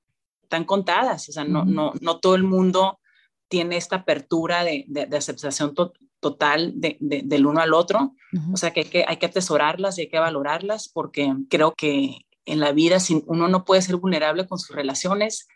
están 0.48 0.64
contadas, 0.64 1.28
o 1.28 1.32
sea, 1.32 1.44
no, 1.44 1.66
no, 1.66 1.92
no 2.00 2.20
todo 2.20 2.34
el 2.34 2.42
mundo 2.42 3.00
tiene 3.48 3.76
esta 3.76 3.96
apertura 3.96 4.64
de, 4.64 4.86
de, 4.88 5.14
aceptación 5.14 5.74
total 6.20 6.72
de, 6.74 6.96
del 7.00 7.46
uno 7.46 7.60
al 7.60 7.74
otro, 7.74 8.14
o 8.52 8.56
sea, 8.56 8.72
que 8.72 8.80
hay, 8.80 8.86
que 8.86 9.04
hay 9.06 9.16
que 9.18 9.26
atesorarlas 9.26 9.98
y 9.98 10.02
hay 10.02 10.08
que 10.08 10.18
valorarlas 10.18 10.88
porque 10.88 11.34
creo 11.50 11.74
que 11.74 12.26
en 12.46 12.60
la 12.60 12.72
vida, 12.72 12.98
si 12.98 13.22
uno 13.26 13.48
no 13.48 13.66
puede 13.66 13.82
ser 13.82 13.96
vulnerable 13.96 14.46
con 14.46 14.58
sus 14.58 14.74
relaciones, 14.74 15.46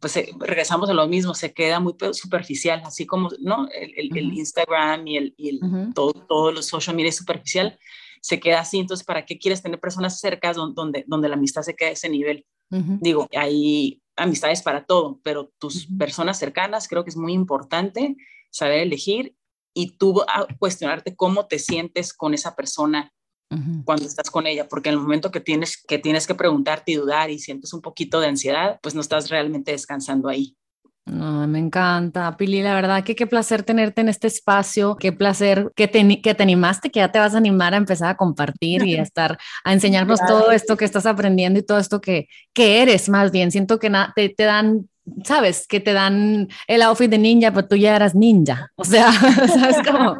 pues 0.00 0.16
eh, 0.16 0.30
regresamos 0.38 0.88
a 0.88 0.94
lo 0.94 1.08
mismo, 1.08 1.34
se 1.34 1.52
queda 1.52 1.80
muy 1.80 1.94
superficial, 2.12 2.82
así 2.84 3.04
como 3.04 3.30
¿no? 3.40 3.68
el, 3.74 4.16
el, 4.16 4.32
Instagram 4.32 5.06
y, 5.08 5.16
el, 5.16 5.34
y 5.36 5.60
todo, 5.92 6.12
todo 6.12 6.52
los 6.52 6.66
social 6.66 6.94
media 6.94 7.08
es 7.08 7.16
superficial, 7.16 7.76
se 8.20 8.40
queda 8.40 8.60
así, 8.60 8.78
entonces, 8.78 9.04
¿para 9.04 9.24
qué 9.24 9.38
quieres 9.38 9.62
tener 9.62 9.80
personas 9.80 10.20
cercas 10.20 10.56
donde, 10.56 11.04
donde, 11.06 11.28
la 11.28 11.34
amistad 11.34 11.62
se 11.62 11.74
quede 11.74 11.90
a 11.90 11.92
ese 11.92 12.08
nivel? 12.08 12.44
Digo, 12.70 13.28
hay 13.34 14.02
amistades 14.16 14.62
para 14.62 14.84
todo, 14.84 15.20
pero 15.22 15.52
tus 15.58 15.86
personas 15.98 16.38
cercanas 16.38 16.88
creo 16.88 17.04
que 17.04 17.10
es 17.10 17.16
muy 17.16 17.32
importante 17.32 18.16
saber 18.50 18.80
elegir 18.80 19.36
y 19.74 19.96
tú 19.98 20.22
a 20.22 20.46
cuestionarte 20.58 21.14
cómo 21.14 21.46
te 21.46 21.58
sientes 21.58 22.12
con 22.14 22.34
esa 22.34 22.56
persona 22.56 23.12
cuando 23.84 24.06
estás 24.06 24.30
con 24.30 24.46
ella, 24.46 24.68
porque 24.68 24.88
en 24.88 24.94
el 24.94 25.00
momento 25.00 25.30
que 25.30 25.40
tienes, 25.40 25.80
que 25.80 25.98
tienes 25.98 26.26
que 26.26 26.34
preguntarte 26.34 26.92
y 26.92 26.96
dudar 26.96 27.30
y 27.30 27.38
sientes 27.38 27.72
un 27.72 27.80
poquito 27.80 28.18
de 28.18 28.26
ansiedad, 28.26 28.80
pues 28.82 28.94
no 28.94 29.00
estás 29.00 29.30
realmente 29.30 29.70
descansando 29.70 30.28
ahí. 30.28 30.56
Me 31.06 31.58
encanta, 31.60 32.36
Pili, 32.36 32.62
la 32.62 32.74
verdad 32.74 33.04
que 33.04 33.14
qué 33.14 33.26
placer 33.26 33.62
tenerte 33.62 34.00
en 34.00 34.08
este 34.08 34.26
espacio, 34.26 34.96
qué 34.96 35.12
placer 35.12 35.70
que 35.76 35.86
te, 35.86 36.20
que 36.20 36.34
te 36.34 36.42
animaste, 36.42 36.90
que 36.90 36.98
ya 36.98 37.12
te 37.12 37.20
vas 37.20 37.34
a 37.34 37.38
animar 37.38 37.74
a 37.74 37.76
empezar 37.76 38.10
a 38.10 38.16
compartir 38.16 38.84
y 38.84 38.96
a 38.96 39.02
estar, 39.02 39.38
a 39.64 39.72
enseñarnos 39.72 40.20
todo 40.26 40.50
esto 40.50 40.76
que 40.76 40.84
estás 40.84 41.06
aprendiendo 41.06 41.60
y 41.60 41.62
todo 41.62 41.78
esto 41.78 42.00
que, 42.00 42.28
que 42.52 42.82
eres 42.82 43.08
más 43.08 43.30
bien. 43.30 43.52
Siento 43.52 43.78
que 43.78 43.90
te, 44.16 44.30
te 44.30 44.44
dan 44.44 44.88
sabes, 45.24 45.66
que 45.66 45.80
te 45.80 45.92
dan 45.92 46.48
el 46.66 46.82
outfit 46.82 47.10
de 47.10 47.18
ninja, 47.18 47.52
pero 47.52 47.68
tú 47.68 47.76
ya 47.76 47.96
eras 47.96 48.14
ninja. 48.14 48.72
O 48.76 48.84
sea, 48.84 49.12
¿sabes 49.48 49.78
cómo? 49.86 50.16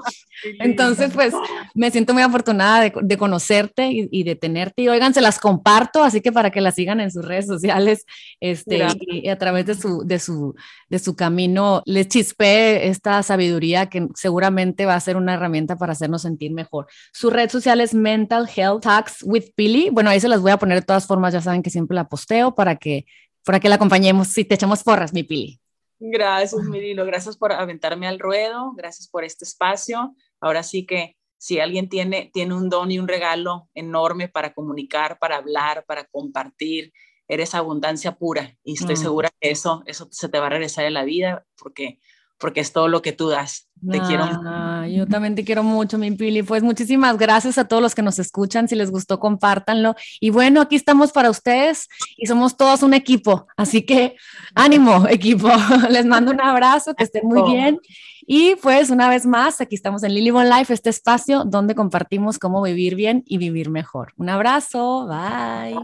Entonces, 0.60 1.12
pues 1.12 1.34
me 1.74 1.90
siento 1.90 2.12
muy 2.12 2.22
afortunada 2.22 2.90
de, 2.90 3.16
conocerte 3.16 3.88
y, 3.90 4.22
de 4.22 4.36
tenerte. 4.36 4.82
Y 4.82 4.88
oigan, 4.88 5.14
se 5.14 5.20
las 5.20 5.38
comparto, 5.38 6.04
así 6.04 6.20
que 6.20 6.30
para 6.30 6.50
que 6.50 6.60
las 6.60 6.74
sigan 6.74 7.00
en 7.00 7.10
sus 7.10 7.24
redes 7.24 7.46
sociales 7.46 8.04
este, 8.40 8.86
y, 9.00 9.28
a 9.28 9.38
través 9.38 9.66
de 9.66 9.74
su, 9.74 10.04
de, 10.04 10.18
su, 10.18 10.54
de 10.88 10.98
su 10.98 11.16
camino 11.16 11.82
les 11.86 12.08
chispe 12.08 12.88
esta 12.88 13.22
sabiduría 13.22 13.86
que 13.86 14.08
seguramente 14.14 14.86
va 14.86 14.94
a 14.94 15.00
ser 15.00 15.16
una 15.16 15.34
herramienta 15.34 15.76
para 15.76 15.92
hacernos 15.92 16.22
sentir 16.22 16.52
mejor. 16.52 16.86
Su 17.12 17.30
red 17.30 17.50
social 17.50 17.80
es 17.80 17.94
Mental 17.94 18.48
Health 18.54 18.82
Talks 18.82 19.22
with 19.24 19.46
Billy. 19.56 19.88
Bueno, 19.90 20.10
ahí 20.10 20.20
se 20.20 20.28
las 20.28 20.42
voy 20.42 20.50
a 20.50 20.58
poner 20.58 20.80
de 20.80 20.86
todas 20.86 21.06
formas, 21.06 21.32
ya 21.32 21.40
saben 21.40 21.62
que 21.62 21.70
siempre 21.70 21.94
la 21.94 22.08
posteo 22.08 22.54
para 22.54 22.76
que 22.76 23.06
para 23.46 23.60
que 23.60 23.68
la 23.68 23.76
acompañemos 23.76 24.26
si 24.26 24.44
te 24.44 24.56
echamos 24.56 24.82
porras, 24.82 25.12
mi 25.12 25.22
Pili. 25.22 25.60
Gracias, 26.00 26.64
Mirilo. 26.64 27.06
Gracias 27.06 27.36
por 27.36 27.52
aventarme 27.52 28.08
al 28.08 28.18
ruedo. 28.18 28.72
Gracias 28.76 29.08
por 29.08 29.22
este 29.22 29.44
espacio. 29.44 30.16
Ahora 30.40 30.64
sí 30.64 30.84
que 30.84 31.16
si 31.38 31.60
alguien 31.60 31.88
tiene, 31.88 32.28
tiene 32.34 32.54
un 32.54 32.68
don 32.68 32.90
y 32.90 32.98
un 32.98 33.06
regalo 33.06 33.68
enorme 33.72 34.28
para 34.28 34.52
comunicar, 34.52 35.18
para 35.20 35.36
hablar, 35.36 35.84
para 35.86 36.06
compartir, 36.06 36.92
eres 37.28 37.54
abundancia 37.54 38.16
pura 38.18 38.56
y 38.64 38.74
estoy 38.74 38.94
mm. 38.94 38.98
segura 38.98 39.30
que 39.40 39.50
eso, 39.50 39.84
eso 39.86 40.08
se 40.10 40.28
te 40.28 40.40
va 40.40 40.46
a 40.46 40.50
regresar 40.50 40.84
en 40.84 40.94
la 40.94 41.04
vida 41.04 41.46
porque 41.56 42.00
porque 42.38 42.60
es 42.60 42.72
todo 42.72 42.88
lo 42.88 43.02
que 43.02 43.12
tú 43.12 43.28
das. 43.28 43.68
Te 43.90 44.00
quiero. 44.00 44.24
Ah, 44.24 44.86
yo 44.88 45.06
también 45.06 45.34
te 45.34 45.44
quiero 45.44 45.62
mucho, 45.62 45.98
mi 45.98 46.10
Pili. 46.10 46.42
Pues 46.42 46.62
muchísimas 46.62 47.18
gracias 47.18 47.58
a 47.58 47.68
todos 47.68 47.82
los 47.82 47.94
que 47.94 48.00
nos 48.02 48.18
escuchan. 48.18 48.68
Si 48.68 48.74
les 48.74 48.90
gustó, 48.90 49.20
compártanlo. 49.20 49.94
Y 50.18 50.30
bueno, 50.30 50.62
aquí 50.62 50.76
estamos 50.76 51.12
para 51.12 51.28
ustedes 51.28 51.88
y 52.16 52.26
somos 52.26 52.56
todos 52.56 52.82
un 52.82 52.94
equipo. 52.94 53.46
Así 53.56 53.82
que 53.82 54.16
ánimo, 54.54 55.06
equipo. 55.08 55.48
Les 55.90 56.06
mando 56.06 56.32
un 56.32 56.40
abrazo, 56.40 56.94
que 56.94 57.04
estén 57.04 57.26
muy 57.26 57.42
bien. 57.52 57.78
Y 58.26 58.56
pues 58.56 58.90
una 58.90 59.08
vez 59.08 59.26
más, 59.26 59.60
aquí 59.60 59.74
estamos 59.76 60.02
en 60.02 60.14
Lily 60.14 60.30
Bon 60.30 60.48
Life, 60.48 60.72
este 60.72 60.90
espacio 60.90 61.44
donde 61.44 61.74
compartimos 61.74 62.38
cómo 62.38 62.62
vivir 62.62 62.94
bien 62.94 63.22
y 63.26 63.36
vivir 63.38 63.68
mejor. 63.70 64.14
Un 64.16 64.30
abrazo. 64.30 65.06
Bye. 65.06 65.78